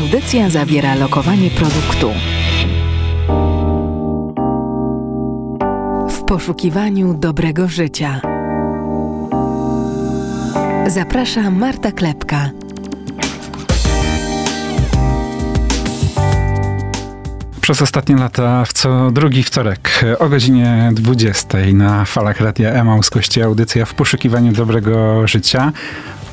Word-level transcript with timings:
Audycja 0.00 0.50
zawiera 0.50 0.94
lokowanie 0.94 1.50
produktu. 1.50 2.12
W 6.08 6.24
poszukiwaniu 6.24 7.14
dobrego 7.14 7.68
życia. 7.68 8.20
Zaprasza 10.86 11.50
Marta 11.50 11.92
Klepka. 11.92 12.50
Przez 17.60 17.82
ostatnie 17.82 18.16
lata 18.16 18.64
w 18.64 18.72
co 18.72 19.10
drugi 19.10 19.42
wtorek 19.42 20.04
o 20.18 20.28
godzinie 20.28 20.90
20 20.92 21.58
na 21.72 22.04
falach 22.04 22.40
Radia 22.40 22.70
Emaus 22.70 23.10
gości 23.10 23.42
audycja 23.42 23.84
w 23.84 23.94
poszukiwaniu 23.94 24.52
dobrego 24.52 25.26
życia. 25.26 25.72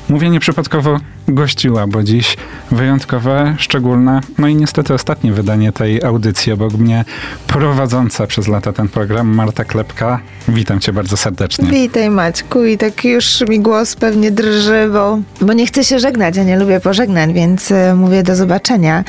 Mówię 0.08 0.30
nieprzypadkowo 0.30 1.00
gościła, 1.28 1.86
bo 1.86 2.02
dziś 2.02 2.36
wyjątkowe, 2.70 3.54
szczególne, 3.58 4.20
no 4.38 4.48
i 4.48 4.54
niestety 4.54 4.94
ostatnie 4.94 5.32
wydanie 5.32 5.72
tej 5.72 6.02
audycji. 6.02 6.52
Obok 6.52 6.72
mnie 6.72 7.04
prowadząca 7.46 8.26
przez 8.26 8.48
lata 8.48 8.72
ten 8.72 8.88
program 8.88 9.34
Marta 9.34 9.64
Klepka. 9.64 10.20
Witam 10.48 10.80
cię 10.80 10.92
bardzo 10.92 11.16
serdecznie. 11.16 11.70
Witaj 11.70 12.10
Maćku 12.10 12.64
i 12.64 12.78
tak 12.78 13.04
już 13.04 13.40
mi 13.48 13.60
głos 13.60 13.96
pewnie 13.96 14.30
drży, 14.30 14.88
bo, 14.92 15.18
bo 15.40 15.52
nie 15.52 15.66
chcę 15.66 15.84
się 15.84 15.98
żegnać, 15.98 16.36
ja 16.36 16.44
nie 16.44 16.58
lubię 16.58 16.80
pożegnań, 16.80 17.34
więc 17.34 17.72
e, 17.72 17.94
mówię 17.94 18.22
do 18.22 18.36
zobaczenia. 18.36 19.04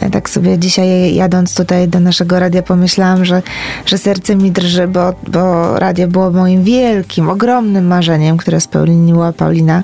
E, 0.00 0.10
tak 0.10 0.30
sobie 0.30 0.58
dzisiaj 0.58 1.14
jadąc 1.14 1.54
tutaj 1.54 1.88
do 1.88 2.00
naszego 2.00 2.40
radia 2.40 2.62
pomyślałam, 2.62 3.24
że, 3.24 3.42
że 3.86 3.98
serce 3.98 4.36
mi 4.36 4.50
drży, 4.50 4.88
bo, 4.88 5.14
bo 5.28 5.78
radio 5.78 6.08
było 6.08 6.30
moim 6.30 6.64
wielkim, 6.64 7.28
ogromnym 7.28 7.86
marzeniem, 7.86 8.36
które 8.36 8.60
spełniła 8.60 9.32
Paulina 9.32 9.82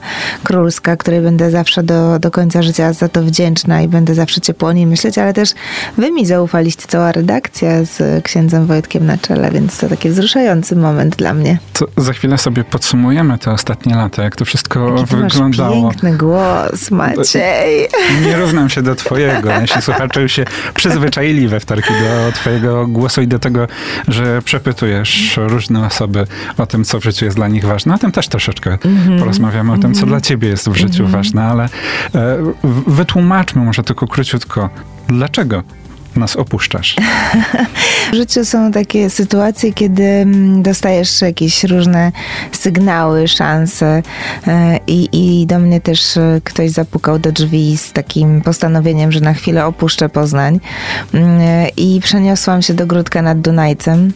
Królska, 0.53 0.97
której 0.97 1.21
będę 1.21 1.51
zawsze 1.51 1.83
do, 1.83 2.19
do 2.19 2.31
końca 2.31 2.63
życia 2.63 2.93
za 2.93 3.09
to 3.09 3.23
wdzięczna 3.23 3.83
i 3.83 3.89
będę 3.89 4.15
zawsze 4.15 4.41
ciepło 4.41 4.69
o 4.69 4.73
niej 4.73 4.87
myśleć, 4.87 5.19
ale 5.19 5.33
też 5.33 5.51
wy 5.99 6.13
mi 6.13 6.27
zaufaliście, 6.27 6.83
cała 6.89 7.13
redakcja 7.13 7.85
z 7.85 8.25
księdzem 8.25 8.67
Wojtkiem 8.67 9.07
na 9.07 9.19
czele, 9.19 9.51
więc 9.51 9.79
to 9.79 9.89
taki 9.89 10.09
wzruszający 10.09 10.77
moment 10.77 11.17
dla 11.17 11.35
mnie. 11.35 11.59
To 11.73 11.87
za 11.97 12.13
chwilę 12.13 12.39
sobie 12.39 12.65
podsumujemy 12.65 13.39
te 13.39 13.51
ostatnie 13.51 13.95
lata, 13.95 14.23
jak 14.23 14.37
to 14.37 14.45
wszystko 14.45 14.97
Jaki 14.97 15.17
wyglądało. 15.17 15.83
Masz 15.83 15.93
piękny 15.93 16.17
głos, 16.17 16.91
Maciej. 16.91 17.89
Nie 18.27 18.37
równam 18.37 18.71
się 18.71 18.83
do 18.83 18.95
twojego. 18.95 19.49
Nasi 19.49 19.83
słuchacze 19.83 20.23
już 20.23 20.33
się 20.33 20.45
przyzwyczaili 20.75 21.49
we 21.49 21.61
wtorki 21.61 21.93
do 21.93 22.33
twojego 22.33 22.87
głosu 22.87 23.23
i 23.23 23.27
do 23.27 23.39
tego, 23.39 23.67
że 24.09 24.43
przepytujesz 24.43 25.37
różne 25.37 25.87
osoby 25.87 26.27
o 26.59 26.67
tym, 26.67 26.85
co 26.85 27.01
w 27.01 27.05
życiu 27.05 27.25
jest 27.25 27.37
dla 27.37 27.49
nich 27.49 27.65
ważne. 27.65 27.95
O 27.95 27.99
tym 27.99 28.13
też 28.13 28.29
troszeczkę 28.29 28.79
mm 28.85 28.99
-hmm. 28.99 29.19
porozmawiamy, 29.19 29.73
o 29.73 29.79
tym, 29.79 29.83
co 29.83 29.89
mm 29.89 30.05
-hmm. 30.05 30.09
dla 30.09 30.21
ciebie 30.21 30.42
jest 30.47 30.69
w 30.69 30.77
życiu 30.77 31.05
-hmm. 31.05 31.11
ważne, 31.11 31.45
ale 31.45 31.53
ale 31.53 31.69
wytłumaczmy 32.87 33.65
może 33.65 33.83
tylko 33.83 34.07
króciutko, 34.07 34.71
dlaczego 35.09 35.63
nas 36.17 36.37
opuszczasz? 36.37 36.97
W 38.13 38.15
życiu 38.15 38.45
są 38.45 38.73
takie 38.73 39.11
sytuacje, 39.11 39.73
kiedy 39.73 40.03
mm, 40.03 40.63
dostajesz 40.63 41.23
jakieś 41.23 41.65
różne 41.65 42.13
sygnały, 42.53 43.29
szanse 43.29 44.03
e, 44.47 44.79
i, 44.87 45.09
i 45.13 45.47
do 45.47 45.59
mnie 45.59 45.81
też 45.81 46.17
e, 46.17 46.41
ktoś 46.45 46.71
zapukał 46.71 47.19
do 47.19 47.33
drzwi 47.33 47.77
z 47.77 47.93
takim 47.93 48.41
postanowieniem, 48.41 49.13
że 49.13 49.21
na 49.21 49.35
chwilę 49.35 49.67
opuszczę 49.67 50.09
Poznań 50.09 50.61
mm, 51.15 51.41
e, 51.41 51.69
i 51.69 52.01
przeniosłam 52.01 52.63
się 52.63 52.75
do 52.75 52.87
Gródka 52.87 53.23
nad 53.23 53.41
Dunajcem 53.41 54.13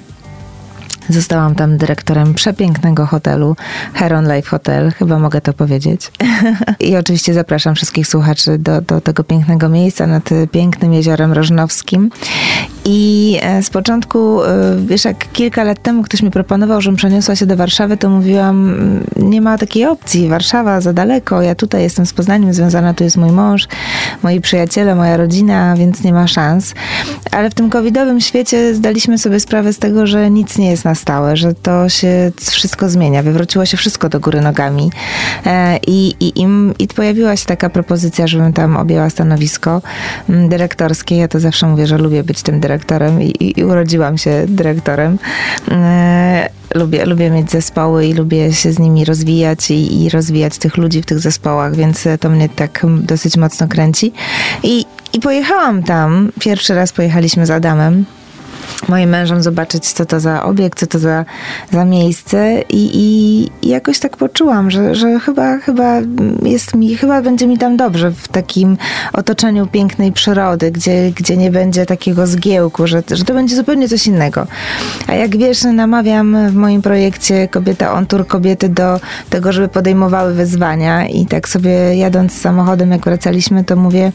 Zostałam 1.09 1.55
tam 1.55 1.79
dyrektorem 1.79 2.35
przepięknego 2.35 3.07
hotelu, 3.07 3.57
Heron 3.95 4.35
Life 4.35 4.51
Hotel, 4.51 4.93
chyba 4.93 5.19
mogę 5.19 5.41
to 5.41 5.53
powiedzieć. 5.53 6.13
I 6.81 6.97
oczywiście 6.97 7.35
zapraszam 7.35 7.75
wszystkich 7.75 8.07
słuchaczy 8.09 8.59
do, 8.59 8.81
do 8.81 9.01
tego 9.01 9.25
pięknego 9.25 9.69
miejsca 9.69 10.07
nad 10.07 10.31
pięknym 10.53 10.93
jeziorem 10.93 11.33
Rożnowskim. 11.33 12.11
I 12.89 13.39
e, 13.43 13.63
z 13.63 13.71
początku, 13.71 14.43
e, 14.43 14.49
wiesz, 14.87 15.05
jak 15.05 15.33
kilka 15.33 15.65
lat 15.65 15.83
temu 15.83 16.03
ktoś 16.03 16.23
mi 16.23 16.31
proponował, 16.31 16.81
żebym 16.81 16.97
przeniosła 16.97 17.37
się 17.37 17.47
do 17.47 17.57
Warszawy, 17.57 17.97
to 17.97 18.11
mówiłam, 18.11 18.71
mm, 18.71 19.05
nie 19.17 19.41
ma 19.41 19.59
takiej 19.59 19.87
opcji, 19.87 20.29
Warszawa 20.29 20.81
za 20.81 20.93
daleko, 20.93 21.43
ja 21.43 21.55
tutaj 21.55 21.83
jestem 21.83 22.07
z 22.07 22.13
Poznaniem 22.13 22.55
związana, 22.55 22.95
tu 22.95 23.05
jest 23.05 23.17
mój 23.17 23.33
mąż, 23.33 23.69
moi 24.23 24.41
przyjaciele, 24.41 24.95
moja 24.95 25.17
rodzina, 25.17 25.77
więc 25.77 26.03
nie 26.03 26.13
ma 26.13 26.27
szans. 26.27 26.75
Ale 27.31 27.51
w 27.51 27.55
tym 27.55 27.71
covidowym 27.71 28.21
świecie 28.21 28.75
zdaliśmy 28.75 29.19
sobie 29.19 29.41
sprawę 29.41 29.73
z 29.73 29.79
tego, 29.79 30.07
że 30.07 30.31
nic 30.31 30.59
nie 30.59 30.71
jest 30.71 30.85
na 30.85 30.95
stałe, 30.97 31.37
że 31.37 31.55
to 31.55 31.89
się 31.89 32.33
wszystko 32.41 32.89
zmienia, 32.89 33.23
wywróciło 33.23 33.67
się 33.67 33.77
wszystko 33.77 34.09
do 34.09 34.21
góry 34.21 34.41
nogami 34.41 34.91
e, 35.47 35.79
i, 35.87 36.15
i, 36.21 36.43
i, 36.43 36.47
i 36.79 36.89
pojawiła 36.89 37.37
się 37.37 37.47
taka 37.47 37.71
propozycja, 37.71 38.27
żebym 38.27 38.53
tam 38.53 38.77
objęła 38.77 39.11
stanowisko 39.11 39.83
mm, 40.29 40.49
dyrektorskie. 40.49 41.17
Ja 41.17 41.29
to 41.29 41.41
zawsze 41.41 41.67
mówię, 41.67 41.87
że 41.87 41.99
lubię 41.99 42.25
być 42.25 42.43
tym 42.43 42.61
dyrektorem 42.61 43.23
i, 43.23 43.53
i 43.57 43.65
urodziłam 43.65 44.19
się 44.19 44.45
dyrektorem. 44.49 45.19
E, 45.71 46.49
lubię, 46.75 47.07
lubię 47.07 47.31
mieć 47.31 47.51
zespoły 47.51 48.07
i 48.07 48.15
lubię 48.15 48.53
się 48.53 48.73
z 48.73 48.79
nimi 48.79 49.05
rozwijać 49.05 49.71
i, 49.71 50.03
i 50.03 50.11
rozwijać 50.11 50.59
tych 50.59 50.77
ludzi 50.77 51.03
w 51.03 51.07
tych 51.07 51.19
zespołach, 51.19 51.77
więc 51.77 52.05
to 52.21 52.31
mnie 52.31 52.49
tak 52.49 52.87
dosyć 53.01 53.37
mocno 53.37 53.69
kręci. 53.69 54.13
I, 54.63 54.85
i 55.13 55.21
pojechałam 55.21 55.83
tam. 55.83 56.33
Pierwszy 56.41 56.75
raz 56.75 56.93
pojechaliśmy 56.93 57.47
z 57.47 57.51
Adamem 57.51 58.05
moim 58.89 59.11
mężem 59.11 59.43
zobaczyć, 59.43 59.93
co 59.93 60.07
to 60.07 60.21
za 60.21 60.43
obiekt, 60.43 60.79
co 60.79 60.87
to 60.87 60.99
za, 60.99 61.25
za 61.73 61.85
miejsce 61.85 62.63
i, 62.69 62.91
i 63.63 63.69
jakoś 63.69 63.99
tak 63.99 64.17
poczułam, 64.17 64.71
że, 64.71 64.95
że 64.95 65.21
chyba, 65.21 65.59
chyba 65.59 66.01
jest 66.43 66.75
mi, 66.75 66.97
chyba 66.97 67.23
będzie 67.23 67.47
mi 67.47 67.59
tam 67.59 67.77
dobrze 67.77 68.11
w 68.11 68.29
takim 68.29 68.77
otoczeniu 69.13 69.67
pięknej 69.67 70.13
przyrody, 70.13 70.71
gdzie, 70.71 71.13
gdzie 71.17 71.37
nie 71.37 71.51
będzie 71.51 71.87
takiego 71.87 72.27
zgiełku, 72.27 72.87
że, 72.87 73.03
że 73.11 73.25
to 73.25 73.35
będzie 73.35 73.57
zupełnie 73.57 73.89
coś 73.89 74.07
innego. 74.07 74.47
A 75.07 75.15
jak 75.15 75.37
wiesz, 75.37 75.63
namawiam 75.65 76.51
w 76.51 76.55
moim 76.55 76.83
projekcie 76.83 77.49
Kobieta 77.49 77.93
on 77.93 78.07
Tour 78.07 78.27
kobiety 78.27 78.69
do 78.69 79.01
tego, 79.31 79.53
żeby 79.53 79.69
podejmowały 79.69 80.35
wyzwania 80.35 81.09
i 81.09 81.27
tak 81.27 81.49
sobie 81.49 81.71
jadąc 81.97 82.41
samochodem, 82.41 82.91
jak 82.91 83.05
wracaliśmy, 83.05 83.65
to 83.65 83.77
mówię, 83.77 84.13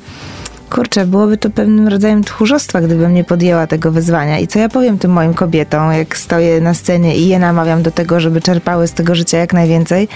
kurczę, 0.71 1.05
byłoby 1.05 1.37
to 1.37 1.49
pewnym 1.49 1.87
rodzajem 1.87 2.23
tchórzostwa, 2.23 2.81
gdybym 2.81 3.13
nie 3.13 3.23
podjęła 3.23 3.67
tego 3.67 3.91
wyzwania. 3.91 4.39
I 4.39 4.47
co 4.47 4.59
ja 4.59 4.69
powiem 4.69 4.97
tym 4.97 5.11
moim 5.11 5.33
kobietom, 5.33 5.93
jak 5.93 6.17
stoję 6.17 6.61
na 6.61 6.73
scenie 6.73 7.17
i 7.17 7.27
je 7.27 7.39
namawiam 7.39 7.81
do 7.81 7.91
tego, 7.91 8.19
żeby 8.19 8.41
czerpały 8.41 8.87
z 8.87 8.93
tego 8.93 9.15
życia 9.15 9.37
jak 9.37 9.53
najwięcej 9.53 10.07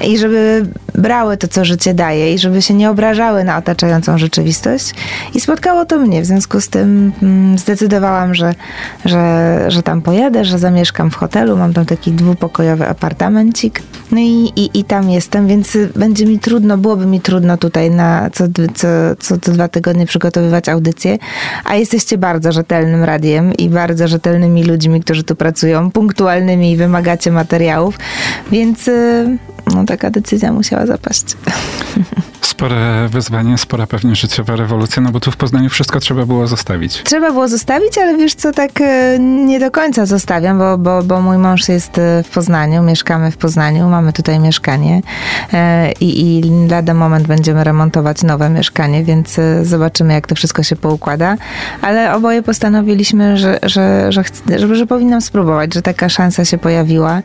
i 0.00 0.18
żeby 0.18 0.66
brały 0.94 1.36
to, 1.36 1.48
co 1.48 1.64
życie 1.64 1.94
daje 1.94 2.34
i 2.34 2.38
żeby 2.38 2.62
się 2.62 2.74
nie 2.74 2.90
obrażały 2.90 3.44
na 3.44 3.56
otaczającą 3.56 4.18
rzeczywistość. 4.18 4.94
I 5.34 5.40
spotkało 5.40 5.84
to 5.84 5.98
mnie. 5.98 6.22
W 6.22 6.26
związku 6.26 6.60
z 6.60 6.68
tym 6.68 7.12
mm, 7.22 7.58
zdecydowałam, 7.58 8.34
że, 8.34 8.54
że, 9.04 9.64
że 9.68 9.82
tam 9.82 10.02
pojadę, 10.02 10.44
że 10.44 10.58
zamieszkam 10.58 11.10
w 11.10 11.14
hotelu. 11.14 11.56
Mam 11.56 11.72
tam 11.72 11.84
taki 11.84 12.12
dwupokojowy 12.12 12.88
apartamencik. 12.88 13.82
No 14.12 14.20
i, 14.20 14.52
i, 14.56 14.78
i 14.78 14.84
tam 14.84 15.10
jestem, 15.10 15.46
więc 15.46 15.78
będzie 15.96 16.26
mi 16.26 16.38
trudno, 16.38 16.78
byłoby 16.78 17.06
mi 17.06 17.20
trudno 17.20 17.56
tutaj 17.56 17.90
na 17.90 18.30
co, 18.30 18.44
co, 18.74 18.88
co, 19.18 19.38
co 19.38 19.52
dwa 19.52 19.68
tygodnie 19.68 19.89
tygodnie 19.90 20.06
przygotowywać 20.06 20.68
audycje, 20.68 21.18
a 21.64 21.76
jesteście 21.76 22.18
bardzo 22.18 22.52
rzetelnym 22.52 23.04
radiem 23.04 23.54
i 23.54 23.68
bardzo 23.68 24.08
rzetelnymi 24.08 24.64
ludźmi, 24.64 25.00
którzy 25.00 25.24
tu 25.24 25.36
pracują, 25.36 25.90
punktualnymi 25.90 26.72
i 26.72 26.76
wymagacie 26.76 27.32
materiałów, 27.32 27.98
więc 28.52 28.88
y, 28.88 29.38
no, 29.74 29.84
taka 29.84 30.10
decyzja 30.10 30.52
musiała 30.52 30.86
zapaść. 30.86 31.24
spore 32.60 33.08
wyzwanie, 33.08 33.58
spora 33.58 33.86
pewnie 33.86 34.16
życiowa 34.16 34.56
rewolucja, 34.56 35.02
no 35.02 35.10
bo 35.10 35.20
tu 35.20 35.30
w 35.30 35.36
Poznaniu 35.36 35.70
wszystko 35.70 36.00
trzeba 36.00 36.26
było 36.26 36.46
zostawić. 36.46 37.02
Trzeba 37.02 37.32
było 37.32 37.48
zostawić, 37.48 37.98
ale 37.98 38.16
wiesz 38.16 38.34
co, 38.34 38.52
tak 38.52 38.80
e, 38.80 39.18
nie 39.18 39.60
do 39.60 39.70
końca 39.70 40.06
zostawiam, 40.06 40.58
bo, 40.58 40.78
bo, 40.78 41.02
bo 41.02 41.20
mój 41.20 41.38
mąż 41.38 41.68
jest 41.68 41.98
e, 41.98 42.22
w 42.22 42.30
Poznaniu, 42.30 42.82
mieszkamy 42.82 43.30
w 43.30 43.36
Poznaniu, 43.36 43.88
mamy 43.88 44.12
tutaj 44.12 44.40
mieszkanie 44.40 45.02
e, 45.52 45.92
i, 45.92 46.38
i 46.38 46.68
lada 46.68 46.94
moment 46.94 47.26
będziemy 47.26 47.64
remontować 47.64 48.22
nowe 48.22 48.50
mieszkanie, 48.50 49.04
więc 49.04 49.36
zobaczymy, 49.62 50.12
jak 50.12 50.26
to 50.26 50.34
wszystko 50.34 50.62
się 50.62 50.76
poukłada, 50.76 51.36
ale 51.82 52.14
oboje 52.14 52.42
postanowiliśmy, 52.42 53.36
że, 53.36 53.58
że, 53.62 54.12
że, 54.12 54.22
że, 54.58 54.76
że 54.76 54.86
powinnam 54.86 55.20
spróbować, 55.20 55.74
że 55.74 55.82
taka 55.82 56.08
szansa 56.08 56.44
się 56.44 56.58
pojawiła. 56.58 57.22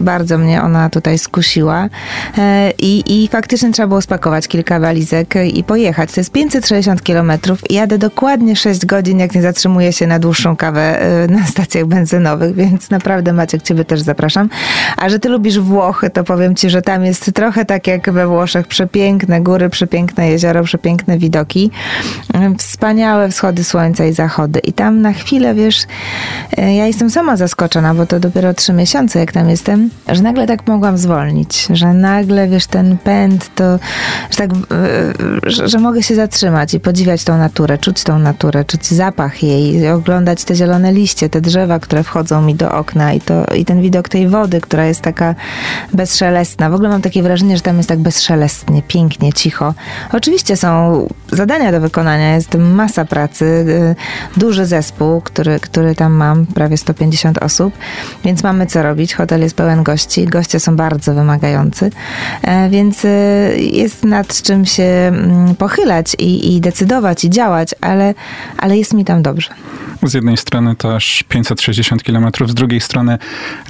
Bardzo 0.00 0.38
mnie 0.38 0.62
ona 0.62 0.90
tutaj 0.90 1.18
skusiła 1.18 1.88
i, 2.78 3.04
i 3.06 3.28
faktycznie 3.28 3.72
trzeba 3.72 3.88
było 3.88 4.02
spakować 4.08 4.48
kilka 4.48 4.80
walizek 4.80 5.34
i 5.54 5.64
pojechać. 5.64 6.12
To 6.12 6.20
jest 6.20 6.32
560 6.32 7.02
kilometrów 7.02 7.70
i 7.70 7.74
jadę 7.74 7.98
dokładnie 7.98 8.56
6 8.56 8.86
godzin, 8.86 9.18
jak 9.18 9.34
nie 9.34 9.42
zatrzymuję 9.42 9.92
się 9.92 10.06
na 10.06 10.18
dłuższą 10.18 10.56
kawę 10.56 11.02
y, 11.24 11.28
na 11.30 11.46
stacjach 11.46 11.86
benzynowych, 11.86 12.54
więc 12.54 12.90
naprawdę 12.90 13.32
Maciek, 13.32 13.62
ciebie 13.62 13.84
też 13.84 14.00
zapraszam. 14.00 14.48
A 14.96 15.08
że 15.08 15.18
ty 15.18 15.28
lubisz 15.28 15.58
Włochy, 15.58 16.10
to 16.10 16.24
powiem 16.24 16.54
ci, 16.54 16.70
że 16.70 16.82
tam 16.82 17.04
jest 17.04 17.32
trochę 17.34 17.64
tak 17.64 17.86
jak 17.86 18.10
we 18.10 18.26
Włoszech. 18.26 18.66
Przepiękne 18.66 19.40
góry, 19.40 19.70
przepiękne 19.70 20.28
jezioro, 20.28 20.62
przepiękne 20.62 21.18
widoki. 21.18 21.70
Wspaniałe 22.58 23.28
wschody 23.28 23.64
słońca 23.64 24.04
i 24.04 24.12
zachody. 24.12 24.58
I 24.58 24.72
tam 24.72 25.00
na 25.00 25.12
chwilę, 25.12 25.54
wiesz, 25.54 25.82
y, 26.58 26.62
ja 26.72 26.86
jestem 26.86 27.10
sama 27.10 27.36
zaskoczona, 27.36 27.94
bo 27.94 28.06
to 28.06 28.20
dopiero 28.20 28.54
trzy 28.54 28.72
miesiące, 28.72 29.18
jak 29.18 29.32
tam 29.32 29.50
jestem, 29.50 29.90
że 30.08 30.22
nagle 30.22 30.46
tak 30.46 30.66
mogłam 30.66 30.98
zwolnić, 30.98 31.66
że 31.70 31.94
nagle, 31.94 32.48
wiesz, 32.48 32.66
ten 32.66 32.98
pęd, 32.98 33.50
to 33.54 33.78
że 34.30 34.36
tak, 34.36 34.50
e, 34.50 35.68
że, 35.68 35.78
mogę 35.78 36.02
się 36.02 36.14
zatrzymać 36.14 36.74
i 36.74 36.80
podziwiać 36.80 37.24
tą 37.24 37.38
naturę, 37.38 37.78
czuć 37.78 38.04
tą 38.04 38.18
naturę, 38.18 38.64
czuć 38.64 38.86
zapach 38.86 39.42
jej, 39.42 39.90
oglądać 39.90 40.44
te 40.44 40.54
zielone 40.54 40.92
liście, 40.92 41.28
te 41.28 41.40
drzewa, 41.40 41.78
które 41.78 42.02
wchodzą 42.02 42.42
mi 42.42 42.54
do 42.54 42.72
okna 42.72 43.12
i, 43.12 43.20
to, 43.20 43.44
i 43.54 43.64
ten 43.64 43.82
widok 43.82 44.08
tej 44.08 44.28
wody, 44.28 44.60
która 44.60 44.86
jest 44.86 45.00
taka 45.00 45.34
bezszelestna. 45.92 46.70
W 46.70 46.74
ogóle 46.74 46.88
mam 46.88 47.02
takie 47.02 47.22
wrażenie, 47.22 47.56
że 47.56 47.62
tam 47.62 47.76
jest 47.76 47.88
tak 47.88 47.98
bezszelestnie, 47.98 48.82
pięknie, 48.82 49.32
cicho. 49.32 49.74
Oczywiście 50.12 50.56
są 50.56 51.06
zadania 51.32 51.72
do 51.72 51.80
wykonania, 51.80 52.34
jest 52.34 52.54
masa 52.54 53.04
pracy, 53.04 53.44
y, 53.44 54.40
duży 54.40 54.66
zespół, 54.66 55.20
który, 55.20 55.60
który 55.60 55.94
tam 55.94 56.12
mam, 56.12 56.46
prawie 56.46 56.76
150 56.76 57.38
osób, 57.38 57.74
więc 58.24 58.42
mamy 58.42 58.66
co 58.66 58.82
robić. 58.82 59.14
Hotel 59.14 59.40
jest 59.40 59.56
pełen 59.56 59.82
gości, 59.82 60.26
goście 60.26 60.60
są 60.60 60.76
bardzo 60.76 61.14
wymagający, 61.14 61.90
e, 62.42 62.70
więc 62.70 63.04
y, 63.04 63.08
jest 63.88 64.04
nad 64.04 64.42
czym 64.42 64.66
się 64.66 64.82
mm, 64.82 65.54
pochylać 65.56 66.16
i, 66.18 66.56
i 66.56 66.60
decydować 66.60 67.24
i 67.24 67.30
działać, 67.30 67.74
ale, 67.80 68.14
ale 68.58 68.78
jest 68.78 68.94
mi 68.94 69.04
tam 69.04 69.22
dobrze. 69.22 69.50
Z 70.02 70.14
jednej 70.14 70.36
strony 70.36 70.76
to 70.76 70.96
aż 70.96 71.22
560 71.28 72.02
km, 72.02 72.26
z 72.46 72.54
drugiej 72.54 72.80
strony 72.80 73.18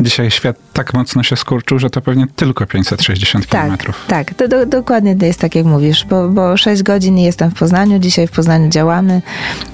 dzisiaj 0.01 0.31
świat 0.31 0.57
tak 0.73 0.95
mocno 0.95 1.23
się 1.23 1.37
skurczył, 1.37 1.79
że 1.79 1.91
to 1.91 2.01
pewnie 2.01 2.27
tylko 2.37 2.67
560 2.67 3.47
Tak, 3.47 3.79
km. 3.79 3.93
tak, 4.09 4.35
to 4.35 4.49
do, 4.49 4.67
dokładnie 4.67 5.17
to 5.17 5.27
jest 5.27 5.41
tak, 5.41 5.55
jak 5.55 5.67
mówisz, 5.67 6.05
bo, 6.05 6.29
bo 6.29 6.57
6 6.57 6.83
godzin 6.83 7.19
jestem 7.19 7.51
w 7.51 7.55
Poznaniu, 7.55 7.99
dzisiaj 7.99 8.27
w 8.27 8.31
Poznaniu 8.31 8.69
działamy, 8.69 9.23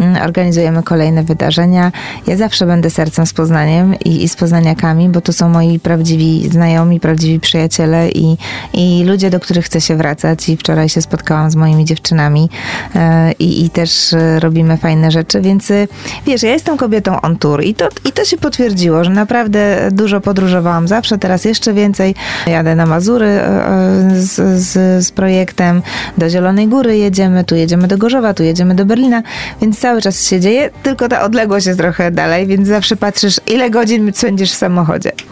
mm, 0.01 0.23
organizujemy 0.23 0.83
kolejne 0.83 1.23
wydarzenia. 1.23 1.93
Ja 2.27 2.37
zawsze 2.37 2.67
będę 2.67 2.91
sercem 2.91 3.27
z 3.27 3.33
Poznaniem 3.33 3.95
i, 4.05 4.25
i 4.25 4.29
z 4.29 4.37
poznaniakami, 4.37 5.09
bo 5.09 5.21
to 5.21 5.33
są 5.33 5.49
moi 5.49 5.79
prawdziwi 5.81 6.49
znajomi, 6.53 7.01
prawdziwi 7.01 7.41
przyjaciele 7.41 8.11
i, 8.11 8.37
i 8.73 9.05
ludzie, 9.07 9.31
do 9.31 9.41
których 9.41 9.65
chcę 9.65 9.81
się 9.81 9.97
wracać 9.97 10.49
i 10.49 10.57
wczoraj 10.57 10.89
się 10.89 11.03
spotkałam 11.03 11.51
z 11.51 11.57
moimi 11.57 11.85
dziewczynami 11.85 12.49
e, 12.95 13.33
i, 13.33 13.65
i 13.65 13.71
też 13.71 14.13
e, 14.13 14.41
robimy 14.41 14.77
fajne 14.77 15.11
rzeczy, 15.11 15.41
więc 15.41 15.71
e, 15.71 15.89
wiesz, 16.27 16.44
ja 16.45 16.53
jestem 16.53 16.77
kobietą 16.77 17.21
on 17.21 17.37
tour 17.39 17.65
i 17.65 17.75
to, 17.75 17.89
i 18.05 18.13
to 18.13 18.25
się 18.25 18.37
potwierdziło, 18.37 19.05
że 19.05 19.11
naprawdę 19.11 19.89
dużo 19.93 20.21
podróżowałam 20.21 20.89
zawsze, 20.89 21.19
teraz 21.19 21.45
jeszcze 21.45 21.73
więcej. 21.73 22.15
Jadę 22.47 22.77
na 22.77 22.87
Mazury 22.87 23.27
e, 23.27 23.67
e, 23.67 24.23
z, 24.23 24.63
z, 24.63 25.07
z 25.07 25.13
projektem, 25.13 25.83
do 26.19 26.31
Zielonej 26.31 26.69
Góry 26.69 26.97
jedziemy, 26.99 27.45
tu 27.45 27.55
jedziemy 27.55 27.89
do 27.89 27.99
Gorzowa, 27.99 28.35
tu 28.35 28.43
jedziemy 28.43 28.75
do 28.75 28.85
Berlina, 28.85 29.23
więc 29.61 29.79
cały 29.79 30.03
czas 30.03 30.27
się 30.27 30.41
dzieje, 30.41 30.71
tylko 30.83 31.09
ta 31.09 31.23
odległość 31.23 31.67
jest 31.67 31.79
trochę 31.79 32.11
dalej, 32.11 32.47
więc 32.47 32.69
zawsze 32.69 32.97
patrzysz, 32.97 33.41
ile 33.47 33.71
godzin 33.71 34.13
spędzisz 34.15 34.53
w 34.53 34.57
samochodzie. 34.57 35.13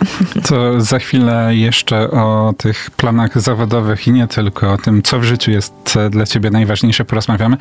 To 0.49 0.81
za 0.81 0.99
chwilę 0.99 1.49
jeszcze 1.51 2.11
o 2.11 2.55
tych 2.59 2.91
planach 2.91 3.41
zawodowych 3.41 4.07
i 4.07 4.13
nie 4.13 4.27
tylko, 4.27 4.73
o 4.73 4.79
tym, 4.79 5.03
co 5.03 5.21
w 5.21 5.25
życiu 5.25 5.51
jest 5.51 5.99
dla 6.11 6.27
ciebie 6.27 6.51
najważniejsze, 6.51 7.05
porozmawiamy. 7.05 7.57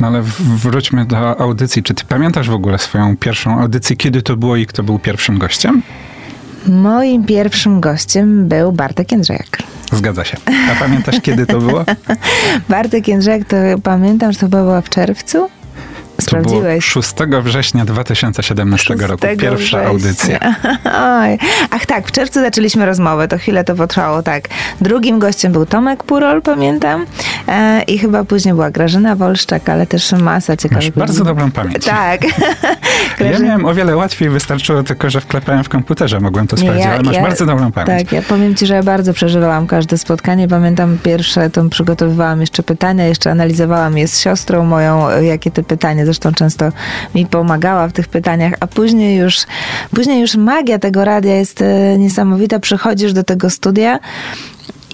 No 0.00 0.06
ale 0.06 0.22
wróćmy 0.40 1.04
do 1.04 1.40
audycji. 1.40 1.82
Czy 1.82 1.94
ty 1.94 2.04
pamiętasz 2.04 2.50
w 2.50 2.54
ogóle 2.54 2.78
swoją 2.92 3.16
pierwszą 3.16 3.60
audycję? 3.60 3.96
Kiedy 3.96 4.22
to 4.22 4.36
było 4.36 4.56
i 4.56 4.66
kto 4.66 4.82
był 4.82 4.98
pierwszym 4.98 5.38
gościem? 5.38 5.82
Moim 6.66 7.24
pierwszym 7.24 7.80
gościem 7.80 8.48
był 8.48 8.72
Bartek 8.72 9.12
Jędrzejak. 9.12 9.62
Zgadza 9.92 10.24
się. 10.24 10.36
A 10.72 10.80
pamiętasz, 10.80 11.20
kiedy 11.22 11.46
to 11.46 11.58
było? 11.58 11.84
Bartek 12.68 13.08
Jędrzejak, 13.08 13.44
to 13.44 13.56
pamiętam, 13.82 14.32
że 14.32 14.38
to 14.38 14.48
była 14.48 14.80
w 14.80 14.88
czerwcu? 14.88 15.48
To 16.24 16.36
było 16.36 16.48
Sprawdziłeś? 16.48 16.84
6 16.84 17.14
września 17.42 17.84
2017 17.84 18.94
roku. 18.94 19.26
6 19.26 19.40
Pierwsza 19.40 19.56
września. 19.56 19.88
audycja. 19.88 20.38
Oj. 21.20 21.38
Ach 21.70 21.86
tak, 21.86 22.08
w 22.08 22.12
czerwcu 22.12 22.40
zaczęliśmy 22.40 22.86
rozmowę, 22.86 23.28
to 23.28 23.38
chwilę 23.38 23.64
to 23.64 23.74
potrwało, 23.74 24.22
tak. 24.22 24.48
Drugim 24.80 25.18
gościem 25.18 25.52
był 25.52 25.66
Tomek 25.66 26.04
Purol, 26.04 26.42
pamiętam. 26.42 27.06
E, 27.48 27.82
I 27.82 27.98
chyba 27.98 28.24
później 28.24 28.54
była 28.54 28.70
Grażyna 28.70 29.16
Wolszczak, 29.16 29.68
ale 29.68 29.86
też 29.86 30.12
masa 30.12 30.56
ciekawych 30.56 30.96
Masz 30.96 31.06
bardzo 31.06 31.24
dobrą 31.24 31.50
pamięć. 31.50 31.84
Tak. 31.84 32.20
Ja 33.32 33.38
miałem 33.38 33.64
o 33.64 33.74
wiele 33.74 33.96
łatwiej, 33.96 34.28
wystarczyło 34.28 34.82
tylko, 34.82 35.10
że 35.10 35.20
wklepałem 35.20 35.64
w 35.64 35.68
komputerze, 35.68 36.20
mogłem 36.20 36.46
to 36.46 36.56
sprawdzić, 36.56 36.86
ale 36.86 37.02
masz 37.02 37.18
bardzo 37.18 37.46
dobrą 37.46 37.72
pamięć. 37.72 38.02
Tak, 38.02 38.12
ja 38.12 38.22
powiem 38.22 38.54
ci, 38.54 38.66
że 38.66 38.74
ja 38.74 38.82
bardzo 38.82 39.12
przeżywałam 39.12 39.66
każde 39.66 39.98
spotkanie. 39.98 40.48
Pamiętam 40.48 40.98
pierwsze, 41.02 41.50
to 41.50 41.64
przygotowywałam 41.64 42.40
jeszcze 42.40 42.62
pytania, 42.62 43.06
jeszcze 43.06 43.30
analizowałam 43.30 43.98
je 43.98 44.08
z 44.08 44.20
siostrą 44.20 44.64
moją, 44.64 45.08
e, 45.08 45.24
jakie 45.24 45.50
te 45.50 45.62
pytania, 45.62 46.06
zresztą 46.12 46.32
często 46.32 46.72
mi 47.14 47.26
pomagała 47.26 47.88
w 47.88 47.92
tych 47.92 48.08
pytaniach, 48.08 48.54
a 48.60 48.66
później 48.66 49.18
już, 49.18 49.46
później 49.94 50.20
już 50.20 50.36
magia 50.36 50.78
tego 50.78 51.04
radia 51.04 51.34
jest 51.34 51.62
e, 51.62 51.98
niesamowita. 51.98 52.60
Przychodzisz 52.60 53.12
do 53.12 53.24
tego 53.24 53.50
studia 53.50 53.98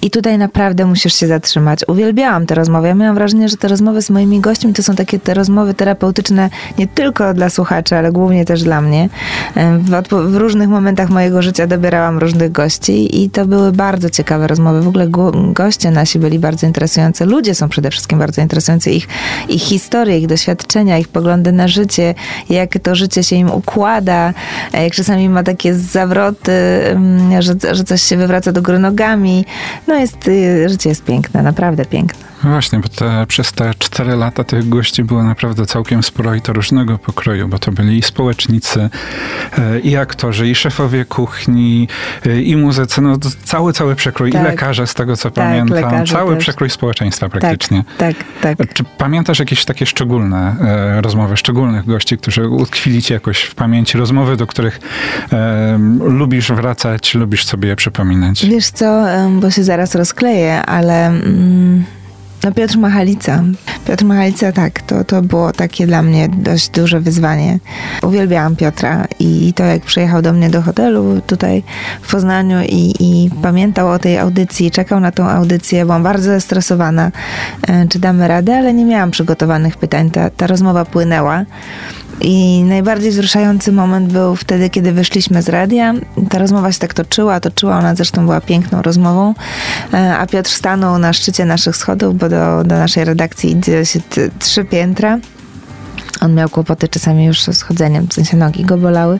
i 0.01 0.11
tutaj 0.11 0.37
naprawdę 0.37 0.85
musisz 0.85 1.13
się 1.13 1.27
zatrzymać. 1.27 1.79
Uwielbiałam 1.87 2.45
te 2.45 2.55
rozmowy. 2.55 2.87
Ja 2.87 2.95
miałam 2.95 3.15
wrażenie, 3.15 3.49
że 3.49 3.57
te 3.57 3.67
rozmowy 3.67 4.01
z 4.01 4.09
moimi 4.09 4.39
gośćmi 4.39 4.73
to 4.73 4.83
są 4.83 4.95
takie 4.95 5.19
te 5.19 5.33
rozmowy 5.33 5.73
terapeutyczne 5.73 6.49
nie 6.77 6.87
tylko 6.87 7.33
dla 7.33 7.49
słuchaczy, 7.49 7.95
ale 7.95 8.11
głównie 8.11 8.45
też 8.45 8.63
dla 8.63 8.81
mnie. 8.81 9.09
W, 9.55 10.01
w 10.31 10.35
różnych 10.35 10.69
momentach 10.69 11.09
mojego 11.09 11.41
życia 11.41 11.67
dobierałam 11.67 12.17
różnych 12.17 12.51
gości 12.51 13.23
i 13.23 13.29
to 13.29 13.45
były 13.45 13.71
bardzo 13.71 14.09
ciekawe 14.09 14.47
rozmowy. 14.47 14.81
W 14.81 14.87
ogóle 14.87 15.07
go- 15.07 15.31
goście 15.53 15.91
nasi 15.91 16.19
byli 16.19 16.39
bardzo 16.39 16.67
interesujący. 16.67 17.25
Ludzie 17.25 17.55
są 17.55 17.69
przede 17.69 17.89
wszystkim 17.91 18.19
bardzo 18.19 18.41
interesujący. 18.41 18.91
Ich, 18.91 19.07
ich 19.49 19.61
historie, 19.61 20.19
ich 20.19 20.27
doświadczenia, 20.27 20.97
ich 20.97 21.07
poglądy 21.07 21.51
na 21.51 21.67
życie, 21.67 22.15
jak 22.49 22.79
to 22.83 22.95
życie 22.95 23.23
się 23.23 23.35
im 23.35 23.51
układa, 23.51 24.33
jak 24.73 24.93
czasami 24.93 25.29
ma 25.29 25.43
takie 25.43 25.75
zawroty, 25.75 26.51
że, 27.39 27.53
że 27.71 27.83
coś 27.83 28.01
się 28.01 28.17
wywraca 28.17 28.51
do 28.51 28.61
góry 28.61 28.79
nogami. 28.79 29.45
No 29.89 29.95
jest, 29.95 30.27
y, 30.27 30.69
życie 30.69 30.89
jest 30.89 31.03
piękne, 31.03 31.43
naprawdę 31.43 31.85
piękne. 31.85 32.28
No 32.43 32.49
Właśnie, 32.49 32.79
bo 32.79 32.89
te, 32.89 33.25
przez 33.27 33.51
te 33.51 33.71
cztery 33.79 34.15
lata 34.15 34.43
tych 34.43 34.69
gości 34.69 35.03
było 35.03 35.23
naprawdę 35.23 35.65
całkiem 35.65 36.03
sporo 36.03 36.35
i 36.35 36.41
to 36.41 36.53
różnego 36.53 36.97
pokroju, 36.97 37.47
bo 37.47 37.59
to 37.59 37.71
byli 37.71 37.97
i 37.97 38.01
społecznicy, 38.01 38.89
e, 39.57 39.79
i 39.79 39.97
aktorzy, 39.97 40.47
i 40.49 40.55
szefowie 40.55 41.05
kuchni, 41.05 41.87
e, 42.25 42.41
i 42.41 42.55
muzycy, 42.55 43.01
no 43.01 43.17
cały, 43.43 43.73
cały 43.73 43.95
przekrój, 43.95 44.31
Tak. 44.31 44.41
i 44.41 44.45
lekarze 44.45 44.87
z 44.87 44.93
tego 44.93 45.17
co 45.17 45.31
Tak, 45.31 45.45
pamiętam, 45.45 46.05
cały 46.05 46.35
też. 46.35 46.43
przekrój 46.43 46.69
społeczeństwa 46.69 47.29
praktycznie. 47.29 47.83
Tak, 47.97 48.15
tak, 48.41 48.57
tak. 48.57 48.73
Czy 48.73 48.83
pamiętasz 48.97 49.39
jakieś 49.39 49.65
takie 49.65 49.85
szczególne 49.85 50.55
e, 50.61 51.01
rozmowy, 51.01 51.37
szczególnych 51.37 51.85
gości, 51.85 52.17
którzy 52.17 52.47
utkwili 52.49 53.01
ci 53.01 53.13
jakoś 53.13 53.41
w 53.41 53.55
pamięci, 53.55 53.97
rozmowy, 53.97 54.37
do 54.37 54.47
których 54.47 54.79
e, 55.33 55.79
lubisz 56.03 56.51
wracać, 56.51 57.15
lubisz 57.15 57.45
sobie 57.45 57.69
je 57.69 57.75
przypominać? 57.75 58.45
Wiesz 58.45 58.69
co, 58.69 59.05
bo 59.41 59.51
się 59.51 59.63
zaraz 59.63 59.95
rozkleję, 59.95 60.65
ale 60.65 61.07
mm, 61.07 61.83
no 62.43 62.51
Piotr 62.51 62.77
Machalica. 62.77 63.43
Piotr 63.87 64.05
Machalica, 64.05 64.51
tak, 64.51 64.81
to, 64.81 65.03
to 65.03 65.21
było 65.21 65.51
takie 65.51 65.87
dla 65.87 66.01
mnie 66.01 66.29
dość 66.29 66.69
duże 66.69 66.99
wyzwanie. 66.99 67.59
Uwielbiałam 68.03 68.55
Piotra 68.55 69.07
i, 69.19 69.47
i 69.47 69.53
to 69.53 69.63
jak 69.63 69.81
przyjechał 69.81 70.21
do 70.21 70.33
mnie 70.33 70.49
do 70.49 70.61
hotelu 70.61 71.21
tutaj 71.27 71.63
w 72.01 72.11
Poznaniu 72.11 72.61
i, 72.61 72.93
i 72.99 73.29
pamiętał 73.41 73.89
o 73.89 73.99
tej 73.99 74.17
audycji, 74.17 74.71
czekał 74.71 74.99
na 74.99 75.11
tą 75.11 75.29
audycję, 75.29 75.85
byłam 75.85 76.03
bardzo 76.03 76.31
zestresowana, 76.31 77.11
e, 77.67 77.87
czy 77.87 77.99
damy 77.99 78.27
radę, 78.27 78.57
ale 78.57 78.73
nie 78.73 78.85
miałam 78.85 79.11
przygotowanych 79.11 79.77
pytań. 79.77 80.11
Ta, 80.11 80.29
ta 80.29 80.47
rozmowa 80.47 80.85
płynęła. 80.85 81.45
I 82.21 82.63
najbardziej 82.63 83.11
wzruszający 83.11 83.71
moment 83.71 84.13
był 84.13 84.35
wtedy, 84.35 84.69
kiedy 84.69 84.91
wyszliśmy 84.91 85.41
z 85.41 85.49
radia. 85.49 85.93
Ta 86.29 86.37
rozmowa 86.39 86.71
się 86.71 86.79
tak 86.79 86.93
toczyła, 86.93 87.39
toczyła. 87.39 87.77
Ona 87.77 87.95
zresztą 87.95 88.25
była 88.25 88.41
piękną 88.41 88.81
rozmową. 88.81 89.33
E, 89.93 90.17
A 90.17 90.27
Piotr 90.27 90.51
stanął 90.51 90.97
na 90.97 91.13
szczycie 91.13 91.45
naszych 91.45 91.77
schodów, 91.77 92.17
bo 92.17 92.29
do, 92.29 92.63
do 92.63 92.75
naszej 92.75 93.05
redakcji 93.05 93.51
idzie 93.51 93.85
się 93.85 93.99
trzy 94.39 94.65
piętra. 94.65 95.19
On 96.21 96.33
miał 96.33 96.49
kłopoty 96.49 96.87
czasami 96.87 97.25
już 97.25 97.41
z 97.41 97.61
chodzeniem, 97.61 98.07
w 98.07 98.13
sensie 98.13 98.37
nogi 98.37 98.65
go 98.65 98.77
bolały. 98.77 99.19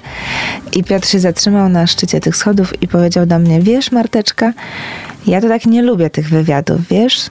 I 0.75 0.84
Piotr 0.84 1.08
się 1.08 1.20
zatrzymał 1.20 1.70
na 1.70 1.88
szczycie 1.88 2.20
tych 2.20 2.36
schodów 2.36 2.84
i 2.84 2.88
powiedział 2.88 3.25
do 3.25 3.39
mnie, 3.39 3.62
wiesz 3.62 3.91
Marteczka, 3.91 4.53
ja 5.27 5.41
to 5.41 5.48
tak 5.48 5.65
nie 5.65 5.82
lubię 5.82 6.10
tych 6.10 6.29
wywiadów, 6.29 6.88
wiesz? 6.88 7.29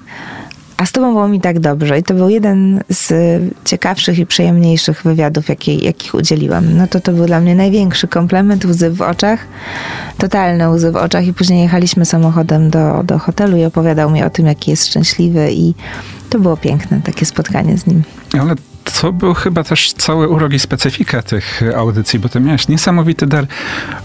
A 0.78 0.87
z 0.87 0.92
tobą 0.92 1.12
było 1.12 1.28
mi 1.28 1.40
tak 1.40 1.61
dobrze. 1.61 1.99
I 1.99 2.02
to 2.02 2.14
był 2.14 2.28
jeden 2.28 2.80
z 2.88 3.12
ciekawszych 3.64 4.18
i 4.18 4.26
przyjemniejszych 4.26 5.02
wywiadów, 5.02 5.49
jakie, 5.49 5.75
jakich 5.75 6.14
udzieliłam. 6.14 6.76
No 6.76 6.87
to 6.87 7.00
to 7.00 7.12
był 7.12 7.26
dla 7.26 7.40
mnie 7.40 7.54
największy 7.54 8.08
komplement, 8.08 8.64
łzy 8.64 8.90
w 8.90 9.02
oczach, 9.02 9.47
totalne 10.18 10.70
łzy 10.70 10.92
w 10.92 10.97
oczach. 10.97 11.26
I 11.26 11.35
później 11.35 11.62
jechaliśmy 11.62 12.04
samochodem 12.04 12.70
do, 12.70 13.02
do 13.04 13.18
hotelu 13.18 13.56
i 13.56 13.64
opowiadał 13.64 14.11
mi 14.11 14.23
o 14.23 14.30
tym, 14.30 14.47
jaki 14.47 14.70
jest 14.70 14.87
szczęśliwy 14.87 15.52
i 15.52 15.75
to 16.30 16.38
było 16.38 16.56
piękne, 16.56 17.00
takie 17.04 17.26
spotkanie 17.26 17.78
z 17.78 17.87
nim. 17.87 18.02
Ale 18.40 18.54
to 19.00 19.12
był 19.12 19.35
chyba 19.35 19.64
też 19.64 19.92
cały 19.92 20.28
urok 20.28 20.52
i 20.52 20.59
specyfika 20.59 21.23
tych 21.23 21.62
audycji, 21.76 22.18
bo 22.18 22.28
ty 22.28 22.40
miałeś 22.40 22.68
niesamowity 22.68 23.26
dar 23.26 23.47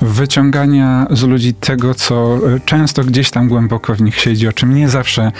wyciągania 0.02 1.08
z 1.12 1.24
ludzi 1.24 1.54
tego, 1.54 1.96
co 1.96 2.40
często 2.66 3.04
gdzieś 3.04 3.32
tam 3.32 3.48
głęboko 3.48 3.96
w 3.96 4.02
nich 4.02 4.20
siedzi, 4.20 4.48
o 4.48 4.54
czym 4.54 4.76
nie 4.76 4.90
zawsze 4.90 5.32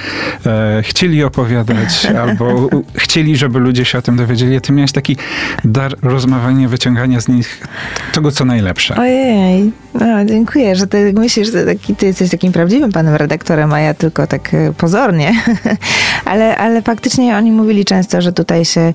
e, 0.46 0.82
chcieli 0.84 1.24
opowiadać, 1.24 2.06
albo 2.24 2.70
chcieli, 2.96 3.38
żeby 3.38 3.60
ludzie 3.60 3.86
się 3.86 3.98
o 3.98 4.02
tym 4.02 4.16
dowiedzieli. 4.16 4.56
A 4.56 4.60
ty 4.62 4.74
miałeś 4.74 4.92
taki 4.92 5.18
dar 5.66 5.96
rozmawiania, 6.02 6.70
wyciągania 6.70 7.22
z 7.22 7.28
nich 7.28 7.68
tego, 8.14 8.32
co 8.32 8.46
najlepsze. 8.46 8.96
Ojej, 8.96 9.72
no, 9.94 10.26
dziękuję, 10.26 10.76
że 10.76 10.88
ty 10.88 11.14
myślisz, 11.14 11.52
że 11.52 11.66
taki, 11.66 11.96
ty 11.96 12.06
jesteś 12.06 12.30
takim 12.30 12.52
prawdziwym 12.52 12.92
panem 12.92 13.16
redaktorem, 13.16 13.74
a 13.74 13.80
ja 13.80 13.94
tylko 13.94 14.28
tak 14.28 14.54
e, 14.54 14.74
pozornie. 14.78 15.34
ale, 16.26 16.58
ale 16.58 16.82
faktycznie 16.82 17.38
oni 17.38 17.52
mówili 17.52 17.86
często, 17.86 18.22
że 18.22 18.34
tutaj 18.34 18.66
się 18.66 18.94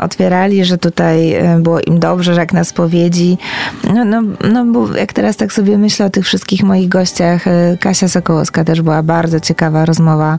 otwierali, 0.00 0.64
że 0.64 0.78
tutaj 0.78 1.32
e, 1.32 1.58
było 1.58 1.80
im 1.80 1.98
dobrze, 1.98 2.34
że 2.34 2.40
jak 2.40 2.52
na 2.52 2.64
spowiedzi. 2.64 3.38
No, 3.94 4.04
no, 4.04 4.22
no 4.52 4.64
bo 4.64 4.96
jak 4.96 5.12
teraz 5.12 5.36
tak 5.36 5.52
sobie 5.52 5.78
myślę 5.78 6.06
o 6.06 6.10
tych 6.10 6.24
wszystkich 6.24 6.62
moich 6.62 6.88
gościach, 6.88 7.46
e, 7.46 7.76
Kasia 7.80 8.08
Sokołowska 8.08 8.64
też 8.64 8.82
była 8.82 9.02
bardzo 9.02 9.40
ciekawa 9.40 9.84
rozmowa 9.84 10.38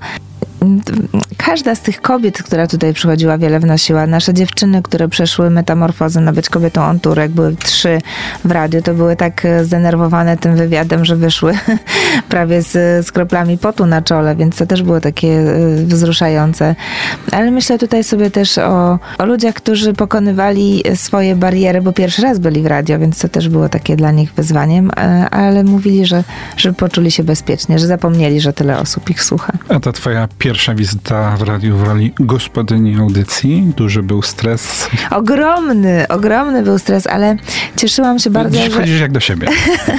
każda 1.38 1.76
z 1.76 1.82
tych 1.82 2.02
kobiet, 2.02 2.44
która 2.44 2.68
tutaj 2.68 2.94
przychodziła, 2.94 3.38
wiele 3.38 3.60
wnosiła. 3.60 4.08
Nasze 4.08 4.34
dziewczyny, 4.34 4.82
które 4.82 5.08
przeszły 5.08 5.50
metamorfozę 5.50 6.22
na 6.22 6.34
być 6.34 6.50
kobietą 6.50 6.86
onturek, 6.86 7.32
były 7.32 7.56
trzy 7.56 8.02
w 8.46 8.52
radiu, 8.52 8.82
to 8.82 8.94
były 8.94 9.16
tak 9.16 9.46
e, 9.46 9.66
zdenerwowane 9.66 10.38
tym 10.38 10.56
wywiadem, 10.56 11.06
że 11.06 11.16
wyszły 11.16 11.54
prawie 12.30 12.62
z, 12.62 13.06
z 13.06 13.12
kroplami 13.12 13.58
potu 13.58 13.86
na 13.86 14.02
czole, 14.02 14.36
więc 14.36 14.56
to 14.56 14.66
też 14.66 14.84
było 14.84 15.02
takie 15.02 15.28
e, 15.28 15.86
wzruszające. 15.86 16.76
Ale 17.32 17.52
myślę 17.52 17.80
tutaj 17.80 18.04
sobie 18.04 18.32
też 18.32 18.58
o, 18.58 19.00
o 19.18 19.26
ludziach, 19.26 19.54
którzy 19.54 19.94
pokonywali 19.94 20.84
swoje 20.96 21.36
bariery, 21.36 21.82
bo 21.82 21.94
pierwszy 21.94 22.22
raz 22.22 22.40
byli 22.40 22.62
w 22.62 22.66
radio, 22.66 23.00
więc 23.00 23.20
to 23.20 23.30
też 23.30 23.50
było 23.50 23.70
takie 23.70 23.96
dla 23.96 24.12
nich 24.12 24.34
wyzwaniem, 24.34 24.92
e, 24.98 25.30
ale 25.30 25.64
mówili, 25.64 26.06
że, 26.06 26.24
że 26.58 26.74
poczuli 26.74 27.12
się 27.12 27.24
bezpiecznie, 27.24 27.80
że 27.80 27.88
zapomnieli, 27.88 28.42
że 28.42 28.54
tyle 28.54 28.80
osób 28.80 29.10
ich 29.10 29.24
słucha. 29.24 29.54
A 29.70 29.80
to 29.80 29.92
twoja 29.92 30.28
pierwsza 30.40 30.76
wizyta 30.76 31.38
w 31.38 31.42
radiu 31.42 31.78
w 31.78 31.84
roli 31.84 32.14
gospodyni 32.20 32.96
audycji. 32.96 33.74
Duży 33.78 34.04
był 34.04 34.22
stres. 34.22 34.90
Ogromny, 35.12 36.06
ogromny 36.10 36.64
był 36.64 36.80
stres, 36.80 37.08
ale 37.08 37.38
cieszyłam 37.78 38.20
się 38.20 38.30
bardzo. 38.30 38.58
Dziś 38.58 38.70
wchodzisz 38.70 38.96
że... 38.96 39.02
jak 39.02 39.12
do 39.12 39.20
siebie. 39.20 39.48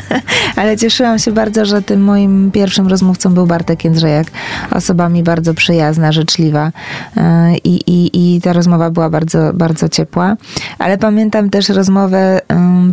ale 0.56 0.76
cieszyłam 0.76 1.18
się 1.18 1.32
bardzo, 1.32 1.64
że 1.64 1.82
tym 1.82 2.04
moim 2.04 2.50
pierwszym 2.50 2.88
rozmówcą 2.88 3.34
był 3.34 3.46
Bartek 3.46 3.84
Jędrzejak. 3.84 4.26
Osoba 4.70 5.08
mi 5.08 5.22
bardzo 5.22 5.54
przyjazna, 5.54 6.12
życzliwa 6.12 6.72
e, 7.16 7.56
i, 7.56 7.74
i, 7.86 8.36
i 8.36 8.40
ta 8.40 8.52
rozmowa 8.52 8.90
była 8.90 9.10
bardzo, 9.10 9.52
bardzo 9.54 9.88
ciepła. 9.88 10.36
Ale 10.78 10.98
pamiętam 10.98 11.50
też 11.50 11.68
rozmowę, 11.68 12.40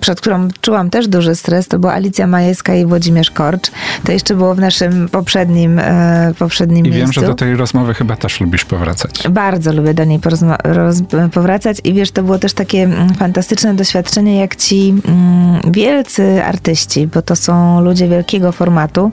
przed 0.01 0.21
którą 0.21 0.47
czułam 0.61 0.89
też 0.89 1.07
duży 1.07 1.35
stres. 1.35 1.67
To 1.67 1.79
była 1.79 1.93
Alicja 1.93 2.27
Majewska 2.27 2.75
i 2.75 2.85
Włodzimierz 2.85 3.31
Korcz. 3.31 3.71
To 4.03 4.11
jeszcze 4.11 4.35
było 4.35 4.55
w 4.55 4.59
naszym 4.59 5.09
poprzednim, 5.09 5.79
e, 5.79 6.33
poprzednim 6.39 6.85
I 6.85 6.89
miejscu. 6.89 7.21
wiem, 7.21 7.27
że 7.29 7.30
do 7.31 7.35
tej 7.35 7.55
rozmowy 7.55 7.93
chyba 7.93 8.15
też 8.15 8.41
lubisz 8.41 8.65
powracać. 8.65 9.27
Bardzo 9.29 9.73
lubię 9.73 9.93
do 9.93 10.03
niej 10.05 10.19
powracać 11.33 11.77
i 11.83 11.93
wiesz, 11.93 12.11
to 12.11 12.23
było 12.23 12.39
też 12.39 12.53
takie 12.53 12.83
mm, 12.83 13.13
fantastyczne 13.13 13.73
doświadczenie, 13.73 14.39
jak 14.39 14.55
ci 14.55 14.95
mm, 15.07 15.71
wielcy 15.71 16.43
artyści, 16.43 17.07
bo 17.07 17.21
to 17.21 17.35
są 17.35 17.81
ludzie 17.81 18.07
wielkiego 18.07 18.51
formatu. 18.51 19.11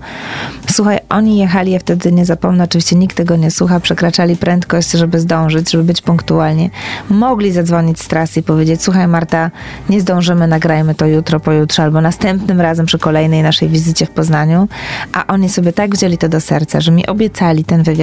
Słuchaj, 0.70 0.98
oni 1.08 1.38
jechali, 1.38 1.72
ja 1.72 1.78
wtedy 1.78 2.12
nie 2.12 2.24
zapomnę, 2.24 2.64
oczywiście 2.64 2.96
nikt 2.96 3.16
tego 3.16 3.36
nie 3.36 3.50
słucha, 3.50 3.80
przekraczali 3.80 4.36
prędkość, 4.36 4.90
żeby 4.90 5.20
zdążyć, 5.20 5.70
żeby 5.70 5.84
być 5.84 6.02
punktualnie. 6.02 6.70
Mogli 7.10 7.52
zadzwonić 7.52 8.00
z 8.00 8.08
trasy 8.08 8.40
i 8.40 8.42
powiedzieć, 8.42 8.82
słuchaj 8.82 9.08
Marta, 9.08 9.50
nie 9.88 10.00
zdążymy, 10.00 10.46
nagrajmy 10.46 10.94
to 10.94 11.06
jutro, 11.06 11.40
pojutrze 11.40 11.82
albo 11.82 12.00
następnym 12.00 12.60
razem 12.60 12.86
przy 12.86 12.98
kolejnej 12.98 13.42
naszej 13.42 13.68
wizycie 13.68 14.06
w 14.06 14.10
Poznaniu, 14.10 14.68
a 15.12 15.26
oni 15.26 15.48
sobie 15.48 15.72
tak 15.72 15.94
wzięli 15.94 16.18
to 16.18 16.28
do 16.28 16.40
serca, 16.40 16.80
że 16.80 16.92
mi 16.92 17.06
obiecali 17.06 17.64
ten 17.64 17.82
wywiad 17.82 17.97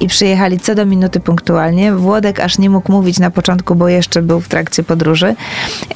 i 0.00 0.08
przyjechali 0.08 0.60
co 0.60 0.74
do 0.74 0.86
minuty 0.86 1.20
punktualnie. 1.20 1.92
Włodek 1.92 2.40
aż 2.40 2.58
nie 2.58 2.70
mógł 2.70 2.92
mówić 2.92 3.18
na 3.18 3.30
początku, 3.30 3.74
bo 3.74 3.88
jeszcze 3.88 4.22
był 4.22 4.40
w 4.40 4.48
trakcie 4.48 4.82
podróży 4.82 5.34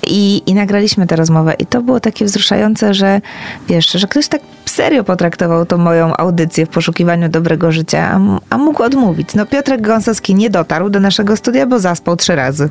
i, 0.07 0.43
i 0.47 0.55
nagraliśmy 0.55 1.07
tę 1.07 1.17
rozmowę 1.17 1.55
i 1.59 1.67
to 1.67 1.83
było 1.83 2.01
takie 2.01 2.25
wzruszające, 2.25 2.95
że 2.95 3.21
wiesz, 3.69 3.93
że 3.93 4.07
ktoś 4.07 4.29
tak 4.29 4.41
serio 4.67 5.05
potraktował 5.05 5.67
tą 5.67 5.79
moją 5.79 6.17
audycję 6.17 6.67
w 6.67 6.69
poszukiwaniu 6.69 7.29
dobrego 7.29 7.73
życia, 7.73 8.01
a, 8.01 8.21
a 8.55 8.59
mógł 8.59 8.83
odmówić. 8.83 9.35
No 9.35 9.47
Piotrek 9.47 9.81
Gąsowski 9.81 10.35
nie 10.35 10.51
dotarł 10.51 10.91
do 10.91 11.01
naszego 11.01 11.37
studia, 11.37 11.67
bo 11.67 11.79
zaspał 11.79 12.17
trzy 12.17 12.37
razy. 12.37 12.69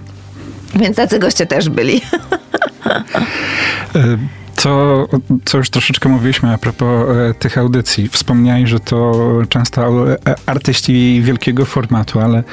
Więc 0.76 0.98
tacy 0.98 1.20
goście 1.20 1.46
też 1.46 1.70
byli. 1.70 2.02
E, 4.62 4.64
to, 4.64 5.08
co 5.46 5.58
już 5.58 5.70
troszeczkę 5.70 6.10
mówiliśmy 6.10 6.54
a 6.54 6.58
propos 6.58 7.10
e, 7.10 7.34
tych 7.34 7.58
audycji. 7.58 8.10
Wspomniałeś, 8.10 8.70
że 8.70 8.80
to 8.80 9.14
często 9.50 10.12
e, 10.12 10.18
artyści 10.46 11.22
wielkiego 11.24 11.66
formatu, 11.66 12.20
ale 12.20 12.38
e, 12.38 12.44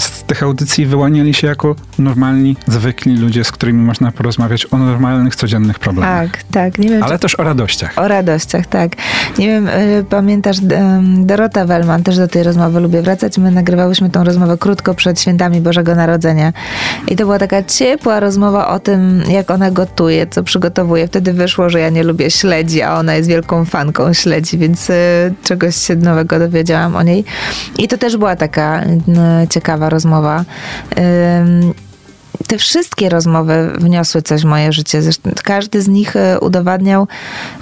z 0.00 0.22
tych 0.22 0.42
audycji 0.42 0.86
wyłaniali 0.86 1.34
się 1.34 1.46
jako 1.46 1.74
normalni, 1.98 2.56
zwykli 2.66 3.16
ludzie, 3.16 3.44
z 3.44 3.52
którymi 3.52 3.82
można 3.82 4.12
porozmawiać 4.12 4.66
o 4.70 4.78
normalnych, 4.78 5.36
codziennych 5.36 5.78
problemach. 5.78 6.30
Tak, 6.30 6.42
tak. 6.42 6.78
Nie 6.78 6.88
wiem, 6.88 7.02
ale 7.02 7.18
też 7.18 7.38
o 7.38 7.44
radościach. 7.44 7.98
O 7.98 8.08
radościach, 8.08 8.66
tak. 8.66 8.92
Nie 9.38 9.46
wiem, 9.46 9.68
pamiętasz, 10.10 10.56
Dorota 11.18 11.64
Wellman, 11.64 12.02
też 12.02 12.16
do 12.16 12.28
tej 12.28 12.42
rozmowy 12.42 12.80
lubię 12.80 13.02
wracać. 13.02 13.38
My 13.38 13.50
nagrywałyśmy 13.50 14.10
tą 14.10 14.24
rozmowę 14.24 14.58
krótko 14.58 14.94
przed 14.94 15.20
świętami 15.20 15.60
Bożego 15.60 15.94
Narodzenia. 15.94 16.52
I 17.08 17.16
to 17.16 17.24
była 17.24 17.38
taka 17.38 17.62
ciepła 17.62 18.20
rozmowa 18.20 18.68
o 18.68 18.80
tym, 18.80 19.22
jak 19.28 19.50
ona 19.50 19.70
gotuje, 19.70 20.26
co 20.26 20.42
przygotowuje 20.42 21.08
wtedy 21.12 21.32
wyszło, 21.32 21.70
że 21.70 21.80
ja 21.80 21.90
nie 21.90 22.02
lubię 22.02 22.30
śledzi, 22.30 22.82
a 22.82 22.98
ona 22.98 23.14
jest 23.14 23.28
wielką 23.28 23.64
fanką 23.64 24.12
śledzi, 24.12 24.58
więc 24.58 24.90
y, 24.90 24.94
czegoś 25.44 25.76
się 25.76 25.96
nowego 25.96 26.38
dowiedziałam 26.38 26.96
o 26.96 27.02
niej. 27.02 27.24
I 27.78 27.88
to 27.88 27.98
też 27.98 28.16
była 28.16 28.36
taka 28.36 28.84
y, 28.84 29.48
ciekawa 29.48 29.88
rozmowa 29.88 30.44
te 32.46 32.58
wszystkie 32.58 33.08
rozmowy 33.08 33.72
wniosły 33.78 34.22
coś 34.22 34.42
w 34.42 34.44
moje 34.44 34.72
życie. 34.72 35.02
Zresztą 35.02 35.30
każdy 35.44 35.82
z 35.82 35.88
nich 35.88 36.16
y, 36.16 36.40
udowadniał, 36.40 37.08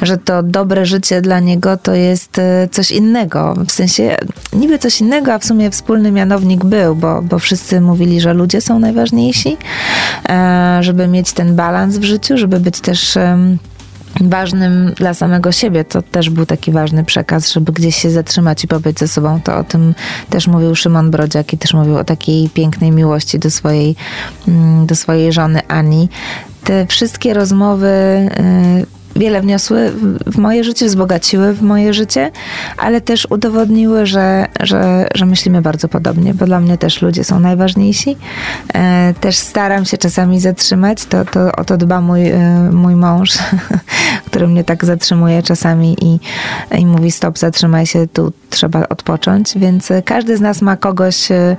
że 0.03 0.19
to 0.19 0.43
dobre 0.43 0.87
życie 0.87 1.21
dla 1.21 1.41
niego 1.41 1.77
to 1.77 1.95
jest 1.95 2.41
coś 2.71 2.91
innego. 2.91 3.55
W 3.67 3.73
sensie 3.73 4.17
niby 4.53 4.79
coś 4.79 5.01
innego, 5.01 5.33
a 5.33 5.39
w 5.39 5.45
sumie 5.45 5.71
wspólny 5.71 6.13
mianownik 6.13 6.65
był, 6.65 6.95
bo, 6.95 7.23
bo 7.23 7.39
wszyscy 7.39 7.81
mówili, 7.81 8.21
że 8.21 8.35
ludzie 8.35 8.61
są 8.61 8.79
najważniejsi, 8.79 9.57
e, 10.29 10.79
żeby 10.81 11.09
mieć 11.09 11.33
ten 11.33 11.57
balans 11.57 11.99
w 11.99 12.05
życiu, 12.05 12.39
żeby 12.39 12.61
być 12.61 12.81
też 12.81 13.19
ważnym 14.21 14.93
dla 14.97 15.15
samego 15.15 15.53
siebie. 15.53 15.85
To 15.85 16.03
też 16.03 16.31
był 16.31 16.47
taki 16.47 16.73
ważny 16.73 17.05
przekaz, 17.05 17.53
żeby 17.53 17.73
gdzieś 17.73 17.97
się 17.97 18.11
zatrzymać 18.11 18.65
i 18.65 18.69
pobyć 18.69 18.99
ze 18.99 19.09
sobą. 19.09 19.41
To 19.41 19.57
o 19.57 19.65
tym 19.65 19.95
też 20.31 20.47
mówił 20.47 20.75
Szymon 20.75 21.11
Brodziak 21.11 21.53
i 21.53 21.59
też 21.59 21.75
mówił 21.75 21.97
o 21.97 22.05
takiej 22.05 22.49
pięknej 22.49 22.91
miłości 22.91 23.39
do 23.39 23.51
swojej, 23.51 23.97
mm, 24.49 24.87
do 24.87 24.97
swojej 24.97 25.33
żony 25.33 25.61
Ani. 25.69 26.09
Te 26.65 26.87
wszystkie 26.87 27.35
rozmowy 27.35 27.87
y, 27.87 29.00
wiele 29.17 29.41
wniosły 29.41 29.93
w 30.27 30.39
moje 30.39 30.65
życie, 30.65 30.87
wzbogaciły 30.87 31.55
w 31.55 31.63
moje 31.63 31.95
życie, 31.95 32.31
ale 32.77 33.01
też 33.01 33.27
udowodniły, 33.31 34.07
że, 34.07 34.47
że, 34.61 35.09
że 35.15 35.27
myślimy 35.27 35.63
bardzo 35.63 35.89
podobnie, 35.89 36.35
bo 36.35 36.47
dla 36.47 36.61
mnie 36.61 36.79
też 36.79 37.03
ludzie 37.03 37.25
są 37.25 37.41
najważniejsi. 37.41 38.17
E, 38.75 39.15
też 39.21 39.37
staram 39.37 39.85
się 39.85 39.99
czasami 39.99 40.41
zatrzymać, 40.41 41.05
to, 41.05 41.25
to 41.25 41.53
o 41.53 41.65
to 41.65 41.77
dba 41.77 42.01
mój, 42.01 42.29
e, 42.29 42.71
mój 42.73 42.95
mąż, 42.95 43.39
który 44.27 44.49
mnie 44.49 44.65
tak 44.65 44.85
zatrzymuje 44.85 45.43
czasami 45.43 45.97
i, 46.03 46.21
i 46.79 46.87
mówi 46.87 47.11
stop, 47.11 47.39
zatrzymaj 47.39 47.87
się, 47.87 48.07
tu 48.13 48.33
trzeba 48.51 48.89
odpocząć, 48.89 49.59
więc 49.59 49.89
każdy 50.05 50.37
z 50.37 50.41
nas 50.41 50.63
ma 50.63 50.77
kogoś, 50.77 51.31
e, 51.31 51.57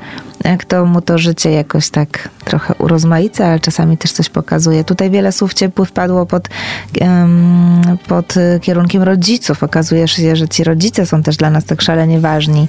kto 0.60 0.86
mu 0.86 1.02
to 1.02 1.18
życie 1.18 1.52
jakoś 1.52 1.90
tak 1.90 2.30
trochę 2.46 2.74
urozmaica, 2.74 3.46
ale 3.46 3.60
czasami 3.60 3.98
też 3.98 4.12
coś 4.12 4.30
pokazuje. 4.30 4.84
Tutaj 4.84 5.10
wiele 5.10 5.32
słów 5.32 5.54
ciepłych 5.54 5.92
padło 5.92 6.26
pod 6.26 6.50
pod 8.08 8.34
kierunkiem 8.62 9.04
rodziców. 9.04 9.64
Okazuje 9.64 10.08
się, 10.08 10.36
że 10.36 10.48
ci 10.48 10.64
rodzice 10.64 11.06
są 11.06 11.24
też 11.24 11.38
dla 11.38 11.50
nas 11.50 11.66
tak 11.66 11.82
szalenie 11.82 12.20
ważni 12.20 12.68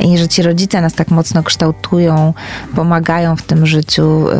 i 0.00 0.18
że 0.18 0.28
ci 0.28 0.42
rodzice 0.42 0.80
nas 0.80 0.94
tak 0.94 1.08
mocno 1.08 1.42
kształtują, 1.42 2.34
pomagają 2.74 3.36
w 3.36 3.42
tym 3.42 3.66
życiu. 3.66 4.28
Y, 4.28 4.34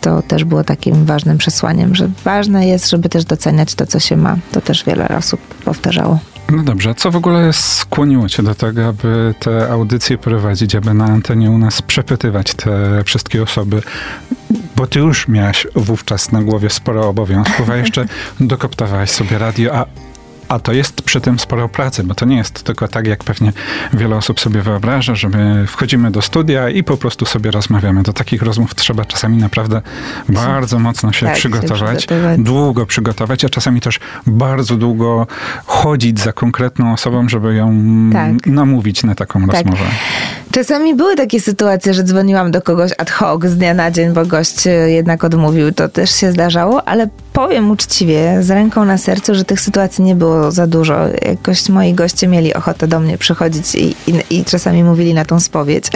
to 0.00 0.22
też 0.22 0.44
było 0.44 0.64
takim 0.64 1.04
ważnym 1.04 1.38
przesłaniem, 1.38 1.94
że 1.94 2.08
ważne 2.24 2.66
jest, 2.66 2.90
żeby 2.90 3.08
też 3.08 3.24
doceniać 3.24 3.74
to, 3.74 3.86
co 3.86 4.00
się 4.00 4.16
ma. 4.16 4.36
To 4.52 4.60
też 4.60 4.84
wiele 4.84 5.08
osób 5.08 5.40
powtarzało. 5.40 6.18
No 6.52 6.62
dobrze, 6.62 6.94
co 6.94 7.10
w 7.10 7.16
ogóle 7.16 7.52
skłoniło 7.52 8.28
cię 8.28 8.42
do 8.42 8.54
tego, 8.54 8.86
aby 8.86 9.34
te 9.40 9.70
audycje 9.72 10.18
prowadzić, 10.18 10.74
aby 10.74 10.94
na 10.94 11.04
antenie 11.04 11.50
u 11.50 11.58
nas 11.58 11.82
przepytywać 11.82 12.54
te 12.54 13.04
wszystkie 13.04 13.42
osoby? 13.42 13.82
Bo 14.76 14.86
ty 14.86 14.98
już 14.98 15.28
miałaś 15.28 15.66
wówczas 15.74 16.32
na 16.32 16.42
głowie 16.42 16.70
sporo 16.70 17.08
obowiązków, 17.08 17.70
a 17.70 17.76
jeszcze 17.76 18.06
dokoptowałaś 18.40 19.10
sobie 19.10 19.38
radio, 19.38 19.74
a 19.74 19.86
a 20.48 20.58
to 20.58 20.72
jest 20.72 21.02
przy 21.02 21.20
tym 21.20 21.38
sporo 21.38 21.68
pracy, 21.68 22.04
bo 22.04 22.14
to 22.14 22.26
nie 22.26 22.36
jest 22.36 22.62
tylko 22.62 22.88
tak, 22.88 23.06
jak 23.06 23.24
pewnie 23.24 23.52
wiele 23.92 24.16
osób 24.16 24.40
sobie 24.40 24.62
wyobraża, 24.62 25.14
że 25.14 25.28
my 25.28 25.66
wchodzimy 25.66 26.10
do 26.10 26.22
studia 26.22 26.68
i 26.68 26.84
po 26.84 26.96
prostu 26.96 27.26
sobie 27.26 27.50
rozmawiamy. 27.50 28.02
Do 28.02 28.12
takich 28.12 28.42
rozmów 28.42 28.74
trzeba 28.74 29.04
czasami 29.04 29.36
naprawdę 29.36 29.82
bardzo 30.28 30.78
mocno 30.78 31.12
się 31.12 31.26
tak, 31.26 31.34
przygotować, 31.34 32.02
się 32.02 32.06
przygotować, 32.06 32.40
długo 32.40 32.86
przygotować, 32.86 33.44
a 33.44 33.48
czasami 33.48 33.80
też 33.80 34.00
bardzo 34.26 34.76
długo 34.76 35.26
chodzić 35.66 36.20
za 36.20 36.32
konkretną 36.32 36.92
osobą, 36.92 37.28
żeby 37.28 37.54
ją 37.54 37.74
Tak. 38.12 38.46
namówić 38.46 39.02
na 39.02 39.14
taką 39.14 39.46
Tak. 39.46 39.50
rozmowę. 39.52 39.84
Czasami 40.50 40.94
były 40.94 41.16
takie 41.16 41.40
sytuacje, 41.40 41.94
że 41.94 42.02
dzwoniłam 42.04 42.50
do 42.50 42.62
kogoś 42.62 42.90
ad 42.98 43.10
hoc 43.10 43.44
z 43.44 43.56
dnia 43.56 43.74
na 43.74 43.90
dzień, 43.90 44.12
bo 44.12 44.26
gość 44.26 44.66
e, 44.66 44.70
jednak 44.70 45.24
odmówił. 45.24 45.72
To 45.72 45.88
też 45.88 46.10
się 46.10 46.32
zdarzało, 46.32 46.88
ale 46.88 47.08
powiem 47.32 47.70
uczciwie, 47.70 48.42
z 48.42 48.50
ręką 48.50 48.84
na 48.84 48.98
sercu, 48.98 49.34
że 49.34 49.44
tych 49.44 49.60
sytuacji 49.60 50.04
nie 50.04 50.14
było 50.14 50.33
za 50.52 50.66
dużo. 50.66 50.94
Jakoś 51.22 51.68
moi 51.68 51.94
goście 51.94 52.28
mieli 52.28 52.54
ochotę 52.54 52.88
do 52.88 53.00
mnie 53.00 53.18
przychodzić 53.18 53.74
i, 53.74 53.94
i, 54.06 54.38
i 54.38 54.44
czasami 54.44 54.84
mówili 54.84 55.14
na 55.14 55.24
tą 55.24 55.40
spowiedź. 55.40 55.84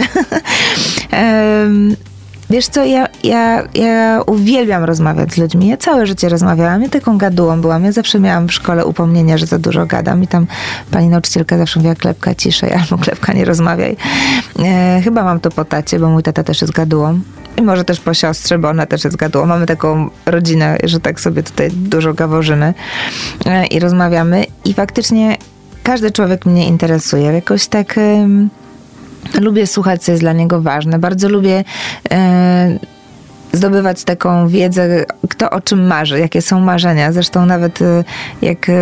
Wiesz 2.49 2.67
co, 2.67 2.85
ja, 2.85 3.07
ja, 3.23 3.63
ja 3.73 4.21
uwielbiam 4.25 4.83
rozmawiać 4.83 5.33
z 5.33 5.37
ludźmi. 5.37 5.67
Ja 5.67 5.77
całe 5.77 6.07
życie 6.07 6.29
rozmawiałam. 6.29 6.81
Ja 6.81 6.89
taką 6.89 7.17
gadułą 7.17 7.61
byłam. 7.61 7.83
Ja 7.83 7.91
zawsze 7.91 8.19
miałam 8.19 8.47
w 8.47 8.53
szkole 8.53 8.85
upomnienia, 8.85 9.37
że 9.37 9.45
za 9.45 9.59
dużo 9.59 9.85
gadam 9.85 10.23
i 10.23 10.27
tam 10.27 10.47
pani 10.91 11.09
nauczycielka 11.09 11.57
zawsze 11.57 11.79
mówiła 11.79 11.95
klepka 11.95 12.35
ciszej 12.35 12.73
albo 12.81 12.97
klepka 12.97 13.33
nie 13.33 13.45
rozmawiaj. 13.45 13.97
E, 14.59 15.01
chyba 15.03 15.23
mam 15.23 15.39
to 15.39 15.51
po 15.51 15.65
tacie, 15.65 15.99
bo 15.99 16.09
mój 16.09 16.23
tata 16.23 16.43
też 16.43 16.61
jest 16.61 16.73
gadułą. 16.73 17.19
I 17.59 17.61
może 17.61 17.83
też 17.83 17.99
po 17.99 18.13
siostrze, 18.13 18.57
bo 18.57 18.69
ona 18.69 18.85
też 18.85 19.03
jest 19.03 19.15
gadułą. 19.15 19.45
Mamy 19.45 19.65
taką 19.65 20.09
rodzinę, 20.25 20.77
że 20.83 20.99
tak 20.99 21.19
sobie 21.19 21.43
tutaj 21.43 21.71
dużo 21.71 22.13
gaworzymy 22.13 22.73
e, 23.45 23.65
i 23.65 23.79
rozmawiamy. 23.79 24.45
I 24.65 24.73
faktycznie 24.73 25.37
każdy 25.83 26.11
człowiek 26.11 26.45
mnie 26.45 26.67
interesuje. 26.67 27.31
Jakoś 27.31 27.67
tak... 27.67 27.97
em, 27.97 28.49
Lubię 29.41 29.67
słuchać, 29.67 30.03
co 30.03 30.11
jest 30.11 30.23
dla 30.23 30.33
niego 30.33 30.61
ważne. 30.61 30.99
Bardzo 30.99 31.29
lubię 31.29 31.63
e, 32.11 32.79
zdobywać 33.53 34.03
taką 34.03 34.47
wiedzę, 34.47 35.05
kto 35.29 35.49
o 35.49 35.61
czym 35.61 35.87
marzy, 35.87 36.19
jakie 36.19 36.41
są 36.41 36.59
marzenia. 36.59 37.11
Zresztą 37.11 37.45
nawet 37.45 37.81
e, 37.81 38.03
jak 38.41 38.69
e, 38.69 38.73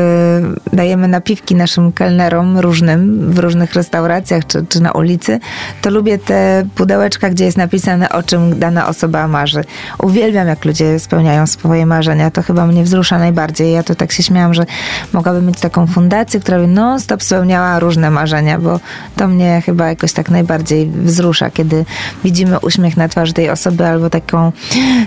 dajemy 0.74 1.08
napiwki 1.08 1.56
naszym 1.56 1.92
kelnerom 1.92 2.60
różnym 2.60 3.32
w 3.32 3.40
różnych 3.40 3.74
restauracjach 3.74 4.48
czy, 4.48 4.66
czy 4.70 4.82
na 4.82 4.92
ulicy, 4.92 5.40
to 5.82 5.90
lubię 5.90 6.18
te 6.18 6.68
pudełeczka, 6.76 7.30
gdzie 7.30 7.46
jest 7.46 7.58
napisane, 7.58 8.10
o 8.10 8.24
czym 8.24 8.60
dana 8.60 8.88
osoba 8.88 9.28
marzy. 9.28 9.64
Uwielbiam, 10.00 10.48
jak 10.48 10.66
ludzie 10.66 11.00
spełniają 11.00 11.48
swoje 11.48 11.86
marzenia. 11.86 12.32
To 12.32 12.42
chyba 12.42 12.68
mnie 12.68 12.84
wzrusza 12.84 13.20
najbardziej. 13.20 13.72
Ja 13.72 13.84
to 13.84 13.96
tak 13.96 14.12
się 14.12 14.24
śmiałam, 14.24 14.54
że 14.54 14.66
mogłabym 15.14 15.46
mieć 15.46 15.60
taką 15.60 15.88
fundację, 15.88 16.40
która 16.40 16.60
by 16.60 16.68
non-stop 16.68 17.24
spełniała 17.24 17.80
różne 17.80 18.12
marzenia, 18.12 18.60
bo 18.60 18.80
to 19.16 19.28
mnie 19.28 19.62
chyba 19.66 19.90
jakoś 19.90 20.14
tak 20.14 20.30
najbardziej 20.30 20.90
wzrusza, 20.90 21.50
kiedy 21.50 21.86
widzimy 22.24 22.60
uśmiech 22.60 22.98
na 22.98 23.08
twarzy 23.08 23.34
tej 23.34 23.50
osoby 23.50 23.86
albo 23.86 24.10
taką, 24.10 24.52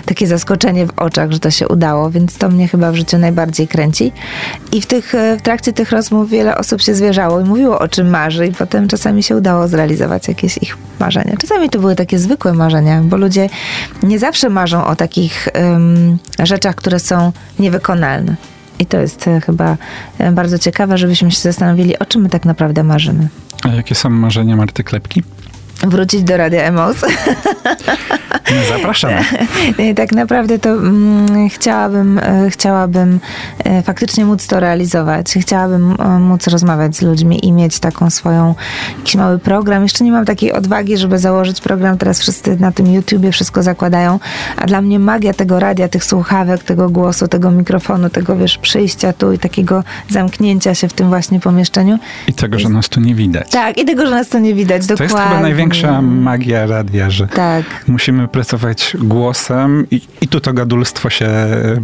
takie 0.05 0.27
zaskoczenie 0.27 0.87
w 0.87 0.99
oczach, 0.99 1.31
że 1.31 1.39
to 1.39 1.51
się 1.51 1.67
udało, 1.67 2.11
więc 2.11 2.37
to 2.37 2.49
mnie 2.49 2.67
chyba 2.67 2.91
w 2.91 2.95
życiu 2.95 3.17
najbardziej 3.17 3.67
kręci. 3.67 4.11
I 4.71 4.81
w, 4.81 4.85
tych, 4.85 5.15
e, 5.15 5.37
w 5.37 5.41
trakcie 5.41 5.73
tych 5.73 5.91
rozmów 5.91 6.29
wiele 6.29 6.57
osób 6.57 6.81
się 6.81 6.95
zwierzało 6.95 7.39
i 7.39 7.43
mówiło 7.43 7.79
o 7.79 7.87
czym 7.87 8.09
marzy 8.09 8.47
i 8.47 8.51
potem 8.51 8.87
czasami 8.87 9.23
się 9.23 9.35
udało 9.35 9.67
zrealizować 9.67 10.27
jakieś 10.27 10.57
ich 10.57 10.77
marzenia. 10.99 11.35
Czasami 11.41 11.69
to 11.69 11.79
były 11.79 11.95
takie 11.95 12.19
zwykłe 12.19 12.53
marzenia, 12.53 13.01
bo 13.03 13.17
ludzie 13.17 13.49
nie 14.03 14.19
zawsze 14.19 14.49
marzą 14.49 14.85
o 14.85 14.95
takich 14.95 15.47
em, 15.53 16.17
rzeczach, 16.39 16.75
które 16.75 16.99
są 16.99 17.31
niewykonalne. 17.59 18.35
I 18.79 18.85
to 18.85 18.99
jest 18.99 19.27
e, 19.27 19.41
chyba 19.41 19.77
e, 20.17 20.31
bardzo 20.31 20.59
ciekawe, 20.59 20.97
żebyśmy 20.97 21.31
się 21.31 21.41
zastanowili, 21.41 21.99
o 21.99 22.05
czym 22.05 22.21
my 22.21 22.29
tak 22.29 22.45
naprawdę 22.45 22.83
marzymy. 22.83 23.27
A 23.63 23.67
jakie 23.67 23.95
są 23.95 24.09
marzenia 24.09 24.55
Marty 24.55 24.83
Klepki? 24.83 25.23
Wrócić 25.83 26.23
do 26.23 26.37
Radia 26.37 26.63
Emos. 26.63 26.95
No, 28.55 28.77
Zapraszamy. 28.77 29.23
Tak 29.95 30.11
naprawdę 30.11 30.59
to 30.59 30.69
mm, 30.69 31.49
chciałabym, 31.49 32.19
e, 32.19 32.49
chciałabym 32.49 33.19
e, 33.63 33.81
faktycznie 33.81 34.25
móc 34.25 34.47
to 34.47 34.59
realizować. 34.59 35.33
Chciałabym 35.41 35.95
e, 35.99 36.19
móc 36.19 36.47
rozmawiać 36.47 36.95
z 36.95 37.01
ludźmi 37.01 37.45
i 37.45 37.51
mieć 37.51 37.79
taką 37.79 38.09
swoją, 38.09 38.55
jakiś 38.97 39.15
mały 39.15 39.39
program. 39.39 39.83
Jeszcze 39.83 40.03
nie 40.03 40.11
mam 40.11 40.25
takiej 40.25 40.53
odwagi, 40.53 40.97
żeby 40.97 41.19
założyć 41.19 41.61
program. 41.61 41.97
Teraz 41.97 42.19
wszyscy 42.19 42.59
na 42.59 42.71
tym 42.71 42.93
YouTubie 42.93 43.31
wszystko 43.31 43.63
zakładają. 43.63 44.19
A 44.57 44.65
dla 44.65 44.81
mnie 44.81 44.99
magia 44.99 45.33
tego 45.33 45.59
radia, 45.59 45.87
tych 45.87 46.03
słuchawek, 46.03 46.63
tego 46.63 46.89
głosu, 46.89 47.27
tego 47.27 47.51
mikrofonu, 47.51 48.09
tego 48.09 48.35
wiesz, 48.35 48.57
przyjścia 48.57 49.13
tu 49.13 49.33
i 49.33 49.39
takiego 49.39 49.83
zamknięcia 50.09 50.75
się 50.75 50.87
w 50.87 50.93
tym 50.93 51.09
właśnie 51.09 51.39
pomieszczeniu. 51.39 51.99
I 52.27 52.33
tego, 52.33 52.59
że 52.59 52.69
nas 52.69 52.89
tu 52.89 52.99
nie 52.99 53.15
widać. 53.15 53.49
Tak, 53.49 53.77
i 53.77 53.85
tego, 53.85 54.05
że 54.05 54.11
nas 54.11 54.29
to 54.29 54.39
nie 54.39 54.53
widać. 54.53 54.87
To 54.87 54.93
jest 54.93 55.13
chyba 55.15 55.41
największa 55.71 56.01
magia 56.01 56.65
radia, 56.65 57.09
że 57.09 57.27
Tak. 57.27 57.63
musimy 57.87 58.27
pracować 58.27 58.97
głosem 58.99 59.87
i, 59.91 60.01
i 60.21 60.27
tu 60.27 60.39
to 60.39 60.53
gadulstwo 60.53 61.09
się 61.09 61.29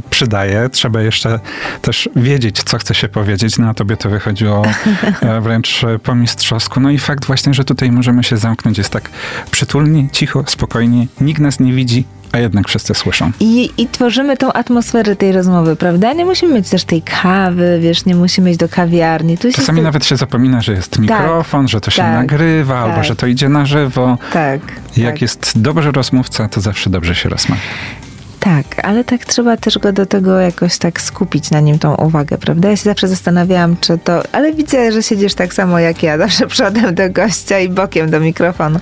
przydaje. 0.10 0.70
Trzeba 0.70 1.02
jeszcze 1.02 1.40
też 1.82 2.10
wiedzieć, 2.16 2.64
co 2.64 2.78
chce 2.78 2.96
się 2.96 3.08
powiedzieć. 3.08 3.58
No 3.58 3.70
a 3.70 3.74
tobie 3.74 3.98
to 3.98 4.10
wychodziło 4.10 4.64
e, 5.22 5.42
wręcz 5.42 5.82
po 6.04 6.16
mistrzowsku. 6.16 6.80
No 6.80 6.90
i 6.90 6.98
fakt 6.98 7.26
właśnie, 7.26 7.54
że 7.54 7.64
tutaj 7.64 7.92
możemy 7.92 8.24
się 8.24 8.38
zamknąć. 8.38 8.78
Jest 8.78 8.90
tak 8.90 9.10
przytulnie, 9.52 10.10
cicho, 10.12 10.44
spokojnie. 10.48 11.08
Nikt 11.22 11.42
nas 11.42 11.60
nie 11.60 11.74
widzi, 11.74 12.06
a 12.38 12.40
jednak 12.40 12.68
wszyscy 12.68 12.94
słyszą. 12.94 13.32
I, 13.40 13.70
I 13.78 13.88
tworzymy 13.88 14.38
tą 14.38 14.54
atmosferę 14.54 15.16
tej 15.16 15.32
rozmowy, 15.32 15.76
prawda? 15.76 16.14
Nie 16.14 16.26
musimy 16.26 16.54
mieć 16.54 16.70
też 16.70 16.84
tej 16.84 17.02
kawy, 17.02 17.80
wiesz, 17.82 18.06
nie 18.06 18.16
musimy 18.16 18.50
iść 18.50 18.60
do 18.60 18.70
kawiarni. 18.70 19.38
Tu 19.38 19.52
Czasami 19.52 19.82
nawet 19.82 20.06
się 20.06 20.18
zapomina, 20.18 20.62
że 20.62 20.74
jest 20.74 21.00
mikrofon, 21.00 21.68
że 21.68 21.82
to 21.82 21.92
się 21.92 22.02
tak, 22.02 22.14
nagrywa, 22.14 22.80
albo 22.80 22.96
tak. 22.96 23.06
że 23.06 23.16
to 23.16 23.28
idzie 23.28 23.50
na 23.50 23.66
żywo. 23.66 24.18
Tak. 24.34 24.62
Jak 24.98 25.14
tak. 25.14 25.22
jest 25.22 25.62
dobry 25.62 25.92
rozmówca, 25.92 26.50
to 26.50 26.62
zawsze 26.62 26.90
dobrze 26.90 27.16
się 27.16 27.30
rozmawia. 27.30 27.62
Tak, 28.40 28.66
ale 28.86 29.04
tak 29.04 29.26
trzeba 29.26 29.58
też 29.58 29.78
go 29.78 29.94
do 29.94 30.06
tego 30.06 30.40
jakoś 30.40 30.78
tak 30.78 31.02
skupić 31.02 31.52
na 31.52 31.60
nim 31.60 31.80
tą 31.80 31.96
uwagę, 31.96 32.38
prawda? 32.38 32.70
Ja 32.70 32.76
się 32.76 32.84
zawsze 32.84 33.08
zastanawiałam, 33.08 33.78
czy 33.82 33.98
to. 33.98 34.24
Ale 34.32 34.54
widzę, 34.54 34.92
że 34.92 35.04
siedzisz 35.04 35.34
tak 35.34 35.54
samo 35.54 35.80
jak 35.80 36.04
ja, 36.04 36.18
zawsze 36.28 36.48
przodem 36.48 36.96
do 36.96 37.10
gościa 37.10 37.60
i 37.60 37.70
bokiem 37.70 38.10
do 38.10 38.20
mikrofonu. 38.20 38.80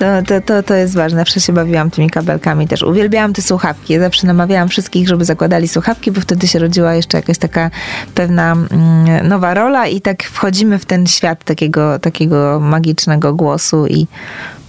No, 0.00 0.06
to, 0.22 0.40
to, 0.40 0.62
to 0.62 0.74
jest 0.74 0.94
ważne. 0.94 1.18
Zawsze 1.18 1.40
się 1.40 1.52
bawiłam 1.52 1.90
tymi 1.90 2.10
kabelkami 2.10 2.68
też. 2.68 2.82
Uwielbiałam 2.82 3.32
te 3.32 3.42
słuchawki. 3.42 3.92
Ja 3.92 4.00
zawsze 4.00 4.26
namawiałam 4.26 4.68
wszystkich, 4.68 5.08
żeby 5.08 5.24
zakładali 5.24 5.68
słuchawki, 5.68 6.12
bo 6.12 6.20
wtedy 6.20 6.48
się 6.48 6.58
rodziła 6.58 6.94
jeszcze 6.94 7.18
jakaś 7.18 7.38
taka 7.38 7.70
pewna 8.14 8.52
mm, 8.52 9.28
nowa 9.28 9.54
rola 9.54 9.86
i 9.86 10.00
tak 10.00 10.22
wchodzimy 10.22 10.78
w 10.78 10.84
ten 10.84 11.06
świat 11.06 11.44
takiego, 11.44 11.98
takiego 11.98 12.60
magicznego 12.60 13.34
głosu 13.34 13.86
i 13.86 14.06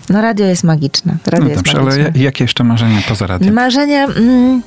no 0.09 0.21
radio 0.21 0.45
jest 0.45 0.63
magiczne. 0.63 1.17
Radio 1.27 1.49
No 1.49 1.55
dobrze, 1.55 1.71
ale 1.77 1.83
magiczne. 1.85 2.11
ja- 2.15 2.23
jakie 2.23 2.43
jeszcze 2.43 2.63
marzenia 2.63 3.01
poza 3.09 3.27
radiem? 3.27 3.53
Marzenia. 3.53 4.05
Mm, 4.05 4.61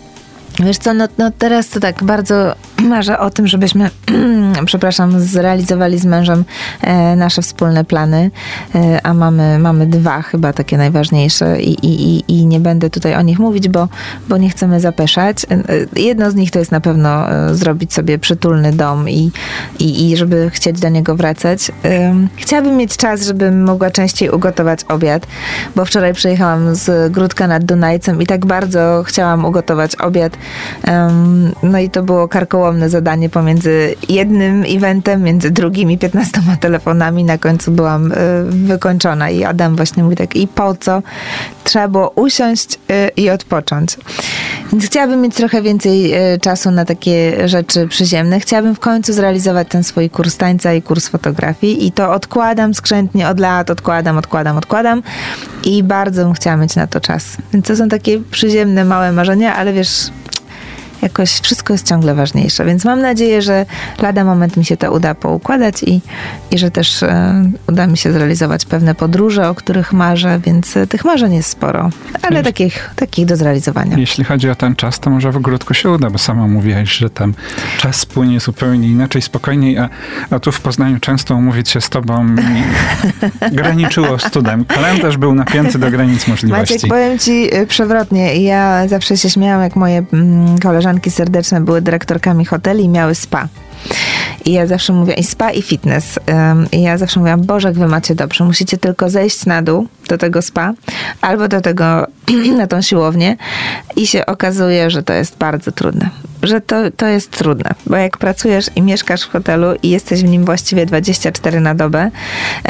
wiesz 0.65 0.79
co, 0.79 0.95
no, 0.95 1.09
no 1.19 1.31
teraz 1.39 1.69
to 1.69 1.81
tak 1.81 2.05
bardzo 2.05 2.55
marzę 2.83 3.19
o 3.19 3.31
tym, 3.31 3.47
żebyśmy, 3.47 3.91
przepraszam, 4.67 5.21
zrealizowali 5.21 5.99
z 5.99 6.05
mężem 6.05 6.45
e, 6.83 7.17
nasze 7.17 7.43
wspólne 7.43 7.85
plany, 7.85 8.31
e, 8.75 9.01
a 9.03 9.15
mamy, 9.15 9.59
mamy 9.59 9.87
dwa 9.87 10.23
chyba 10.23 10.53
takie 10.53 10.79
najważniejsze 10.79 11.61
i, 11.63 11.87
i, 11.87 12.25
i, 12.29 12.47
nie 12.47 12.61
będę 12.61 12.91
tutaj 12.91 13.15
o 13.15 13.23
nich 13.23 13.39
mówić, 13.39 13.69
bo, 13.69 13.89
bo 14.29 14.37
nie 14.37 14.51
chcemy 14.51 14.81
zapeszać. 14.81 15.45
E, 15.45 15.55
e, 15.55 15.87
Jedno 15.97 16.31
z 16.31 16.35
nich 16.35 16.51
to 16.51 16.59
jest 16.59 16.73
na 16.73 16.81
pewno 16.81 17.31
e, 17.31 17.55
zrobić 17.55 17.95
sobie 17.95 18.19
przytulny 18.19 18.73
dom 18.73 19.09
i, 19.09 19.31
i, 19.79 20.11
i 20.11 20.17
żeby 20.17 20.51
chcieć 20.51 20.81
do 20.81 20.89
niego 20.89 21.17
wracać. 21.17 21.73
Ym, 21.85 22.29
Chciałabym 22.37 22.77
mieć 22.77 22.97
czas, 22.97 23.23
żebym 23.23 23.65
mogła 23.65 23.91
częściej 23.91 24.31
ugotować 24.31 24.85
obiad, 24.85 25.27
bo 25.77 25.85
wczoraj 25.85 26.15
przyjechałam 26.15 26.75
z 26.75 27.13
Gródka 27.13 27.47
nad 27.47 27.65
Dunajcem 27.65 28.23
i 28.23 28.27
tak 28.27 28.47
bardzo 28.47 29.03
chciałam 29.07 29.45
ugotować 29.45 29.97
obiad. 29.97 30.38
No 31.63 31.79
i 31.79 31.91
to 31.91 32.03
było 32.03 32.29
karkołomne 32.29 32.91
zadanie 32.91 33.29
pomiędzy 33.29 33.95
jednym 34.09 34.65
eventem, 34.69 35.23
między 35.23 35.51
drugim 35.51 35.91
i 35.91 35.99
15 35.99 36.41
telefonami. 36.61 37.25
Na 37.25 37.39
końcu 37.39 37.71
byłam 37.73 38.13
y, 38.13 38.15
wykończona 38.45 39.31
i 39.31 39.45
Adam 39.45 39.77
właśnie 39.77 40.03
mówi 40.05 40.17
tak, 40.17 40.37
i 40.37 40.49
po 40.49 40.75
co? 40.75 41.03
Trzeba 41.65 41.89
było 41.89 42.11
usiąść 42.11 42.75
y, 42.75 42.79
i 43.17 43.31
odpocząć. 43.31 43.97
Więc 44.73 44.87
chciałabym 44.87 45.21
mieć 45.21 45.35
trochę 45.35 45.63
więcej 45.63 46.15
y, 46.35 46.41
czasu 46.41 46.71
na 46.71 46.85
takie 46.85 47.49
rzeczy 47.49 47.89
przyziemne. 47.89 48.41
Chciałabym 48.41 48.75
w 48.75 48.81
końcu 48.81 49.13
zrealizować 49.13 49.69
ten 49.69 49.85
swój 49.85 50.11
kurs 50.11 50.37
tańca 50.37 50.73
i 50.73 50.83
kurs 50.83 51.09
fotografii 51.09 51.87
i 51.87 51.93
to 51.93 52.13
odkładam 52.13 52.75
skrzętnie 52.75 53.29
od 53.29 53.41
lat, 53.41 53.71
odkładam, 53.71 54.19
odkładam, 54.19 54.57
odkładam 54.57 55.03
i 55.65 55.83
bardzo 55.83 56.25
bym 56.25 56.35
chciała 56.35 56.57
mieć 56.57 56.77
na 56.77 56.87
to 56.87 57.01
czas. 57.01 57.37
Więc 57.53 57.67
to 57.67 57.77
są 57.77 57.89
takie 57.89 58.21
przyziemne, 58.31 58.85
małe 58.85 59.13
marzenia, 59.13 59.57
ale 59.57 59.73
wiesz, 59.73 60.11
jakoś 61.03 61.31
wszystko 61.31 61.75
jest 61.75 61.87
ciągle 61.87 62.15
ważniejsze. 62.15 62.65
Więc 62.65 62.85
mam 62.85 63.01
nadzieję, 63.01 63.43
że 63.43 63.67
lada 64.03 64.25
moment 64.25 64.57
mi 64.57 64.65
się 64.65 64.77
to 64.77 64.93
uda 64.93 65.15
poukładać 65.15 65.83
i, 65.83 66.01
i 66.51 66.59
że 66.59 66.71
też 66.71 67.03
e, 67.03 67.45
uda 67.69 67.87
mi 67.87 67.99
się 67.99 68.13
zrealizować 68.13 68.65
pewne 68.65 68.95
podróże, 68.95 69.49
o 69.49 69.55
których 69.55 69.93
marzę, 69.93 70.41
więc 70.45 70.77
e, 70.77 70.87
tych 70.87 71.05
marzeń 71.05 71.35
jest 71.35 71.51
sporo, 71.51 71.91
ale 72.23 72.43
takich, 72.43 72.91
takich 72.97 73.27
do 73.27 73.37
zrealizowania. 73.37 73.97
Jeśli 73.99 74.25
chodzi 74.25 74.51
o 74.51 74.55
ten 74.55 74.77
czas, 74.77 75.01
to 75.01 75.11
może 75.11 75.33
w 75.33 75.37
ogródku 75.37 75.75
się 75.75 75.91
uda, 75.91 76.11
bo 76.11 76.19
sama 76.19 76.47
mówiłaś, 76.47 76.93
że 76.93 77.11
tam 77.11 77.35
czas 77.79 78.07
płynie 78.07 78.41
zupełnie 78.41 78.89
inaczej, 78.89 79.23
spokojniej, 79.23 79.79
a, 79.79 79.89
a 80.31 80.39
tu 80.39 80.53
w 80.53 80.61
Poznaniu 80.61 81.01
często 81.01 81.35
umówić 81.35 81.69
się 81.69 81.81
z 81.81 81.89
tobą 81.89 82.27
graniczyło 83.53 84.19
z 84.19 84.31
cudem. 84.31 84.65
Kalendarz 84.65 85.17
był 85.17 85.35
napięty 85.35 85.79
do 85.79 85.91
granic 85.91 86.29
możliwości. 86.29 86.75
Maciek, 86.75 86.91
powiem 86.91 87.19
ci 87.19 87.57
y, 87.57 87.67
przewrotnie. 87.67 88.43
Ja 88.43 88.89
zawsze 88.89 89.17
się 89.17 89.31
śmiałam, 89.31 89.63
jak 89.63 89.77
moje 89.77 90.05
mm, 90.13 90.59
koleżanki 90.89 91.11
serdeczne 91.11 91.61
były 91.61 91.83
dyrektorkami 91.83 92.45
hoteli 92.45 92.85
i 92.85 92.89
miały 92.89 93.15
spa. 93.15 93.49
I 94.45 94.53
ja 94.53 94.67
zawsze 94.67 94.93
mówię, 94.93 95.15
i 95.15 95.25
spa, 95.25 95.51
i 95.51 95.63
fitness. 95.63 96.19
I 96.73 96.83
ja 96.83 96.99
zawsze 96.99 97.21
mówię, 97.21 97.37
Boże, 97.37 97.69
jak 97.69 97.79
wy 97.79 97.89
macie 97.89 98.15
dobrze. 98.15 98.45
Musicie 98.45 98.79
tylko 98.79 99.11
zejść 99.11 99.47
na 99.47 99.63
dół 99.63 99.89
do 100.09 100.19
tego 100.19 100.43
spa 100.43 100.75
albo 101.21 101.49
do 101.49 101.61
tego, 101.61 102.07
na 102.59 102.67
tą 102.67 102.83
siłownię 102.83 103.37
i 103.97 104.07
się 104.07 104.27
okazuje, 104.27 104.91
że 104.91 105.03
to 105.03 105.13
jest 105.13 105.37
bardzo 105.37 105.73
trudne. 105.73 106.11
Że 106.43 106.61
to, 106.61 106.77
to 106.97 107.07
jest 107.07 107.31
trudne, 107.31 107.75
bo 107.87 107.97
jak 107.97 108.17
pracujesz 108.17 108.67
i 108.77 108.83
mieszkasz 108.83 109.23
w 109.23 109.31
hotelu 109.31 109.67
i 109.83 109.91
jesteś 109.91 110.23
w 110.23 110.29
nim 110.29 110.45
właściwie 110.45 110.87
24 110.87 111.61
na 111.61 111.75
dobę, 111.75 112.11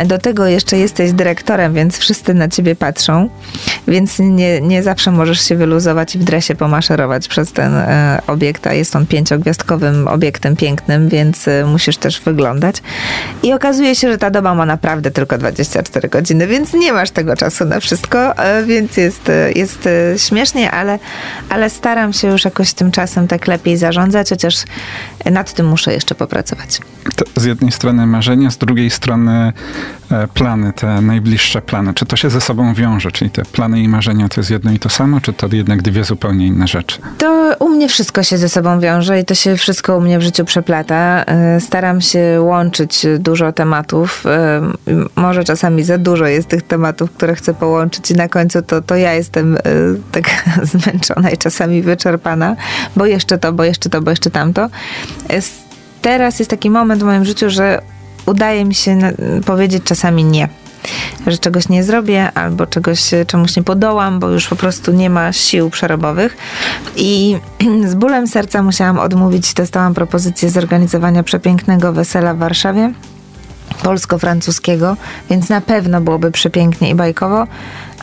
do 0.06 0.18
tego 0.18 0.46
jeszcze 0.46 0.78
jesteś 0.78 1.12
dyrektorem, 1.12 1.74
więc 1.74 1.98
wszyscy 1.98 2.34
na 2.34 2.48
ciebie 2.48 2.76
patrzą, 2.76 3.28
więc 3.88 4.18
nie, 4.18 4.60
nie 4.60 4.82
zawsze 4.82 5.10
możesz 5.10 5.40
się 5.40 5.56
wyluzować 5.56 6.14
i 6.14 6.18
w 6.18 6.24
dresie 6.24 6.54
pomaszerować 6.54 7.28
przez 7.28 7.52
ten 7.52 7.74
e, 7.74 8.22
obiekt, 8.26 8.66
a 8.66 8.72
jest 8.72 8.96
on 8.96 9.06
pięciogwiazdkowym 9.06 10.08
obiektem 10.08 10.56
pięknym, 10.56 11.08
więc 11.08 11.48
e, 11.48 11.64
musisz 11.66 11.96
też 11.96 12.20
wyglądać. 12.20 12.82
I 13.42 13.52
okazuje 13.52 13.94
się, 13.94 14.12
że 14.12 14.18
ta 14.18 14.30
doba 14.30 14.54
ma 14.54 14.66
naprawdę 14.66 15.10
tylko 15.10 15.38
24 15.38 16.08
godziny, 16.08 16.46
więc 16.46 16.72
nie 16.72 16.92
masz 16.92 17.10
tego 17.10 17.36
czasu 17.36 17.64
na 17.64 17.80
wszystko, 17.80 18.36
e, 18.36 18.64
więc 18.64 18.96
jest, 18.96 19.28
e, 19.28 19.52
jest 19.52 19.86
e, 19.86 20.18
śmiesznie, 20.18 20.70
ale, 20.70 20.98
ale 21.48 21.70
staram 21.70 22.12
się 22.12 22.28
już 22.28 22.44
jakoś 22.44 22.72
tym 22.72 22.90
czasem 22.90 23.28
tak 23.28 23.46
lepiej 23.46 23.76
zarządzać, 23.76 24.30
chociaż 24.30 24.54
nad 25.30 25.52
tym 25.52 25.66
muszę 25.66 25.92
jeszcze 25.92 26.14
popracować. 26.14 26.80
To 27.16 27.24
z 27.40 27.44
jednej 27.44 27.72
strony 27.72 28.06
marzenia, 28.06 28.50
z 28.50 28.58
drugiej 28.58 28.90
strony 28.90 29.52
plany, 30.34 30.72
te 30.72 31.00
najbliższe 31.00 31.62
plany. 31.62 31.94
Czy 31.94 32.06
to 32.06 32.16
się 32.16 32.30
ze 32.30 32.40
sobą 32.40 32.74
wiąże? 32.74 33.12
Czyli 33.12 33.30
te 33.30 33.42
plany 33.42 33.77
i 33.78 33.88
marzenia 33.88 34.28
to 34.28 34.40
jest 34.40 34.50
jedno 34.50 34.72
i 34.72 34.78
to 34.78 34.88
samo, 34.88 35.20
czy 35.20 35.32
to 35.32 35.48
jednak 35.52 35.82
dwie 35.82 36.04
zupełnie 36.04 36.46
inne 36.46 36.66
rzeczy? 36.66 36.98
To 37.18 37.56
u 37.58 37.68
mnie 37.68 37.88
wszystko 37.88 38.22
się 38.22 38.38
ze 38.38 38.48
sobą 38.48 38.80
wiąże 38.80 39.20
i 39.20 39.24
to 39.24 39.34
się 39.34 39.56
wszystko 39.56 39.96
u 39.96 40.00
mnie 40.00 40.18
w 40.18 40.22
życiu 40.22 40.44
przeplata. 40.44 41.24
Staram 41.60 42.00
się 42.00 42.40
łączyć 42.40 43.06
dużo 43.18 43.52
tematów. 43.52 44.24
Może 45.16 45.44
czasami 45.44 45.84
za 45.84 45.98
dużo 45.98 46.26
jest 46.26 46.48
tych 46.48 46.62
tematów, 46.62 47.10
które 47.10 47.34
chcę 47.34 47.54
połączyć 47.54 48.10
i 48.10 48.14
na 48.14 48.28
końcu 48.28 48.62
to, 48.62 48.82
to 48.82 48.96
ja 48.96 49.14
jestem 49.14 49.58
tak 50.12 50.24
zmęczona 50.72 51.30
i 51.30 51.36
czasami 51.36 51.82
wyczerpana, 51.82 52.56
bo 52.96 53.06
jeszcze 53.06 53.38
to, 53.38 53.52
bo 53.52 53.64
jeszcze 53.64 53.90
to, 53.90 54.02
bo 54.02 54.10
jeszcze 54.10 54.30
tamto. 54.30 54.70
Teraz 56.02 56.38
jest 56.38 56.50
taki 56.50 56.70
moment 56.70 57.02
w 57.02 57.06
moim 57.06 57.24
życiu, 57.24 57.50
że 57.50 57.82
udaje 58.26 58.64
mi 58.64 58.74
się 58.74 58.98
powiedzieć 59.46 59.84
czasami 59.84 60.24
nie 60.24 60.48
że 61.26 61.38
czegoś 61.38 61.68
nie 61.68 61.84
zrobię 61.84 62.32
albo 62.32 62.66
czegoś, 62.66 63.10
czemuś 63.26 63.56
nie 63.56 63.62
podołam, 63.62 64.20
bo 64.20 64.28
już 64.28 64.48
po 64.48 64.56
prostu 64.56 64.92
nie 64.92 65.10
ma 65.10 65.32
sił 65.32 65.70
przerobowych. 65.70 66.36
I 66.96 67.38
z 67.90 67.94
bólem 67.94 68.26
serca 68.26 68.62
musiałam 68.62 68.98
odmówić, 68.98 69.54
dostałam 69.54 69.94
propozycję 69.94 70.50
zorganizowania 70.50 71.22
przepięknego 71.22 71.92
wesela 71.92 72.34
w 72.34 72.38
Warszawie 72.38 72.92
polsko-francuskiego, 73.82 74.96
więc 75.30 75.48
na 75.48 75.60
pewno 75.60 76.00
byłoby 76.00 76.30
przepięknie 76.30 76.90
i 76.90 76.94
bajkowo, 76.94 77.46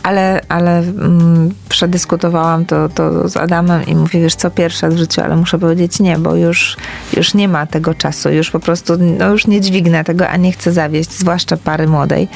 ale, 0.06 0.40
ale 0.48 0.78
mm, 0.78 1.54
przedyskutowałam 1.68 2.66
to, 2.66 2.88
to 2.88 3.28
z 3.28 3.36
Adamem 3.36 3.86
i 3.86 3.94
mówię, 3.94 4.20
wiesz 4.20 4.34
co, 4.34 4.50
pierwsza 4.50 4.88
w 4.88 4.96
życiu, 4.96 5.20
ale 5.20 5.36
muszę 5.36 5.58
powiedzieć 5.58 6.00
nie, 6.00 6.18
bo 6.18 6.34
już, 6.34 6.76
już 7.16 7.34
nie 7.34 7.48
ma 7.48 7.66
tego 7.66 7.94
czasu, 7.94 8.30
już 8.30 8.50
po 8.50 8.60
prostu, 8.60 8.92
no 9.18 9.30
już 9.30 9.46
nie 9.46 9.60
dźwignę 9.60 10.04
tego, 10.04 10.28
a 10.28 10.36
nie 10.36 10.52
chcę 10.52 10.72
zawieść, 10.72 11.12
zwłaszcza 11.12 11.56
pary 11.56 11.88
młodej, 11.88 12.28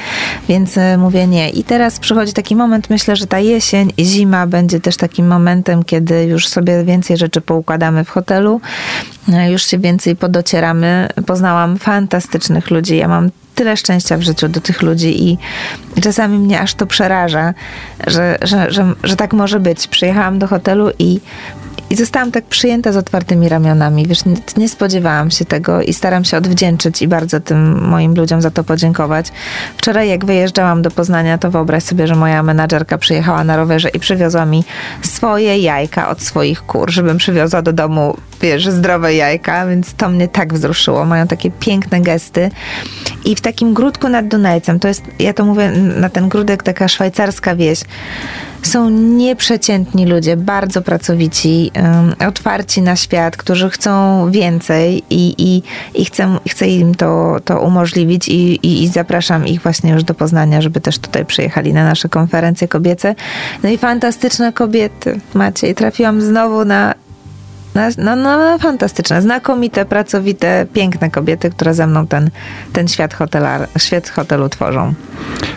więc 0.49 0.77
y, 0.77 0.81
mówię 0.99 1.27
nie. 1.27 1.51
I 1.51 1.65
teraz 1.65 1.99
przychodzi 1.99 2.33
taki 2.33 2.57
moment, 2.57 2.91
myślę, 2.91 3.17
że 3.17 3.27
ta 3.27 3.39
jesień 3.39 3.93
i 3.97 4.05
zima 4.05 4.47
będzie 4.47 4.81
też 4.81 4.97
takim 4.97 5.27
momentem, 5.27 5.83
kiedy 5.83 6.25
już 6.25 6.49
sobie 6.49 6.85
więcej 6.85 7.17
rzeczy 7.17 7.41
poukładamy 7.41 8.05
w 8.05 8.11
hotelu, 8.11 8.61
y, 9.29 9.51
już 9.51 9.67
się 9.67 9.79
więcej 9.79 10.17
podocieramy. 10.17 11.09
Poznałam 11.27 11.79
fantastycznych 11.79 12.71
ludzi, 12.71 12.97
ja 12.97 13.09
mam 13.09 13.31
tyle 13.61 13.77
szczęścia 13.77 14.17
w 14.17 14.23
życiu 14.23 14.49
do 14.49 14.61
tych 14.61 14.83
ludzi 14.83 15.29
i 15.29 15.39
czasami 16.03 16.39
mnie 16.39 16.61
aż 16.61 16.75
to 16.75 16.87
przeraża, 16.87 17.55
że, 18.07 18.39
że, 18.43 18.71
że, 18.71 18.95
że 19.03 19.17
tak 19.17 19.33
może 19.33 19.61
być. 19.61 19.87
Przyjechałam 19.87 20.39
do 20.39 20.47
hotelu 20.47 20.91
i 20.99 21.21
i 21.91 21.97
zostałam 21.97 22.33
tak 22.33 22.45
przyjęta 22.45 22.93
z 22.93 22.97
otwartymi 22.97 23.49
ramionami. 23.49 24.07
Wiesz, 24.07 24.21
nie, 24.57 24.69
spodziewałam 24.69 25.31
się 25.31 25.45
tego 25.45 25.83
i 25.83 25.93
staram 25.93 26.25
się 26.25 26.37
odwdzięczyć 26.37 27.03
i 27.03 27.09
bardzo 27.09 27.41
tym 27.41 27.89
moim 27.89 28.15
ludziom 28.15 28.43
za 28.43 28.51
to 28.51 28.65
podziękować. 28.65 29.33
Wczoraj, 29.77 30.09
jak 30.09 30.25
wyjeżdżałam 30.25 30.83
do 30.83 30.91
Poznania, 30.91 31.39
to 31.39 31.51
wyobraź 31.51 31.83
sobie, 31.83 32.07
że 32.07 32.15
moja 32.15 32.43
menadżerka 32.43 32.99
przyjechała 32.99 33.45
na 33.45 33.57
rowerze 33.57 33.89
i 33.89 33.99
przywiozła 33.99 34.47
mi 34.47 34.65
swoje 35.03 35.59
jajka 35.59 36.09
od 36.09 36.23
swoich 36.23 36.63
kur, 36.63 36.91
żebym 36.91 37.19
przywiozła 37.19 37.63
do 37.63 37.73
domu, 37.73 38.17
wiesz, 38.41 38.69
zdrowe 38.69 39.15
jajka, 39.15 39.67
więc 39.67 39.95
to 39.95 40.09
mnie 40.09 40.29
tak 40.29 40.55
wzruszyło. 40.55 41.05
Mają 41.05 41.27
takie 41.27 41.51
piękne 41.51 42.01
gesty. 42.01 42.51
I 43.25 43.37
w 43.37 43.41
takim 43.41 43.75
grudku 43.75 44.09
nad 44.09 44.29
Dunajcem, 44.29 44.81
to 44.81 44.89
jest, 44.89 45.03
ja 45.19 45.33
to 45.33 45.45
mówię 45.45 45.71
na 45.73 46.09
ten 46.09 46.29
grudek, 46.29 46.63
taka 46.63 46.89
szwajcarska 46.89 47.57
wieś, 47.57 47.81
są 48.63 48.91
nieprzeciętni 48.91 50.07
ludzie, 50.07 50.37
bardzo 50.37 50.83
pracowici, 50.83 51.71
otwarci 52.29 52.83
na 52.83 52.97
świat, 52.97 53.37
którzy 53.37 53.71
chcą 53.71 54.31
więcej 54.31 55.03
i, 55.11 55.35
i, 55.39 55.63
i 56.01 56.05
chcę, 56.05 56.39
chcę 56.49 56.69
im 56.69 56.95
to, 56.95 57.37
to 57.45 57.61
umożliwić 57.61 58.29
i, 58.29 58.67
i, 58.67 58.83
i 58.83 58.89
zapraszam 58.89 59.47
ich 59.47 59.63
właśnie 59.63 59.91
już 59.93 60.05
do 60.05 60.15
Poznania, 60.15 60.61
żeby 60.63 60.81
też 60.81 60.99
tutaj 60.99 61.25
przyjechali 61.25 61.73
na 61.73 61.85
nasze 61.85 62.09
konferencje 62.09 62.69
kobiece. 62.69 63.15
No 63.63 63.69
i 63.69 63.79
fantastyczne 63.79 64.53
kobiety, 64.53 65.21
Maciej. 65.35 65.75
Trafiłam 65.75 66.21
znowu 66.21 66.65
na 66.65 66.95
no, 67.99 68.17
no, 68.17 68.59
fantastyczne, 68.59 69.23
znakomite, 69.23 69.85
pracowite, 69.85 70.67
piękne 70.73 71.11
kobiety, 71.11 71.51
które 71.51 71.75
ze 71.75 71.87
mną 71.87 72.07
ten, 72.07 72.31
ten 72.73 72.89
świat, 72.89 73.15
hotelar, 73.15 73.69
świat 73.79 74.09
hotelu 74.09 74.49
tworzą. 74.49 74.95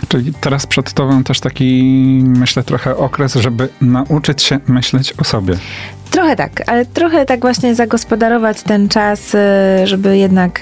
Czyli 0.08 0.32
teraz 0.40 0.66
przed 0.66 0.92
tobą 0.92 1.24
też 1.24 1.40
taki, 1.40 1.82
myślę, 2.26 2.62
trochę 2.62 2.96
okres, 2.96 3.34
żeby 3.34 3.68
nauczyć 3.80 4.42
się 4.42 4.58
myśleć 4.68 5.14
o 5.18 5.24
sobie. 5.24 5.54
Trochę 6.10 6.36
tak, 6.36 6.62
ale 6.66 6.86
trochę 6.86 7.26
tak 7.26 7.40
właśnie 7.40 7.74
zagospodarować 7.74 8.62
ten 8.62 8.88
czas, 8.88 9.34
y, 9.34 9.38
żeby 9.86 10.18
jednak 10.18 10.60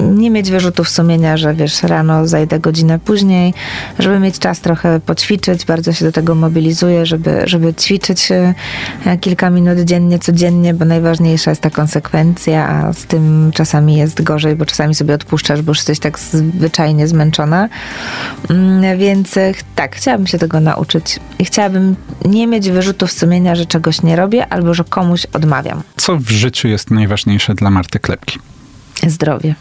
nie 0.00 0.30
mieć 0.30 0.50
wyrzutów 0.50 0.88
sumienia, 0.88 1.36
że 1.36 1.54
wiesz, 1.54 1.82
rano 1.82 2.26
zajdę 2.26 2.60
godzinę 2.60 2.98
później, 2.98 3.54
żeby 3.98 4.20
mieć 4.20 4.38
czas 4.38 4.60
trochę 4.60 5.00
poćwiczyć. 5.00 5.64
Bardzo 5.64 5.92
się 5.92 6.04
do 6.04 6.12
tego 6.12 6.34
mobilizuję, 6.34 7.06
żeby, 7.06 7.42
żeby 7.44 7.74
ćwiczyć 7.74 8.32
e, 8.32 8.54
kilka 9.20 9.50
minut 9.50 9.78
dziennie, 9.78 10.18
codziennie, 10.18 10.74
bo 10.74 10.84
najważniejsza 10.84 11.50
jest 11.50 11.62
ta 11.62 11.70
konsekwencja, 11.70 12.68
a 12.68 12.92
z 12.92 13.04
tym 13.04 13.50
czasami 13.54 13.96
jest 13.96 14.22
gorzej, 14.22 14.56
bo 14.56 14.66
czasami 14.66 14.94
sobie 14.94 15.14
odpuszczasz, 15.14 15.62
bo 15.62 15.70
już 15.70 15.78
jesteś 15.78 15.98
tak 15.98 16.18
zwyczajnie 16.18 17.08
zmęczona. 17.08 17.68
Mm, 18.50 18.98
więc 18.98 19.36
e, 19.36 19.52
tak, 19.74 19.96
chciałabym 19.96 20.26
się 20.26 20.38
tego 20.38 20.60
nauczyć 20.60 21.20
i 21.38 21.44
chciałabym 21.44 21.96
nie 22.24 22.46
mieć 22.46 22.70
wyrzutów 22.70 23.12
sumienia, 23.12 23.54
że 23.54 23.66
czegoś 23.66 24.02
nie 24.02 24.16
robię 24.16 24.46
albo 24.46 24.74
że 24.74 24.84
komuś 24.84 25.26
odmawiam. 25.32 25.82
Co 25.96 26.16
w 26.16 26.30
życiu 26.30 26.68
jest 26.68 26.90
najważniejsze 26.90 27.54
dla 27.54 27.70
Marty 27.70 27.98
Klepki? 27.98 28.38
Zdrowie 29.06 29.54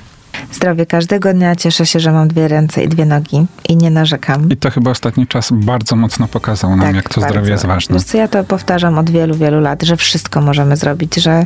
zdrowie 0.51 0.85
każdego 0.85 1.33
dnia. 1.33 1.55
Cieszę 1.55 1.85
się, 1.85 1.99
że 1.99 2.11
mam 2.11 2.27
dwie 2.27 2.47
ręce 2.47 2.83
i 2.83 2.87
dwie 2.87 3.05
nogi 3.05 3.45
i 3.69 3.77
nie 3.77 3.89
narzekam. 3.89 4.49
I 4.49 4.57
to 4.57 4.71
chyba 4.71 4.91
ostatni 4.91 5.27
czas 5.27 5.49
bardzo 5.51 5.95
mocno 5.95 6.27
pokazał 6.27 6.69
nam, 6.69 6.79
tak, 6.79 6.95
jak 6.95 7.09
to 7.09 7.21
bardzo. 7.21 7.33
zdrowie 7.33 7.51
jest 7.51 7.65
ważne. 7.65 7.95
Wiesz 7.95 8.03
co, 8.03 8.17
ja 8.17 8.27
to 8.27 8.43
powtarzam 8.43 8.97
od 8.97 9.09
wielu, 9.09 9.35
wielu 9.35 9.59
lat, 9.59 9.83
że 9.83 9.97
wszystko 9.97 10.41
możemy 10.41 10.77
zrobić, 10.77 11.15
że, 11.15 11.45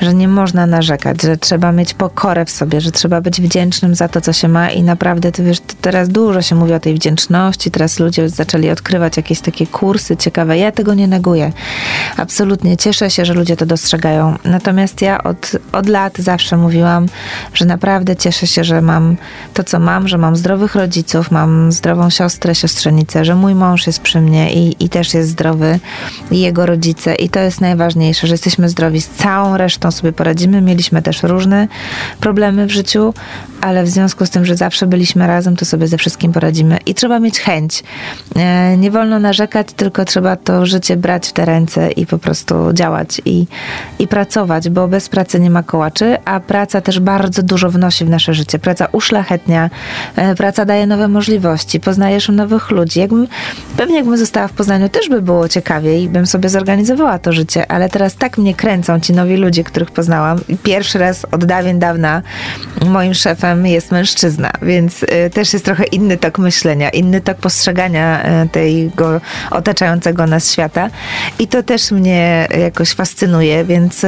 że 0.00 0.14
nie 0.14 0.28
można 0.28 0.66
narzekać, 0.66 1.22
że 1.22 1.36
trzeba 1.36 1.72
mieć 1.72 1.94
pokorę 1.94 2.44
w 2.44 2.50
sobie, 2.50 2.80
że 2.80 2.92
trzeba 2.92 3.20
być 3.20 3.40
wdzięcznym 3.40 3.94
za 3.94 4.08
to, 4.08 4.20
co 4.20 4.32
się 4.32 4.48
ma 4.48 4.70
i 4.70 4.82
naprawdę, 4.82 5.32
ty 5.32 5.44
wiesz, 5.44 5.58
teraz 5.80 6.08
dużo 6.08 6.42
się 6.42 6.54
mówi 6.54 6.72
o 6.74 6.80
tej 6.80 6.94
wdzięczności, 6.94 7.70
teraz 7.70 7.98
ludzie 7.98 8.28
zaczęli 8.28 8.70
odkrywać 8.70 9.16
jakieś 9.16 9.40
takie 9.40 9.66
kursy 9.66 10.16
ciekawe. 10.16 10.58
Ja 10.58 10.72
tego 10.72 10.94
nie 10.94 11.08
neguję. 11.08 11.52
Absolutnie 12.16 12.76
cieszę 12.76 13.10
się, 13.10 13.24
że 13.24 13.34
ludzie 13.34 13.56
to 13.56 13.66
dostrzegają. 13.66 14.36
Natomiast 14.44 15.02
ja 15.02 15.22
od, 15.22 15.52
od 15.72 15.88
lat 15.88 16.18
zawsze 16.18 16.56
mówiłam, 16.56 17.06
że 17.54 17.64
naprawdę 17.64 18.11
naprawdę 18.12 18.22
cieszę 18.22 18.46
się, 18.46 18.64
że 18.64 18.82
mam 18.82 19.16
to, 19.54 19.64
co 19.64 19.78
mam, 19.78 20.08
że 20.08 20.18
mam 20.18 20.36
zdrowych 20.36 20.74
rodziców, 20.74 21.30
mam 21.30 21.72
zdrową 21.72 22.10
siostrę, 22.10 22.54
siostrzenicę, 22.54 23.24
że 23.24 23.34
mój 23.34 23.54
mąż 23.54 23.86
jest 23.86 24.00
przy 24.00 24.20
mnie 24.20 24.52
i, 24.54 24.84
i 24.84 24.88
też 24.88 25.14
jest 25.14 25.30
zdrowy, 25.30 25.80
i 26.30 26.40
jego 26.40 26.66
rodzice. 26.66 27.14
I 27.14 27.28
to 27.28 27.40
jest 27.40 27.60
najważniejsze, 27.60 28.26
że 28.26 28.34
jesteśmy 28.34 28.68
zdrowi. 28.68 29.00
Z 29.00 29.08
całą 29.08 29.56
resztą 29.56 29.90
sobie 29.90 30.12
poradzimy. 30.12 30.60
Mieliśmy 30.60 31.02
też 31.02 31.22
różne 31.22 31.68
problemy 32.20 32.66
w 32.66 32.70
życiu, 32.70 33.14
ale 33.60 33.84
w 33.84 33.88
związku 33.88 34.26
z 34.26 34.30
tym, 34.30 34.44
że 34.44 34.56
zawsze 34.56 34.86
byliśmy 34.86 35.26
razem, 35.26 35.56
to 35.56 35.64
sobie 35.64 35.86
ze 35.86 35.98
wszystkim 35.98 36.32
poradzimy. 36.32 36.78
I 36.86 36.94
trzeba 36.94 37.20
mieć 37.20 37.40
chęć. 37.40 37.82
E, 38.36 38.76
nie 38.76 38.90
wolno 38.90 39.18
narzekać, 39.18 39.66
tylko 39.76 40.04
trzeba 40.04 40.36
to 40.36 40.66
życie 40.66 40.96
brać 40.96 41.28
w 41.28 41.32
te 41.32 41.44
ręce 41.44 41.90
i 41.90 42.06
po 42.06 42.18
prostu 42.18 42.72
działać 42.72 43.20
i, 43.24 43.46
i 43.98 44.06
pracować, 44.06 44.68
bo 44.68 44.88
bez 44.88 45.08
pracy 45.08 45.40
nie 45.40 45.50
ma 45.50 45.62
kołaczy, 45.62 46.16
a 46.24 46.40
praca 46.40 46.80
też 46.80 47.00
bardzo 47.00 47.42
dużo 47.42 47.70
wnosi 47.70 48.01
w 48.04 48.10
nasze 48.10 48.34
życie. 48.34 48.58
Praca 48.58 48.88
uszlachetnia, 48.92 49.70
e, 50.16 50.34
praca 50.34 50.64
daje 50.64 50.86
nowe 50.86 51.08
możliwości, 51.08 51.80
poznajesz 51.80 52.28
nowych 52.28 52.70
ludzi. 52.70 53.00
Jakbym, 53.00 53.28
pewnie 53.76 53.96
jakbym 53.96 54.16
została 54.16 54.48
w 54.48 54.52
Poznaniu, 54.52 54.88
też 54.88 55.08
by 55.08 55.22
było 55.22 55.48
ciekawiej 55.48 56.02
i 56.02 56.08
bym 56.08 56.26
sobie 56.26 56.48
zorganizowała 56.48 57.18
to 57.18 57.32
życie, 57.32 57.70
ale 57.70 57.88
teraz 57.88 58.16
tak 58.16 58.38
mnie 58.38 58.54
kręcą 58.54 59.00
ci 59.00 59.12
nowi 59.12 59.36
ludzie, 59.36 59.64
których 59.64 59.90
poznałam. 59.90 60.38
Pierwszy 60.62 60.98
raz 60.98 61.26
od 61.30 61.44
dawien 61.44 61.78
dawna 61.78 62.22
moim 62.86 63.14
szefem 63.14 63.66
jest 63.66 63.92
mężczyzna, 63.92 64.52
więc 64.62 65.02
y, 65.02 65.30
też 65.34 65.52
jest 65.52 65.64
trochę 65.64 65.84
inny 65.84 66.16
tok 66.16 66.38
myślenia, 66.38 66.90
inny 66.90 67.20
tok 67.20 67.36
postrzegania 67.38 68.22
y, 68.44 68.48
tego 68.48 69.20
otaczającego 69.50 70.26
nas 70.26 70.52
świata. 70.52 70.90
I 71.38 71.48
to 71.48 71.62
też 71.62 71.90
mnie 71.90 72.48
jakoś 72.58 72.92
fascynuje, 72.92 73.64
więc 73.64 74.06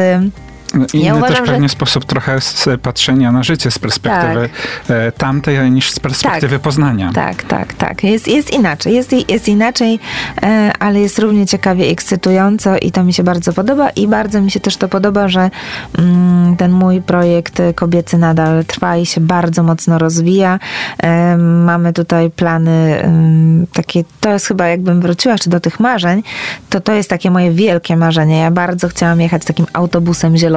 y, 0.74 0.86
Inny 0.96 1.04
Ja 1.04 1.14
uważam, 1.14 1.36
też 1.36 1.46
że- 1.46 1.52
pewnie 1.52 1.68
sposób 1.68 2.04
trochę 2.04 2.38
patrzenia 2.82 3.32
na 3.32 3.42
życie 3.42 3.70
z 3.70 3.78
perspektywy 3.78 4.48
e, 4.90 5.12
tamtej, 5.12 5.70
niż 5.70 5.90
z 5.90 6.00
perspektywy 6.00 6.56
Tak. 6.56 6.62
Poznania. 6.62 7.10
Tak, 7.14 7.42
tak, 7.42 7.72
tak. 7.74 8.04
Jest, 8.04 8.28
jest 8.28 8.50
inaczej. 8.52 8.94
Jest, 8.94 9.30
jest 9.30 9.48
inaczej, 9.48 10.00
e, 10.42 10.72
ale 10.78 11.00
jest 11.00 11.18
równie 11.18 11.46
ciekawie 11.46 11.86
ekscytująco 11.86 12.76
i 12.76 12.92
to 12.92 13.04
mi 13.04 13.12
się 13.12 13.22
bardzo 13.22 13.52
podoba. 13.52 13.90
I 13.90 14.08
bardzo 14.08 14.40
mi 14.40 14.50
się 14.50 14.60
też 14.60 14.76
to 14.76 14.88
podoba, 14.88 15.28
że 15.28 15.50
mm, 15.98 16.56
ten 16.56 16.72
mój 16.72 17.02
projekt 17.02 17.62
kobiecy 17.74 18.18
nadal 18.18 18.64
trwa 18.64 18.96
i 18.96 19.06
się 19.06 19.20
bardzo 19.20 19.62
mocno 19.62 19.98
rozwija. 19.98 20.58
E, 21.02 21.36
Mamy 21.64 21.92
tutaj 21.92 22.30
plany 22.30 23.00
em, 23.02 23.66
takie, 23.72 24.04
to 24.20 24.30
jest 24.32 24.46
chyba 24.46 24.66
jakbym 24.68 25.00
wróciła 25.00 25.34
jeszcze 25.34 25.50
do 25.50 25.60
tych 25.60 25.80
marzeń, 25.80 26.22
to 26.70 26.80
to 26.80 26.92
jest 26.92 27.10
takie 27.10 27.30
moje 27.30 27.50
wielkie 27.52 27.96
marzenie. 27.96 28.38
Ja 28.38 28.50
bardzo 28.50 28.88
chciałam 28.88 29.20
jechać 29.20 29.44
takim 29.44 29.66
autobusem 29.72 30.36
zielonym, 30.36 30.54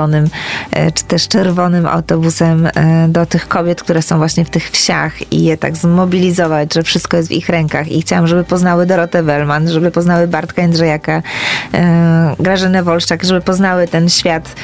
e, 0.72 0.92
czy 0.92 1.04
też 1.04 1.28
czerwonym 1.28 1.86
autobusem 1.86 2.66
e, 2.66 3.08
do 3.10 3.26
tych 3.26 3.48
kobiet, 3.48 3.82
które 3.84 4.02
są 4.02 4.18
właśnie 4.18 4.46
w 4.46 4.50
tych 4.50 4.72
wsiach 4.72 5.32
i 5.34 5.44
je 5.44 5.58
tak 5.58 5.78
zmobilizować, 5.78 6.74
że 6.74 6.84
wszystko 6.84 7.18
jest 7.18 7.30
w 7.30 7.32
ich 7.32 7.50
rękach. 7.50 7.92
I 7.92 8.02
chciałam, 8.02 8.28
żeby 8.28 8.44
poznały 8.44 8.86
Dorotę 8.86 9.24
Wellman, 9.24 9.70
żeby 9.70 9.92
poznały 9.92 10.28
Bartka 10.28 10.62
Jędrzejaka, 10.62 11.22
e, 11.74 12.36
Grażynę 12.40 12.84
Wolszczak, 12.84 13.24
żeby 13.24 13.42
poznały 13.42 13.88
ten 13.88 14.10
świat 14.10 14.56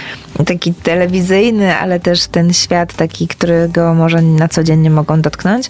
taki 0.46 0.74
telewizyjny, 0.74 1.76
ale 1.76 2.00
też 2.00 2.28
ten 2.28 2.54
świat 2.54 2.94
taki, 2.94 3.28
którego 3.28 3.94
może 3.94 4.22
na 4.22 4.48
co 4.48 4.64
dzień 4.64 4.80
nie 4.80 4.90
mogą 4.90 5.22
dotknąć. 5.22 5.70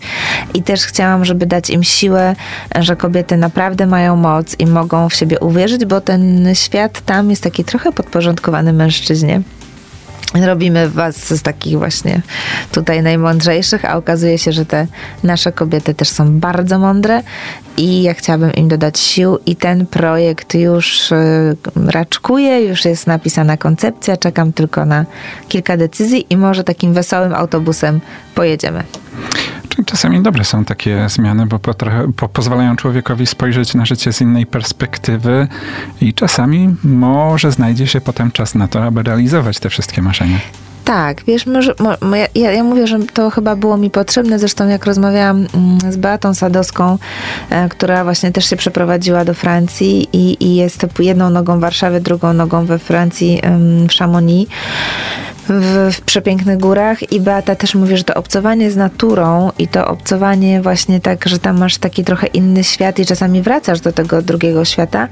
I 0.53 0.63
też 0.63 0.85
chciałam, 0.85 1.25
żeby 1.25 1.45
dać 1.45 1.69
im 1.69 1.83
siłę, 1.83 2.35
że 2.79 2.95
kobiety 2.95 3.37
naprawdę 3.37 3.85
mają 3.85 4.15
moc 4.15 4.59
i 4.59 4.65
mogą 4.65 5.09
w 5.09 5.13
siebie 5.13 5.39
uwierzyć, 5.39 5.85
bo 5.85 6.01
ten 6.01 6.49
świat 6.53 7.01
tam 7.05 7.29
jest 7.29 7.43
taki 7.43 7.63
trochę 7.63 7.91
podporządkowany 7.91 8.73
mężczyźnie. 8.73 9.41
Robimy 10.33 10.89
was 10.89 11.15
z 11.15 11.41
takich 11.41 11.77
właśnie 11.77 12.21
tutaj 12.71 13.03
najmądrzejszych, 13.03 13.85
a 13.85 13.97
okazuje 13.97 14.37
się, 14.37 14.51
że 14.51 14.65
te 14.65 14.87
nasze 15.23 15.51
kobiety 15.51 15.93
też 15.93 16.09
są 16.09 16.39
bardzo 16.39 16.79
mądre 16.79 17.23
i 17.77 18.03
ja 18.03 18.13
chciałabym 18.13 18.53
im 18.53 18.67
dodać 18.67 18.99
sił 18.99 19.37
i 19.45 19.55
ten 19.55 19.85
projekt 19.85 20.55
już 20.55 21.11
y, 21.11 21.55
raczkuje, 21.75 22.65
już 22.65 22.85
jest 22.85 23.07
napisana 23.07 23.57
koncepcja, 23.57 24.17
czekam 24.17 24.53
tylko 24.53 24.85
na 24.85 25.05
kilka 25.47 25.77
decyzji 25.77 26.25
i 26.29 26.37
może 26.37 26.63
takim 26.63 26.93
wesołym 26.93 27.33
autobusem 27.33 27.99
pojedziemy. 28.35 28.83
Czy 29.75 29.83
Czasami 29.85 30.21
dobre 30.21 30.43
są 30.43 30.65
takie 30.65 31.09
zmiany, 31.09 31.45
bo 31.45 31.59
po, 32.15 32.29
pozwalają 32.29 32.75
człowiekowi 32.75 33.25
spojrzeć 33.25 33.73
na 33.73 33.85
życie 33.85 34.13
z 34.13 34.21
innej 34.21 34.45
perspektywy 34.45 35.47
i 36.01 36.13
czasami 36.13 36.75
może 36.83 37.51
znajdzie 37.51 37.87
się 37.87 38.01
potem 38.01 38.31
czas 38.31 38.55
na 38.55 38.67
to, 38.67 38.83
aby 38.83 39.03
realizować 39.03 39.59
te 39.59 39.69
wszystkie 39.69 40.01
marzenia. 40.01 40.39
Tak, 40.83 41.23
wiesz, 41.27 41.45
może, 41.45 41.73
mo, 41.79 41.93
mo, 42.01 42.15
ja, 42.15 42.51
ja 42.51 42.63
mówię, 42.63 42.87
że 42.87 42.99
to 43.13 43.29
chyba 43.29 43.55
było 43.55 43.77
mi 43.77 43.89
potrzebne. 43.89 44.39
Zresztą 44.39 44.67
jak 44.67 44.85
rozmawiałam 44.85 45.47
mm, 45.53 45.91
z 45.91 45.97
Beatą 45.97 46.33
Sadowską, 46.33 46.97
e, 47.49 47.69
która 47.69 48.03
właśnie 48.03 48.31
też 48.31 48.45
się 48.49 48.55
przeprowadziła 48.55 49.25
do 49.25 49.33
Francji 49.33 50.07
i, 50.13 50.45
i 50.45 50.55
jest 50.55 50.85
jedną 50.99 51.29
nogą 51.29 51.57
w 51.57 51.61
Warszawie, 51.61 51.99
drugą 51.99 52.33
nogą 52.33 52.65
we 52.65 52.79
Francji, 52.79 53.41
w 53.89 53.93
Chamonix. 53.97 54.51
W, 55.49 55.89
w 55.93 56.01
przepięknych 56.01 56.57
górach 56.57 57.11
i 57.11 57.21
Beata 57.21 57.55
też 57.55 57.75
mówi, 57.75 57.97
że 57.97 58.03
to 58.03 58.13
obcowanie 58.13 58.71
z 58.71 58.75
naturą 58.75 59.51
i 59.59 59.67
to 59.67 59.87
obcowanie 59.87 60.61
właśnie 60.61 60.99
tak, 61.01 61.27
że 61.27 61.39
tam 61.39 61.59
masz 61.59 61.77
taki 61.77 62.03
trochę 62.03 62.27
inny 62.27 62.63
świat 62.63 62.99
i 62.99 63.05
czasami 63.05 63.41
wracasz 63.41 63.81
do 63.81 63.91
tego 63.91 64.21
drugiego 64.21 64.65
świata, 64.65 65.07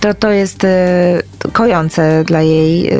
to 0.00 0.14
to 0.14 0.30
jest 0.30 0.64
e, 0.64 1.22
kojące 1.52 2.24
dla 2.24 2.42
jej, 2.42 2.88
e, 2.88 2.96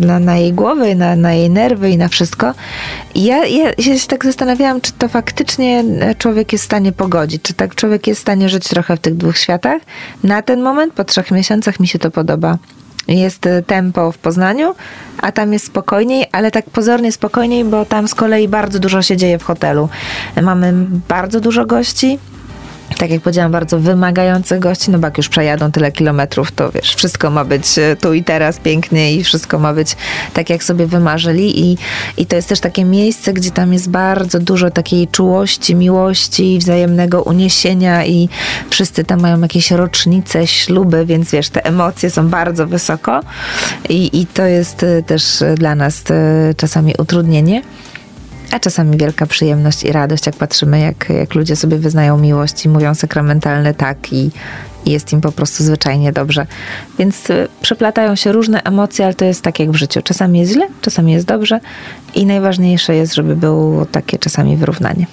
na, 0.00 0.18
na 0.18 0.36
jej 0.36 0.52
głowy, 0.52 0.94
na, 0.94 1.16
na 1.16 1.32
jej 1.32 1.50
nerwy 1.50 1.90
i 1.90 1.98
na 1.98 2.08
wszystko. 2.08 2.54
I 3.14 3.24
ja, 3.24 3.46
ja 3.46 3.72
się 3.98 4.06
tak 4.08 4.24
zastanawiałam, 4.24 4.80
czy 4.80 4.92
to 4.92 5.08
faktycznie 5.08 5.84
człowiek 6.18 6.52
jest 6.52 6.64
w 6.64 6.66
stanie 6.66 6.92
pogodzić, 6.92 7.42
czy 7.42 7.54
tak 7.54 7.74
człowiek 7.74 8.06
jest 8.06 8.20
w 8.20 8.22
stanie 8.22 8.48
żyć 8.48 8.68
trochę 8.68 8.96
w 8.96 9.00
tych 9.00 9.16
dwóch 9.16 9.38
światach. 9.38 9.82
Na 10.24 10.42
ten 10.42 10.62
moment, 10.62 10.94
po 10.94 11.04
trzech 11.04 11.30
miesiącach 11.30 11.80
mi 11.80 11.88
się 11.88 11.98
to 11.98 12.10
podoba. 12.10 12.58
Jest 13.08 13.46
e, 13.46 13.62
tempo 13.62 14.12
w 14.12 14.18
Poznaniu, 14.18 14.74
a 15.22 15.32
tam 15.32 15.52
jest 15.52 15.66
spokojniej, 15.66 16.26
ale 16.32 16.50
tak 16.50 16.70
pozornie 16.70 17.12
spokojniej, 17.12 17.64
bo 17.64 17.84
tam 17.84 18.08
z 18.08 18.14
kolei 18.14 18.48
bardzo 18.48 18.78
dużo 18.78 19.02
się 19.02 19.16
dzieje 19.16 19.38
w 19.38 19.42
hotelu. 19.42 19.88
Mamy 20.42 20.74
bardzo 21.08 21.40
dużo 21.40 21.66
gości, 21.66 22.18
tak 22.98 23.10
jak 23.10 23.20
powiedziałam, 23.20 23.52
bardzo 23.52 23.78
wymagających 23.78 24.58
gości, 24.58 24.90
no 24.90 24.98
bo 24.98 25.06
jak 25.06 25.16
już 25.16 25.28
przejadą 25.28 25.72
tyle 25.72 25.92
kilometrów, 25.92 26.52
to 26.52 26.70
wiesz, 26.70 26.94
wszystko 26.94 27.30
ma 27.30 27.44
być 27.44 27.78
e, 27.78 27.96
tu 27.96 28.14
i 28.14 28.24
teraz 28.24 28.58
pięknie 28.58 29.14
i 29.14 29.24
wszystko 29.24 29.58
ma 29.58 29.74
być 29.74 29.96
tak, 30.34 30.50
jak 30.50 30.64
sobie 30.64 30.86
wymarzyli. 30.86 31.60
I, 31.60 31.78
i 32.16 32.26
to 32.26 32.36
jest 32.36 32.48
też 32.48 32.60
takie 32.60 32.84
miejsce, 32.84 33.32
gdzie 33.32 33.50
tam 33.50 33.72
jest 33.72 33.90
bardzo 33.90 34.38
dużo 34.38 34.70
takiej 34.70 35.08
czułości, 35.08 35.74
miłości, 35.74 36.58
wzajemnego 36.58 37.22
uniesienia 37.22 38.04
i 38.06 38.28
wszyscy 38.70 39.04
tam 39.04 39.20
mają 39.20 39.40
jakieś 39.40 39.70
rocznice, 39.70 40.46
śluby, 40.46 41.06
więc 41.06 41.30
wiesz, 41.30 41.48
te 41.48 41.64
emocje 41.64 42.10
są 42.10 42.28
bardzo 42.28 42.66
wysoko. 42.66 43.20
I, 43.88 44.20
i 44.20 44.26
to 44.26 44.44
jest 44.44 44.82
e, 44.82 45.02
też 45.02 45.42
e, 45.42 45.54
dla 45.54 45.74
nas 45.74 46.04
czasami 46.56 46.94
utrudnienie. 46.98 47.62
A 48.54 48.60
czasami 48.60 48.96
wielka 48.96 49.26
przyjemność 49.26 49.84
i 49.84 49.92
radość, 49.92 50.26
jak 50.26 50.36
patrzymy, 50.36 50.80
jak, 50.80 51.08
jak 51.08 51.34
ludzie 51.34 51.56
sobie 51.56 51.78
wyznają 51.78 52.18
miłość 52.18 52.64
i 52.64 52.68
mówią 52.68 52.94
sakramentalne 52.94 53.74
tak 53.74 54.12
i, 54.12 54.30
i 54.84 54.90
jest 54.90 55.12
im 55.12 55.20
po 55.20 55.32
prostu 55.32 55.64
zwyczajnie 55.64 56.12
dobrze. 56.12 56.46
Więc 56.98 57.30
y, 57.30 57.48
przeplatają 57.62 58.16
się 58.16 58.32
różne 58.32 58.62
emocje, 58.62 59.04
ale 59.04 59.14
to 59.14 59.24
jest 59.24 59.42
tak 59.42 59.60
jak 59.60 59.70
w 59.70 59.74
życiu. 59.74 60.02
Czasami 60.02 60.40
jest 60.40 60.52
źle, 60.52 60.68
czasami 60.80 61.12
jest 61.12 61.26
dobrze 61.26 61.60
i 62.14 62.26
najważniejsze 62.26 62.94
jest, 62.94 63.14
żeby 63.14 63.36
było 63.36 63.86
takie 63.86 64.18
czasami 64.18 64.56
wyrównanie. 64.56 65.06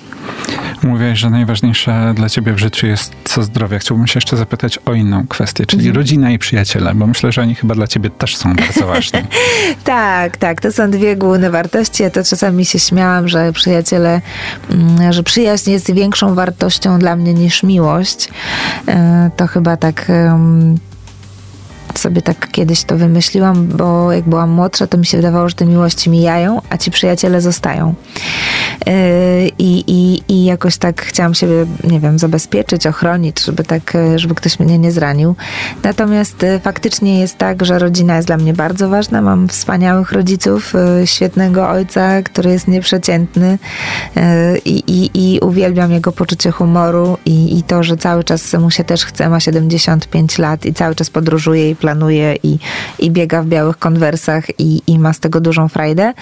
Mówiłeś, 0.83 1.19
że 1.19 1.29
najważniejsze 1.29 2.13
dla 2.15 2.29
ciebie 2.29 2.53
w 2.53 2.57
życiu 2.59 2.87
jest 2.87 3.13
co 3.23 3.43
zdrowie. 3.43 3.79
Chciałbym 3.79 4.07
się 4.07 4.17
jeszcze 4.17 4.37
zapytać 4.37 4.79
o 4.85 4.93
inną 4.93 5.27
kwestię, 5.27 5.65
czyli 5.65 5.91
rodzina 5.91 6.31
i 6.31 6.39
przyjaciele, 6.39 6.95
bo 6.95 7.07
myślę, 7.07 7.31
że 7.31 7.41
oni 7.41 7.55
chyba 7.55 7.75
dla 7.75 7.87
ciebie 7.87 8.09
też 8.09 8.37
są 8.37 8.53
bardzo 8.53 8.87
ważni. 8.87 9.19
Tak, 9.83 10.37
tak, 10.37 10.61
to 10.61 10.71
są 10.71 10.91
dwie 10.91 11.15
główne 11.15 11.49
wartości. 11.49 12.03
Ja 12.03 12.09
to 12.09 12.23
czasami 12.23 12.65
się 12.65 12.79
śmiałam, 12.79 13.27
że 13.27 13.53
przyjaciele, 13.53 14.21
mm, 14.71 15.13
że 15.13 15.23
przyjaźń 15.23 15.71
jest 15.71 15.93
większą 15.93 16.35
wartością 16.35 16.99
dla 16.99 17.15
mnie 17.15 17.33
niż 17.33 17.63
miłość. 17.63 18.29
E, 18.87 19.31
To 19.37 19.47
chyba 19.47 19.77
tak 19.77 20.11
sobie 21.99 22.21
tak 22.21 22.51
kiedyś 22.51 22.83
to 22.83 22.97
wymyśliłam, 22.97 23.67
bo 23.67 24.11
jak 24.11 24.23
byłam 24.23 24.49
młodsza, 24.49 24.87
to 24.87 24.97
mi 24.97 25.05
się 25.05 25.17
wydawało, 25.17 25.49
że 25.49 25.55
te 25.55 25.65
miłości 25.65 26.09
mijają, 26.09 26.61
a 26.69 26.77
ci 26.77 26.91
przyjaciele 26.91 27.41
zostają. 27.41 27.93
Yy, 28.85 28.93
I, 29.59 29.83
i, 29.87 30.23
I 30.27 30.45
jakoś 30.45 30.77
tak 30.77 31.01
chciałam 31.01 31.33
siebie, 31.33 31.65
nie 31.83 31.99
wiem, 31.99 32.19
zabezpieczyć, 32.19 32.87
ochronić, 32.87 33.45
żeby 33.45 33.63
tak, 33.63 33.95
e, 33.95 34.19
żeby 34.19 34.35
ktoś 34.35 34.59
mnie 34.59 34.77
nie 34.77 34.91
zranił. 34.91 35.35
Natomiast 35.83 36.43
e, 36.43 36.59
faktycznie 36.59 37.19
jest 37.19 37.37
tak, 37.37 37.65
że 37.65 37.79
rodzina 37.79 38.15
jest 38.15 38.27
dla 38.27 38.37
mnie 38.37 38.53
bardzo 38.53 38.89
ważna. 38.89 39.21
Mam 39.21 39.47
wspaniałych 39.47 40.11
rodziców, 40.11 40.73
świetnego 41.05 41.69
ojca, 41.69 42.21
który 42.21 42.51
jest 42.51 42.67
nieprzeciętny 42.67 43.57
i, 44.65 44.83
i, 44.87 45.09
i 45.13 45.39
uwielbiam 45.39 45.91
jego 45.91 46.11
poczucie 46.11 46.51
humoru 46.51 47.17
i, 47.25 47.57
i 47.57 47.63
to, 47.63 47.83
że 47.83 47.97
cały 47.97 48.23
czas 48.23 48.53
mu 48.53 48.71
się 48.71 48.83
też 48.83 49.05
chce, 49.05 49.29
ma 49.29 49.39
75 49.39 50.37
lat 50.37 50.65
i 50.65 50.73
cały 50.73 50.95
czas 50.95 51.09
podróżuje 51.09 51.69
i 51.69 51.75
planuje 51.81 52.35
i, 52.43 52.57
i 52.99 53.11
biega 53.11 53.41
w 53.41 53.45
białych 53.45 53.77
konwersach 53.77 54.59
i, 54.59 54.81
i 54.87 54.99
ma 54.99 55.13
z 55.13 55.19
tego 55.19 55.39
dużą 55.41 55.67
frajdę. 55.67 56.13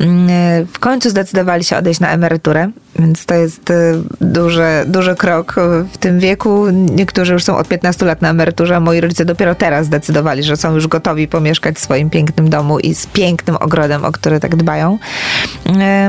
Mm, 0.00 0.66
w 0.66 0.78
końcu 0.78 1.10
zdecydowali 1.10 1.64
się 1.64 1.76
odejść 1.76 2.00
na 2.00 2.10
emeryturę, 2.10 2.70
więc 2.98 3.26
to 3.26 3.34
jest 3.34 3.72
duży, 4.20 4.68
duży 4.86 5.14
krok 5.16 5.54
w 5.92 5.98
tym 5.98 6.20
wieku. 6.20 6.70
Niektórzy 6.70 7.32
już 7.32 7.44
są 7.44 7.56
od 7.56 7.68
15 7.68 8.06
lat 8.06 8.22
na 8.22 8.30
emeryturze, 8.30 8.76
a 8.76 8.80
moi 8.80 9.00
rodzice 9.00 9.24
dopiero 9.24 9.54
teraz 9.54 9.86
zdecydowali, 9.86 10.42
że 10.42 10.56
są 10.56 10.74
już 10.74 10.86
gotowi 10.86 11.28
pomieszkać 11.28 11.76
w 11.76 11.80
swoim 11.80 12.10
pięknym 12.10 12.50
domu 12.50 12.78
i 12.78 12.94
z 12.94 13.06
pięknym 13.06 13.56
ogrodem, 13.56 14.04
o 14.04 14.12
który 14.12 14.40
tak 14.40 14.56
dbają. 14.56 14.98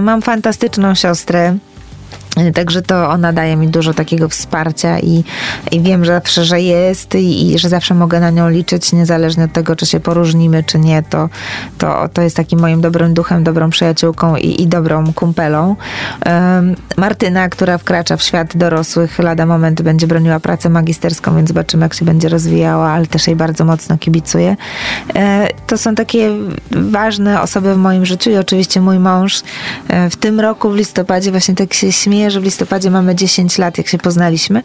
Mam 0.01 0.21
fantastyczną 0.21 0.95
siostrę. 0.95 1.57
Także 2.53 2.81
to 2.81 3.09
ona 3.09 3.33
daje 3.33 3.55
mi 3.55 3.67
dużo 3.67 3.93
takiego 3.93 4.29
wsparcia 4.29 4.99
i, 4.99 5.23
i 5.71 5.81
wiem 5.81 6.05
że 6.05 6.11
zawsze, 6.13 6.45
że 6.45 6.61
jest 6.61 7.15
i, 7.15 7.51
i, 7.51 7.59
że 7.59 7.69
zawsze 7.69 7.93
mogę 7.93 8.19
na 8.19 8.29
nią 8.29 8.49
liczyć, 8.49 8.93
niezależnie 8.93 9.43
od 9.43 9.53
tego, 9.53 9.75
czy 9.75 9.85
się 9.85 9.99
poróżnimy, 9.99 10.63
czy 10.63 10.79
nie. 10.79 11.03
To, 11.03 11.29
to, 11.77 12.09
to 12.13 12.21
jest 12.21 12.35
takim 12.35 12.59
moim 12.59 12.81
dobrym 12.81 13.13
duchem, 13.13 13.43
dobrą 13.43 13.69
przyjaciółką 13.69 14.35
i, 14.35 14.61
i 14.61 14.67
dobrą 14.67 15.13
kumpelą. 15.13 15.75
Um, 16.25 16.75
Martyna, 16.97 17.49
która 17.49 17.77
wkracza 17.77 18.17
w 18.17 18.23
świat 18.23 18.57
dorosłych, 18.57 19.19
lada 19.19 19.45
moment 19.45 19.81
będzie 19.81 20.07
broniła 20.07 20.39
pracę 20.39 20.69
magisterską, 20.69 21.35
więc 21.35 21.47
zobaczymy, 21.47 21.85
jak 21.85 21.93
się 21.93 22.05
będzie 22.05 22.29
rozwijała, 22.29 22.89
ale 22.89 23.07
też 23.07 23.27
jej 23.27 23.35
bardzo 23.35 23.65
mocno 23.65 23.97
kibicuję. 23.97 24.55
E, 25.15 25.47
to 25.67 25.77
są 25.77 25.95
takie 25.95 26.29
ważne 26.71 27.41
osoby 27.41 27.73
w 27.73 27.77
moim 27.77 28.05
życiu 28.05 28.29
i 28.29 28.37
oczywiście 28.37 28.81
mój 28.81 28.99
mąż. 28.99 29.41
E, 29.87 30.09
w 30.09 30.15
tym 30.15 30.39
roku, 30.39 30.69
w 30.69 30.75
listopadzie, 30.75 31.31
właśnie 31.31 31.55
tak 31.55 31.73
się 31.73 31.91
śmieje, 31.91 32.18
że 32.27 32.41
w 32.41 32.43
listopadzie 32.43 32.91
mamy 32.91 33.15
10 33.15 33.57
lat, 33.57 33.77
jak 33.77 33.87
się 33.87 33.97
poznaliśmy, 33.97 34.63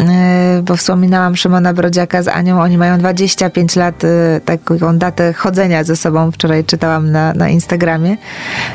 e, 0.00 0.62
bo 0.64 0.76
wspominałam 0.76 1.36
Szymona 1.36 1.74
Brodziaka 1.74 2.22
z 2.22 2.28
Anią, 2.28 2.60
oni 2.60 2.78
mają 2.78 2.98
25 2.98 3.76
lat, 3.76 4.04
e, 4.04 4.40
taką 4.44 4.98
datę 4.98 5.32
chodzenia 5.32 5.84
ze 5.84 5.96
sobą, 5.96 6.30
wczoraj 6.30 6.64
czytałam 6.64 7.10
na, 7.10 7.32
na 7.34 7.48
Instagramie, 7.48 8.16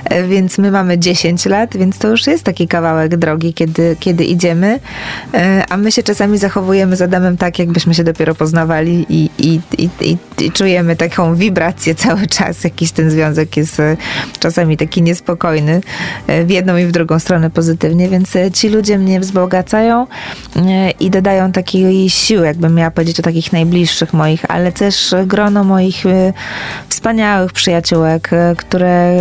e, 0.06 0.24
więc 0.24 0.58
my 0.58 0.72
mamy 0.72 1.00
10 1.00 1.46
lat, 1.46 1.78
więc 1.78 1.98
to 1.98 2.08
już 2.08 2.28
jest 2.28 2.44
taki 2.44 2.68
kawałek 2.68 3.18
drogi, 3.18 3.54
kiedy, 3.54 3.96
kiedy 4.00 4.26
idziemy, 4.26 4.80
a 5.70 5.78
my 5.78 5.92
się 5.92 6.04
czasami 6.04 6.38
zachowujemy 6.38 6.96
z 6.96 7.02
Adamem 7.02 7.38
tak, 7.38 7.60
jakbyśmy 7.60 7.94
się 7.94 8.04
dopiero 8.04 8.36
poznawali 8.36 9.06
i, 9.10 9.30
i, 9.38 9.62
i, 9.78 9.90
i, 10.02 10.18
i 10.46 10.52
czujemy 10.52 10.96
taką 10.96 11.36
wibrację 11.36 11.96
cały 11.96 12.28
czas, 12.28 12.64
jakiś 12.64 12.92
ten 12.92 13.10
związek 13.10 13.58
jest 13.58 13.82
czasami 14.40 14.78
taki 14.78 15.02
niespokojny 15.02 15.82
w 16.46 16.50
jedną 16.50 16.78
i 16.78 16.86
w 16.86 16.92
drugą 16.92 17.20
stronę 17.20 17.50
pozytywnie, 17.50 18.07
więc 18.08 18.36
e, 18.36 18.52
ci 18.52 18.70
ludzie 18.70 18.98
mnie 18.98 19.20
wzbogacają 19.20 20.08
e, 20.56 20.92
i 20.92 21.10
dodają 21.10 21.52
takiej 21.52 22.10
siły, 22.10 22.46
jakbym 22.46 22.76
miała 22.76 22.92
powiedzieć 22.92 23.20
o 23.20 23.24
takich 23.24 23.54
najbliższych 23.54 24.14
moich, 24.14 24.52
ale 24.52 24.72
też 24.72 25.16
grono 25.26 25.64
moich 25.64 26.06
e, 26.06 26.34
wspaniałych 26.90 27.54
przyjaciółek, 27.54 28.30
które 28.58 29.18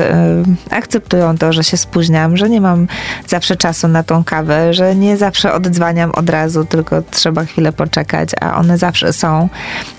akceptują 0.70 1.38
to, 1.38 1.52
że 1.52 1.64
się 1.64 1.76
spóźniam, 1.76 2.36
że 2.36 2.48
nie 2.48 2.60
mam 2.60 2.86
zawsze 3.26 3.56
czasu 3.56 3.88
na 3.88 4.02
tą 4.02 4.24
kawę, 4.24 4.74
że 4.74 4.96
nie 4.96 5.16
zawsze 5.16 5.52
oddzwaniam 5.52 6.10
od 6.10 6.30
razu, 6.30 6.64
tylko 6.64 7.02
trzeba 7.10 7.44
chwilę 7.44 7.72
poczekać, 7.72 8.30
a 8.40 8.56
one 8.56 8.78
zawsze 8.78 9.12
są. 9.12 9.48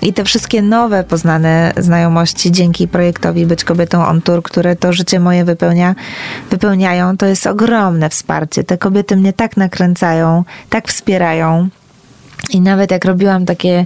I 0.01 0.13
te 0.13 0.23
wszystkie 0.23 0.61
nowe 0.61 1.03
poznane 1.03 1.73
znajomości 1.77 2.51
dzięki 2.51 2.87
projektowi 2.87 3.45
Być 3.45 3.63
Kobietą 3.63 4.05
on 4.05 4.21
Tour, 4.21 4.43
które 4.43 4.75
to 4.75 4.93
życie 4.93 5.19
moje 5.19 5.45
wypełnia, 5.45 5.95
wypełniają, 6.49 7.17
to 7.17 7.25
jest 7.25 7.47
ogromne 7.47 8.09
wsparcie. 8.09 8.63
Te 8.63 8.76
kobiety 8.77 9.15
mnie 9.15 9.33
tak 9.33 9.57
nakręcają, 9.57 10.43
tak 10.69 10.87
wspierają. 10.87 11.69
I 12.49 12.61
nawet 12.61 12.91
jak 12.91 13.05
robiłam 13.05 13.45
takie, 13.45 13.85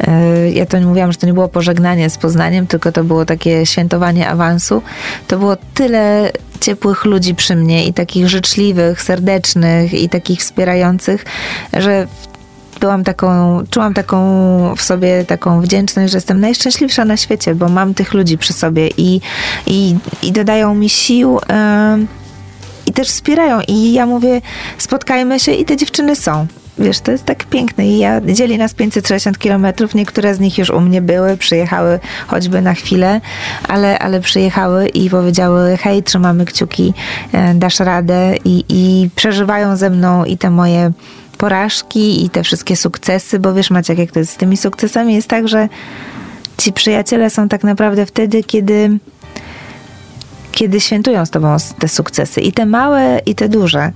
e, 0.00 0.50
ja 0.50 0.66
to 0.66 0.78
nie 0.78 0.86
mówiłam, 0.86 1.12
że 1.12 1.18
to 1.18 1.26
nie 1.26 1.32
było 1.32 1.48
pożegnanie 1.48 2.10
z 2.10 2.18
Poznaniem, 2.18 2.66
tylko 2.66 2.92
to 2.92 3.04
było 3.04 3.24
takie 3.24 3.66
świętowanie 3.66 4.28
awansu, 4.28 4.82
to 5.28 5.38
było 5.38 5.56
tyle 5.74 6.32
ciepłych 6.60 7.04
ludzi 7.04 7.34
przy 7.34 7.56
mnie 7.56 7.86
i 7.86 7.92
takich 7.92 8.28
życzliwych, 8.28 9.02
serdecznych 9.02 9.94
i 9.94 10.08
takich 10.08 10.40
wspierających, 10.40 11.24
że 11.72 12.06
byłam 12.80 13.04
taką, 13.04 13.58
czułam 13.70 13.94
taką 13.94 14.18
w 14.76 14.82
sobie 14.82 15.24
taką 15.24 15.60
wdzięczność, 15.60 16.12
że 16.12 16.16
jestem 16.16 16.40
najszczęśliwsza 16.40 17.04
na 17.04 17.16
świecie, 17.16 17.54
bo 17.54 17.68
mam 17.68 17.94
tych 17.94 18.14
ludzi 18.14 18.38
przy 18.38 18.52
sobie 18.52 18.88
i, 18.96 19.20
i, 19.66 19.96
i 20.22 20.32
dodają 20.32 20.74
mi 20.74 20.88
sił. 20.88 21.34
Yy, 21.98 22.19
i 22.86 22.92
też 22.92 23.08
wspierają. 23.08 23.60
I 23.68 23.92
ja 23.92 24.06
mówię, 24.06 24.40
spotkajmy 24.78 25.40
się 25.40 25.52
i 25.52 25.64
te 25.64 25.76
dziewczyny 25.76 26.16
są. 26.16 26.46
Wiesz, 26.78 27.00
to 27.00 27.12
jest 27.12 27.24
tak 27.24 27.44
piękne. 27.44 27.86
I 27.86 27.98
ja 27.98 28.20
dzieli 28.20 28.58
nas 28.58 28.74
560 28.74 29.38
kilometrów. 29.38 29.94
Niektóre 29.94 30.34
z 30.34 30.40
nich 30.40 30.58
już 30.58 30.70
u 30.70 30.80
mnie 30.80 31.02
były, 31.02 31.36
przyjechały 31.36 32.00
choćby 32.26 32.62
na 32.62 32.74
chwilę, 32.74 33.20
ale, 33.68 33.98
ale 33.98 34.20
przyjechały 34.20 34.88
i 34.88 35.10
powiedziały: 35.10 35.76
Hej, 35.76 36.02
trzymamy 36.02 36.44
kciuki, 36.44 36.94
e, 37.32 37.54
dasz 37.54 37.80
radę. 37.80 38.34
I, 38.44 38.64
i 38.68 39.10
przeżywają 39.16 39.76
ze 39.76 39.90
mną 39.90 40.24
i 40.24 40.38
te 40.38 40.50
moje 40.50 40.92
porażki, 41.38 42.24
i 42.24 42.30
te 42.30 42.42
wszystkie 42.42 42.76
sukcesy, 42.76 43.38
bo 43.38 43.54
wiesz, 43.54 43.70
Maciek, 43.70 43.98
jak 43.98 44.10
to 44.10 44.18
jest 44.18 44.32
z 44.32 44.36
tymi 44.36 44.56
sukcesami, 44.56 45.14
jest 45.14 45.28
tak, 45.28 45.48
że 45.48 45.68
ci 46.58 46.72
przyjaciele 46.72 47.30
są 47.30 47.48
tak 47.48 47.64
naprawdę 47.64 48.06
wtedy, 48.06 48.42
kiedy 48.42 48.98
kiedy 50.52 50.80
świętują 50.80 51.26
z 51.26 51.30
tobą 51.30 51.56
te 51.78 51.88
sukcesy. 51.88 52.40
I 52.40 52.52
te 52.52 52.66
małe, 52.66 53.18
i 53.26 53.34
te 53.34 53.48
duże. 53.48 53.92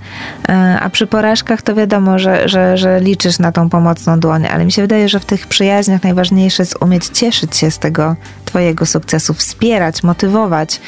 E, 0.48 0.78
a 0.80 0.90
przy 0.90 1.06
porażkach 1.06 1.62
to 1.62 1.74
wiadomo, 1.74 2.18
że, 2.18 2.48
że, 2.48 2.76
że 2.76 3.00
liczysz 3.00 3.38
na 3.38 3.52
tą 3.52 3.70
pomocną 3.70 4.20
dłoń, 4.20 4.46
ale 4.46 4.64
mi 4.64 4.72
się 4.72 4.82
wydaje, 4.82 5.08
że 5.08 5.20
w 5.20 5.24
tych 5.24 5.46
przyjaźniach 5.46 6.02
najważniejsze 6.02 6.62
jest 6.62 6.76
umieć 6.80 7.06
cieszyć 7.06 7.56
się 7.56 7.70
z 7.70 7.78
tego 7.78 8.16
Twojego 8.44 8.86
sukcesu, 8.86 9.34
wspierać, 9.34 10.02
motywować, 10.02 10.80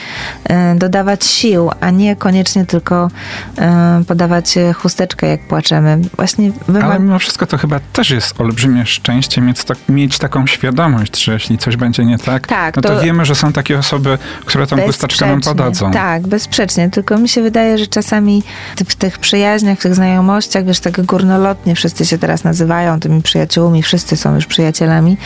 e, 0.44 0.74
dodawać 0.74 1.24
sił, 1.24 1.70
a 1.80 1.90
nie 1.90 2.16
koniecznie 2.16 2.66
tylko 2.66 3.10
e, 3.58 4.02
podawać 4.08 4.54
chusteczkę, 4.74 5.26
jak 5.26 5.40
płaczemy. 5.40 6.00
Właśnie 6.16 6.52
Ale 6.82 7.00
mimo 7.00 7.18
wszystko 7.18 7.46
to 7.46 7.58
chyba 7.58 7.80
też 7.92 8.10
jest 8.10 8.40
olbrzymie 8.40 8.86
szczęście 8.86 9.40
mieć, 9.40 9.64
tak, 9.64 9.78
mieć 9.88 10.18
taką 10.18 10.46
świadomość, 10.46 11.24
że 11.24 11.32
jeśli 11.32 11.58
coś 11.58 11.76
będzie 11.76 12.04
nie 12.04 12.18
tak, 12.18 12.46
tak 12.46 12.76
no 12.76 12.82
to, 12.82 12.88
to 12.88 13.00
wiemy, 13.00 13.24
że 13.24 13.34
są 13.34 13.52
takie 13.52 13.78
osoby, 13.78 14.18
które 14.44 14.66
tą 14.66 14.76
chusteczkę 14.80 15.26
nam 15.26 15.40
podają 15.40 15.55
podadzą. 15.56 15.90
Tak, 15.90 16.26
bezsprzecznie. 16.26 16.90
Tylko 16.90 17.18
mi 17.18 17.28
się 17.28 17.42
wydaje, 17.42 17.78
że 17.78 17.86
czasami 17.86 18.42
w 18.86 18.94
tych 18.94 19.18
przyjaźniach, 19.18 19.78
w 19.78 19.82
tych 19.82 19.94
znajomościach, 19.94 20.64
wiesz, 20.64 20.80
tak 20.80 21.00
górnolotnie 21.00 21.74
wszyscy 21.74 22.06
się 22.06 22.18
teraz 22.18 22.44
nazywają 22.44 23.00
tymi 23.00 23.22
przyjaciółmi, 23.22 23.82
wszyscy 23.82 24.16
są 24.16 24.34
już 24.34 24.46
przyjacielami, 24.46 25.16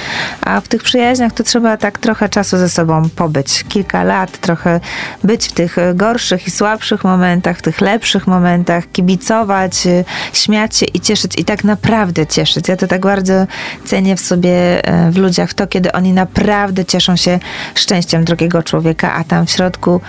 a 0.40 0.60
w 0.60 0.68
tych 0.68 0.82
przyjaźniach 0.82 1.32
to 1.32 1.44
trzeba 1.44 1.76
tak 1.76 1.98
trochę 1.98 2.28
czasu 2.28 2.58
ze 2.58 2.68
sobą 2.68 3.08
pobyć. 3.16 3.64
Kilka 3.68 4.04
lat, 4.04 4.38
trochę 4.38 4.80
być 5.24 5.48
w 5.48 5.52
tych 5.52 5.76
gorszych 5.94 6.46
i 6.46 6.50
słabszych 6.50 7.04
momentach, 7.04 7.58
w 7.58 7.62
tych 7.62 7.80
lepszych 7.80 8.26
momentach, 8.26 8.92
kibicować, 8.92 9.88
śmiać 10.32 10.76
się 10.76 10.86
i 10.86 11.00
cieszyć 11.00 11.38
i 11.38 11.44
tak 11.44 11.64
naprawdę 11.64 12.26
cieszyć. 12.26 12.68
Ja 12.68 12.76
to 12.76 12.86
tak 12.86 13.00
bardzo 13.00 13.46
cenię 13.84 14.16
w 14.16 14.20
sobie, 14.20 14.84
e, 14.84 15.10
w 15.10 15.16
ludziach, 15.16 15.50
w 15.50 15.54
to, 15.54 15.66
kiedy 15.66 15.92
oni 15.92 16.12
naprawdę 16.12 16.84
cieszą 16.84 17.16
się 17.16 17.38
szczęściem 17.74 18.24
drugiego 18.24 18.62
człowieka, 18.62 19.14
a 19.14 19.24
tam 19.24 19.46
w 19.46 19.50
środku 19.50 20.00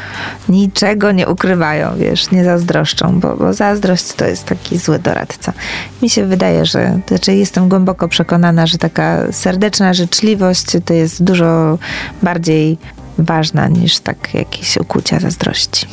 niczego 0.50 1.12
nie 1.12 1.28
ukrywają, 1.28 1.97
wiesz, 1.97 2.32
nie 2.32 2.43
zazdroszczą, 2.43 3.19
bo, 3.19 3.38
bo 3.38 3.54
zazdrość 3.54 4.13
to 4.13 4.26
jest 4.26 4.45
taki 4.45 4.78
zły 4.78 5.00
doradca. 5.00 5.54
Mi 6.02 6.10
się 6.10 6.26
wydaje, 6.26 6.65
że, 6.65 7.00
znaczy 7.08 7.34
jestem 7.34 7.69
głęboko 7.69 8.08
przekonana, 8.08 8.67
że 8.67 8.78
taka 8.78 9.32
serdeczna 9.32 9.93
życzliwość 9.93 10.65
to 10.86 10.93
jest 10.93 11.24
dużo 11.24 11.78
bardziej 12.24 12.78
ważna 13.17 13.67
niż 13.67 14.00
tak 14.00 14.34
jakieś 14.34 14.78
ukłucia 14.78 15.19
zazdrości. 15.19 15.88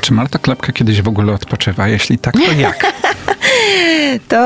Czy 0.00 0.12
Marta 0.12 0.38
Klepka 0.38 0.72
kiedyś 0.72 1.02
w 1.02 1.08
ogóle 1.08 1.32
odpoczywa? 1.32 1.88
Jeśli 1.88 2.18
tak, 2.18 2.34
to 2.34 2.52
jak? 2.52 2.86
To 4.28 4.36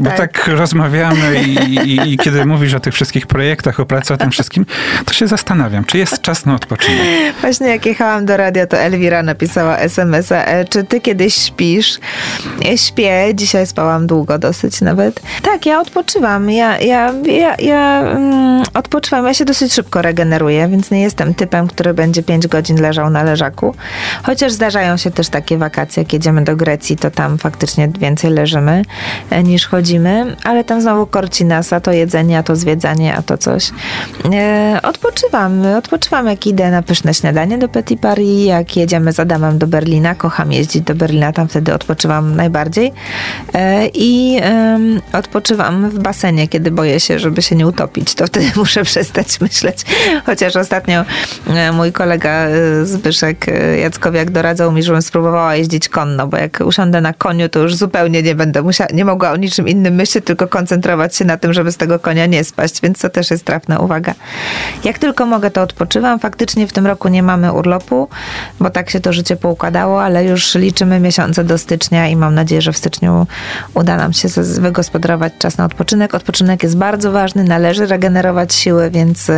Bo 0.00 0.10
tak. 0.10 0.18
tak 0.18 0.48
rozmawiamy 0.48 1.42
i, 1.42 1.74
i, 1.74 2.12
i, 2.12 2.18
kiedy 2.18 2.46
mówisz 2.46 2.74
o 2.74 2.80
tych 2.80 2.94
wszystkich 2.94 3.26
projektach, 3.26 3.80
o 3.80 3.86
pracy, 3.86 4.14
o 4.14 4.16
tym 4.16 4.30
wszystkim, 4.30 4.66
to 5.04 5.12
się 5.12 5.26
zastanawiam, 5.26 5.84
czy 5.84 5.98
jest 5.98 6.20
czas 6.20 6.46
na 6.46 6.54
odpoczynek. 6.54 7.34
Właśnie 7.40 7.68
jak 7.68 7.86
jechałam 7.86 8.26
do 8.26 8.36
radia, 8.36 8.66
to 8.66 8.76
Elwira 8.76 9.22
napisała 9.22 9.78
SMS-a, 9.78 10.44
e, 10.44 10.64
czy 10.64 10.84
ty 10.84 11.00
kiedyś 11.00 11.34
śpisz? 11.34 11.98
Śpię, 12.76 13.34
dzisiaj 13.34 13.66
spałam 13.66 14.06
długo 14.06 14.38
dosyć 14.38 14.80
nawet. 14.80 15.20
Tak, 15.42 15.66
ja 15.66 15.80
odpoczywam. 15.80 16.50
Ja, 16.50 16.78
ja, 16.78 17.12
ja, 17.24 17.54
ja 17.58 18.00
mm, 18.00 18.62
odpoczywam. 18.74 19.26
Ja 19.26 19.34
się 19.34 19.44
dosyć 19.44 19.72
szybko 19.72 20.02
regeneruję, 20.02 20.68
więc 20.68 20.90
nie 20.90 21.02
jestem 21.02 21.34
typem, 21.34 21.68
który 21.68 21.94
będzie 21.94 22.22
5 22.22 22.46
godzin 22.46 22.80
leżał 22.80 23.10
na 23.10 23.22
leżaku. 23.22 23.74
Chociaż 24.22 24.52
zdarzają 24.52 24.96
się 24.96 25.10
też 25.10 25.28
takie 25.28 25.58
wakacje, 25.58 26.02
jak 26.02 26.12
jedziemy 26.12 26.44
do 26.44 26.56
Grecji, 26.56 26.96
to 26.96 27.10
tam 27.10 27.38
faktycznie 27.38 27.88
więcej 27.98 28.30
leżymy 28.50 28.82
e, 29.30 29.42
niż 29.42 29.66
chodzimy, 29.66 30.36
ale 30.44 30.64
tam 30.64 30.80
znowu 30.80 31.06
korci 31.06 31.44
nas, 31.44 31.72
a 31.72 31.80
to 31.80 31.92
jedzenie, 31.92 32.38
a 32.38 32.42
to 32.42 32.56
zwiedzanie, 32.56 33.16
a 33.16 33.22
to 33.22 33.38
coś. 33.38 33.70
E, 34.32 34.80
odpoczywam, 34.82 35.66
odpoczywam 35.66 36.26
jak 36.26 36.46
idę 36.46 36.70
na 36.70 36.82
pyszne 36.82 37.14
śniadanie 37.14 37.58
do 37.58 37.68
Petit 37.68 38.00
Paris, 38.00 38.46
jak 38.46 38.76
jedziemy 38.76 39.12
z 39.12 39.20
Adamem 39.20 39.58
do 39.58 39.66
Berlina, 39.66 40.14
kocham 40.14 40.52
jeździć 40.52 40.82
do 40.82 40.94
Berlina, 40.94 41.32
tam 41.32 41.48
wtedy 41.48 41.74
odpoczywam 41.74 42.36
najbardziej 42.36 42.92
e, 43.54 43.88
i 43.94 44.40
odpoczywam 45.12 45.90
w 45.90 45.98
basenie, 45.98 46.48
kiedy 46.48 46.70
boję 46.70 47.00
się, 47.00 47.18
żeby 47.18 47.42
się 47.42 47.56
nie 47.56 47.66
utopić, 47.66 48.14
to 48.14 48.26
wtedy 48.26 48.46
muszę 48.56 48.84
przestać 48.84 49.40
myśleć. 49.40 49.78
Chociaż 50.26 50.56
ostatnio 50.56 51.04
mój 51.72 51.92
kolega 51.92 52.46
Zbyszek 52.82 53.46
Jackowiak 53.82 54.30
doradzał 54.30 54.72
mi, 54.72 54.82
żebym 54.82 55.02
spróbowała 55.02 55.56
jeździć 55.56 55.88
konno, 55.88 56.26
bo 56.26 56.36
jak 56.36 56.62
usiądę 56.64 57.00
na 57.00 57.12
koniu, 57.12 57.48
to 57.48 57.58
już 57.60 57.74
zupełnie 57.74 58.22
nie 58.22 58.34
będę 58.40 58.62
musiała, 58.62 58.90
nie 58.92 59.04
mogła 59.04 59.30
o 59.30 59.36
niczym 59.36 59.68
innym 59.68 59.94
myśleć, 59.94 60.24
tylko 60.24 60.48
koncentrować 60.48 61.16
się 61.16 61.24
na 61.24 61.36
tym, 61.36 61.52
żeby 61.52 61.72
z 61.72 61.76
tego 61.76 61.98
konia 61.98 62.26
nie 62.26 62.44
spaść, 62.44 62.80
więc 62.82 62.98
to 62.98 63.08
też 63.08 63.30
jest 63.30 63.44
trafna 63.44 63.78
uwaga. 63.78 64.14
Jak 64.84 64.98
tylko 64.98 65.26
mogę, 65.26 65.50
to 65.50 65.62
odpoczywam. 65.62 66.18
Faktycznie 66.18 66.66
w 66.66 66.72
tym 66.72 66.86
roku 66.86 67.08
nie 67.08 67.22
mamy 67.22 67.52
urlopu, 67.52 68.08
bo 68.60 68.70
tak 68.70 68.90
się 68.90 69.00
to 69.00 69.12
życie 69.12 69.36
poukładało, 69.36 70.02
ale 70.02 70.24
już 70.24 70.54
liczymy 70.54 71.00
miesiące 71.00 71.44
do 71.44 71.58
stycznia 71.58 72.08
i 72.08 72.16
mam 72.16 72.34
nadzieję, 72.34 72.62
że 72.62 72.72
w 72.72 72.76
styczniu 72.76 73.26
uda 73.74 73.96
nam 73.96 74.12
się 74.12 74.28
wygospodarować 74.60 75.32
czas 75.38 75.58
na 75.58 75.64
odpoczynek. 75.64 76.14
Odpoczynek 76.14 76.62
jest 76.62 76.76
bardzo 76.76 77.12
ważny, 77.12 77.44
należy 77.44 77.86
regenerować 77.86 78.54
siły, 78.54 78.90
więc... 78.90 79.30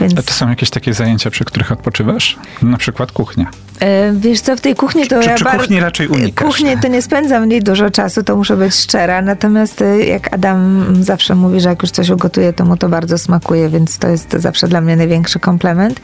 więc... 0.00 0.18
A 0.18 0.22
to 0.22 0.32
są 0.32 0.48
jakieś 0.48 0.70
takie 0.70 0.94
zajęcia, 0.94 1.30
przy 1.30 1.44
których 1.44 1.72
odpoczywasz? 1.72 2.38
Na 2.62 2.76
przykład 2.76 3.12
kuchnia. 3.12 3.50
E, 3.80 4.12
wiesz 4.12 4.40
co, 4.40 4.56
w 4.56 4.60
tej 4.60 4.74
kuchni 4.74 5.06
to 5.06 5.22
czy, 5.22 5.28
ja 5.28 5.34
czy 5.34 5.44
bar... 5.44 5.56
kuchni 5.56 5.80
raczej 5.80 6.08
unikasz? 6.08 6.46
Kuchni 6.46 6.78
to 6.82 6.88
nie 6.88 7.02
spędzam 7.02 7.44
w 7.44 7.46
niej 7.46 7.62
dużo 7.62 7.90
czasu, 7.90 8.22
to 8.22 8.36
muszę 8.36 8.56
być 8.56 8.74
szczera. 8.74 9.22
Natomiast 9.22 9.82
e, 9.82 10.04
jak 10.04 10.34
Adam 10.34 10.86
zawsze 11.00 11.34
mówi, 11.34 11.60
że 11.60 11.68
jak 11.68 11.82
już 11.82 11.90
coś 11.90 12.10
ugotuje, 12.10 12.52
to 12.52 12.64
mu 12.64 12.76
to 12.76 12.88
bardzo 12.88 13.18
smakuje, 13.18 13.68
więc 13.68 13.98
to 13.98 14.08
jest 14.08 14.32
zawsze 14.32 14.68
dla 14.68 14.80
mnie 14.80 14.96
największy 14.96 15.38
komplement. 15.38 16.00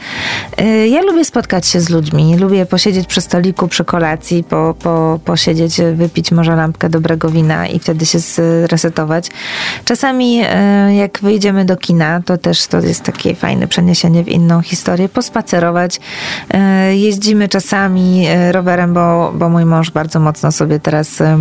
E, 0.56 0.88
ja 0.88 1.02
lubię 1.02 1.24
spotkać 1.24 1.66
się 1.66 1.80
z 1.80 1.90
ludźmi, 1.90 2.36
lubię 2.36 2.66
posiedzieć 2.66 3.06
przy 3.06 3.20
stoliku, 3.20 3.68
przy 3.68 3.84
kolacji, 3.84 4.44
po, 4.44 4.74
po, 4.82 5.20
posiedzieć, 5.24 5.80
wypić 5.94 6.32
może 6.32 6.56
lampkę 6.56 6.88
dobrego 6.88 7.30
wina 7.30 7.66
i 7.66 7.78
wtedy 7.78 8.06
się 8.06 8.18
zresetować. 8.18 9.30
Czasami 9.84 10.36
jak 10.96 11.18
wyjdziemy 11.22 11.64
do 11.64 11.76
kina, 11.76 12.22
to 12.22 12.38
też 12.38 12.66
to 12.66 12.80
jest 12.80 13.02
takie 13.02 13.34
fajne 13.34 13.68
przeniesienie 13.80 14.24
w 14.24 14.28
inną 14.28 14.62
historię, 14.62 15.08
pospacerować. 15.08 16.00
Jeździmy 16.90 17.48
czasami 17.48 18.26
e, 18.26 18.52
rowerem, 18.52 18.94
bo, 18.94 19.32
bo 19.34 19.48
mój 19.48 19.64
mąż 19.64 19.90
bardzo 19.90 20.20
mocno 20.20 20.52
sobie 20.52 20.80
teraz 20.80 21.20
e, 21.20 21.38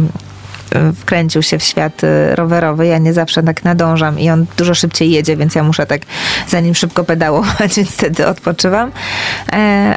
wkręcił 0.96 1.42
się 1.42 1.60
w 1.60 1.64
świat 1.64 2.04
e, 2.04 2.36
rowerowy. 2.36 2.88
Ja 2.88 2.98
nie 2.98 3.14
zawsze 3.14 3.44
tak 3.44 3.64
nadążam 3.64 4.20
i 4.20 4.30
on 4.30 4.46
dużo 4.58 4.76
szybciej 4.76 5.12
jedzie, 5.12 5.38
więc 5.38 5.56
ja 5.56 5.64
muszę 5.64 5.86
tak 5.86 6.02
za 6.48 6.60
nim 6.60 6.76
szybko 6.76 7.04
pedałować, 7.04 7.76
więc 7.78 7.90
wtedy 7.90 8.28
odpoczywam. 8.28 8.92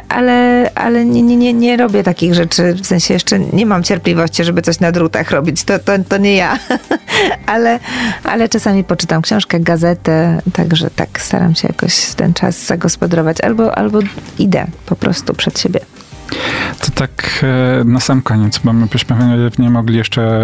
Ale, 0.09 0.69
ale 0.75 1.05
nie, 1.05 1.21
nie, 1.21 1.53
nie 1.53 1.77
robię 1.77 2.03
takich 2.03 2.33
rzeczy, 2.33 2.73
w 2.73 2.87
sensie 2.87 3.13
jeszcze 3.13 3.39
nie 3.39 3.65
mam 3.65 3.83
cierpliwości, 3.83 4.43
żeby 4.43 4.61
coś 4.61 4.79
na 4.79 4.91
drutach 4.91 5.31
robić. 5.31 5.63
To, 5.63 5.79
to, 5.79 5.91
to 6.09 6.17
nie 6.17 6.35
ja. 6.35 6.59
ale, 7.53 7.79
ale 8.23 8.49
czasami 8.49 8.83
poczytam 8.83 9.21
książkę, 9.21 9.59
gazetę, 9.59 10.41
także 10.53 10.89
tak 10.89 11.21
staram 11.21 11.55
się 11.55 11.67
jakoś 11.67 12.13
ten 12.13 12.33
czas 12.33 12.65
zagospodarować. 12.65 13.41
Albo, 13.41 13.77
albo 13.77 13.99
idę 14.39 14.65
po 14.85 14.95
prostu 14.95 15.33
przed 15.33 15.59
siebie. 15.59 15.79
To 16.79 16.91
tak 16.91 17.43
e, 17.81 17.83
na 17.83 17.99
sam 17.99 18.21
koniec, 18.21 18.59
bo 18.63 18.73
my 18.73 18.85
byśmy 18.87 19.15
nie 19.59 19.69
mogli 19.69 19.97
jeszcze 19.97 20.43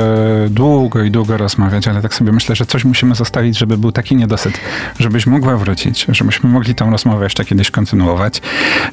długo 0.49 1.03
i 1.03 1.11
długo 1.11 1.38
rozmawiać, 1.38 1.88
ale 1.88 2.01
tak 2.01 2.13
sobie 2.13 2.32
myślę, 2.32 2.55
że 2.55 2.65
coś 2.65 2.86
musimy 2.86 3.15
zostawić, 3.15 3.57
żeby 3.57 3.77
był 3.77 3.91
taki 3.91 4.15
niedosyt, 4.15 4.59
żebyś 4.99 5.27
mogła 5.27 5.57
wrócić, 5.57 6.05
żebyśmy 6.09 6.49
mogli 6.49 6.75
tą 6.75 6.91
rozmowę 6.91 7.25
jeszcze 7.25 7.45
kiedyś 7.45 7.71
kontynuować. 7.71 8.41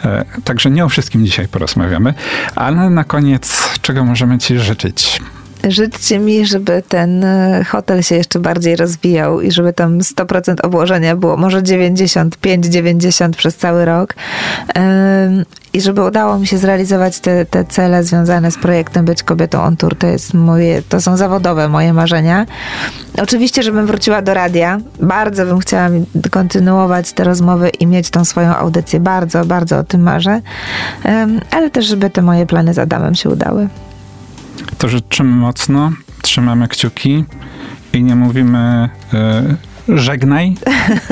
E, 0.04 0.24
także 0.44 0.70
nie 0.70 0.84
o 0.84 0.88
wszystkim 0.88 1.26
dzisiaj 1.26 1.48
porozmawiamy, 1.48 2.14
ale 2.56 2.90
na 2.90 3.04
koniec 3.04 3.78
czego 3.82 4.04
możemy 4.04 4.38
ci 4.38 4.58
życzyć? 4.58 5.20
Życzcie 5.64 6.18
mi, 6.18 6.46
żeby 6.46 6.82
ten 6.88 7.24
e, 7.24 7.64
hotel 7.64 8.02
się 8.02 8.14
jeszcze 8.14 8.38
bardziej 8.38 8.76
rozwijał 8.76 9.40
i 9.40 9.52
żeby 9.52 9.72
tam 9.72 9.98
100% 9.98 10.56
obłożenia 10.62 11.16
było, 11.16 11.36
może 11.36 11.62
95-90 11.62 13.30
przez 13.30 13.56
cały 13.56 13.84
rok. 13.84 14.14
I 15.72 15.80
żeby 15.80 16.04
udało 16.04 16.38
mi 16.38 16.46
się 16.46 16.58
zrealizować 16.58 17.20
te, 17.20 17.46
te 17.46 17.64
cele 17.64 18.04
związane 18.04 18.50
z 18.50 18.58
projektem 18.58 19.04
Być 19.04 19.22
Kobietą 19.22 19.62
on 19.62 19.76
Tour. 19.76 19.96
To, 19.96 20.06
jest 20.06 20.34
moje, 20.34 20.82
to 20.82 21.00
są 21.00 21.16
zawodowe 21.16 21.68
moje 21.68 21.92
marzenia. 21.92 22.46
Oczywiście, 23.22 23.62
żebym 23.62 23.86
wróciła 23.86 24.22
do 24.22 24.34
radia. 24.34 24.78
Bardzo 25.00 25.46
bym 25.46 25.58
chciała 25.58 25.88
kontynuować 26.30 27.12
te 27.12 27.24
rozmowy 27.24 27.68
i 27.68 27.86
mieć 27.86 28.10
tą 28.10 28.24
swoją 28.24 28.56
audycję. 28.56 29.00
Bardzo, 29.00 29.44
bardzo 29.44 29.78
o 29.78 29.84
tym 29.84 30.02
marzę. 30.02 30.40
Ale 31.50 31.70
też, 31.70 31.86
żeby 31.86 32.10
te 32.10 32.22
moje 32.22 32.46
plany 32.46 32.74
z 32.74 32.78
Adamem 32.78 33.14
się 33.14 33.30
udały 33.30 33.68
to 34.78 34.88
życzymy 34.88 35.30
mocno, 35.30 35.92
trzymamy 36.22 36.68
kciuki 36.68 37.24
i 37.92 38.02
nie 38.02 38.16
mówimy 38.16 38.88
y, 39.14 39.16
żegnaj, 39.88 40.54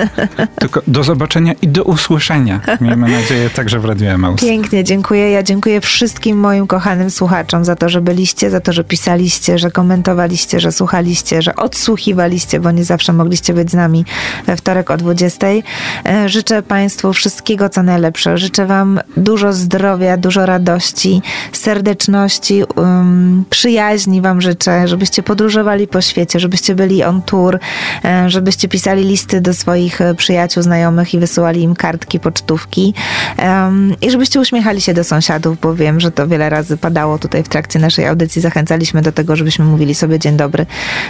tylko 0.61 0.83
do 0.87 1.05
zobaczenia 1.05 1.53
i 1.63 1.69
do 1.69 1.85
usłyszenia. 1.85 2.61
Miejmy 2.81 3.09
nadzieję 3.09 3.51
także 3.51 3.79
w 3.81 3.85
Radio 3.85 4.11
Emaus. 4.11 4.41
Pięknie, 4.41 4.85
dziękuję. 4.85 5.31
Ja 5.31 5.43
dziękuję 5.43 5.81
wszystkim 5.81 6.39
moim 6.39 6.67
kochanym 6.67 7.11
słuchaczom 7.11 7.65
za 7.65 7.77
to, 7.77 7.89
że 7.89 8.01
byliście, 8.01 8.51
za 8.51 8.61
to, 8.61 8.73
że 8.73 8.85
pisaliście, 8.85 9.59
że 9.59 9.71
komentowaliście, 9.71 10.61
że 10.61 10.73
słuchaliście, 10.73 11.43
że 11.43 11.57
odsłuchiwaliście, 11.57 12.61
bo 12.61 12.71
nie 12.71 12.85
zawsze 12.85 13.13
mogliście 13.13 13.55
być 13.55 13.71
z 13.71 13.75
nami 13.75 14.05
we 14.47 14.57
wtorek 14.57 14.91
o 14.91 14.97
20. 14.97 15.47
E, 16.07 16.29
życzę 16.29 16.63
Państwu 16.63 17.13
wszystkiego, 17.13 17.69
co 17.69 17.83
najlepsze. 17.83 18.39
Życzę 18.39 18.67
Wam 18.67 19.01
dużo 19.17 19.53
zdrowia, 19.53 20.17
dużo 20.17 20.47
radości, 20.47 21.23
serdeczności, 21.53 22.63
um, 22.77 23.45
przyjaźni 23.51 24.21
Wam 24.21 24.41
życzę, 24.41 24.89
żebyście 24.89 25.23
podróżowali 25.23 25.89
po 25.89 26.01
świecie, 26.01 26.41
żebyście 26.41 26.75
byli 26.75 27.05
on 27.05 27.23
tour, 27.23 27.59
e, 28.05 28.31
żebyście 28.31 28.64
żebyście 28.65 28.69
pisali 28.69 29.05
listy 29.05 29.41
do 29.41 29.55
swoich 29.55 30.01
e, 30.01 30.15
przyjaciół, 30.15 30.63
znajomych 30.63 31.15
i 31.15 31.19
wysyłali 31.19 31.63
im 31.63 31.75
kartki, 31.75 32.21
pocztówki 32.21 32.95
um, 33.39 33.95
i 34.01 34.11
żebyście 34.11 34.41
uśmiechali 34.41 34.81
się 34.81 34.95
do 34.95 35.05
sąsiadów, 35.05 35.61
bo 35.61 35.75
wiem, 35.75 36.01
że 36.01 36.11
to 36.11 36.29
wiele 36.29 36.51
razy 36.51 36.77
padało 36.77 37.19
tutaj 37.19 37.43
w 37.43 37.49
trakcie 37.49 37.79
naszej 37.79 38.07
audycji. 38.07 38.43
Zachęcaliśmy 38.43 39.03
do 39.03 39.13
tego, 39.13 39.37
żebyśmy 39.37 39.65
mówili 39.65 39.95
sobie 39.95 40.19
dzień 40.19 40.37
dobry 40.37 40.67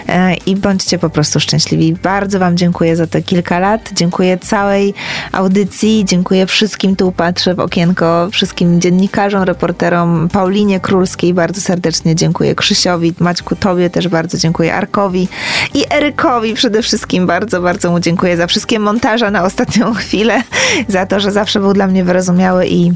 e, 0.08 0.34
i 0.34 0.56
bądźcie 0.56 0.98
po 0.98 1.10
prostu 1.10 1.40
szczęśliwi. 1.40 1.94
Bardzo 2.02 2.38
Wam 2.38 2.56
dziękuję 2.56 2.96
za 2.96 3.06
te 3.06 3.22
kilka 3.22 3.58
lat. 3.58 3.90
Dziękuję 3.92 4.38
całej 4.38 4.94
audycji, 5.32 6.04
dziękuję 6.04 6.46
wszystkim, 6.46 6.96
tu 6.96 7.12
patrzę 7.12 7.54
w 7.54 7.60
okienko, 7.60 8.28
wszystkim 8.32 8.80
dziennikarzom, 8.80 9.42
reporterom, 9.42 10.28
Paulinie 10.32 10.80
Królskiej 10.80 11.34
bardzo 11.34 11.60
serdecznie 11.60 12.14
dziękuję, 12.14 12.54
Krzysiowi, 12.54 13.14
Maćku 13.18 13.56
Tobie 13.56 13.90
też 13.90 14.08
bardzo 14.08 14.38
dziękuję, 14.38 14.74
Arkowi 14.74 15.28
i 15.74 15.84
Erykowi 15.90 16.54
przede 16.54 16.82
wszystkim 16.82 17.26
bardzo 17.26 17.43
bardzo, 17.44 17.60
bardzo 17.60 17.90
mu 17.90 18.00
dziękuję 18.00 18.36
za 18.36 18.46
wszystkie 18.46 18.78
montaże 18.78 19.30
na 19.30 19.42
ostatnią 19.42 19.94
chwilę, 20.02 20.42
za 20.88 21.06
to, 21.06 21.20
że 21.20 21.32
zawsze 21.32 21.60
był 21.60 21.72
dla 21.72 21.86
mnie 21.86 22.04
wyrozumiały 22.04 22.66
i 22.66 22.92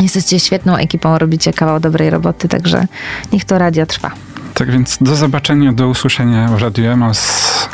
jesteście 0.00 0.40
świetną 0.40 0.76
ekipą, 0.76 1.18
robicie 1.18 1.52
kawał 1.52 1.80
dobrej 1.80 2.10
roboty, 2.10 2.48
także 2.48 2.86
niech 3.32 3.44
to 3.44 3.58
radio 3.58 3.86
trwa. 3.86 4.10
Tak 4.54 4.70
więc 4.70 4.98
do 5.00 5.16
zobaczenia, 5.16 5.72
do 5.72 5.88
usłyszenia 5.88 6.48
w 6.48 6.62
Radiu 6.62 6.90
Emos. 6.90 7.18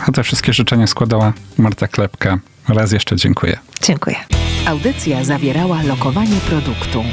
A 0.06 0.12
te 0.12 0.22
wszystkie 0.22 0.52
życzenia 0.52 0.86
składała 0.86 1.32
Marta 1.58 1.88
Klepka. 1.88 2.38
Raz 2.68 2.92
jeszcze 2.92 3.16
dziękuję. 3.16 3.58
Dziękuję. 3.82 4.16
Audycja 4.66 5.24
zawierała 5.24 5.82
lokowanie 5.82 6.36
produktu. 6.48 7.04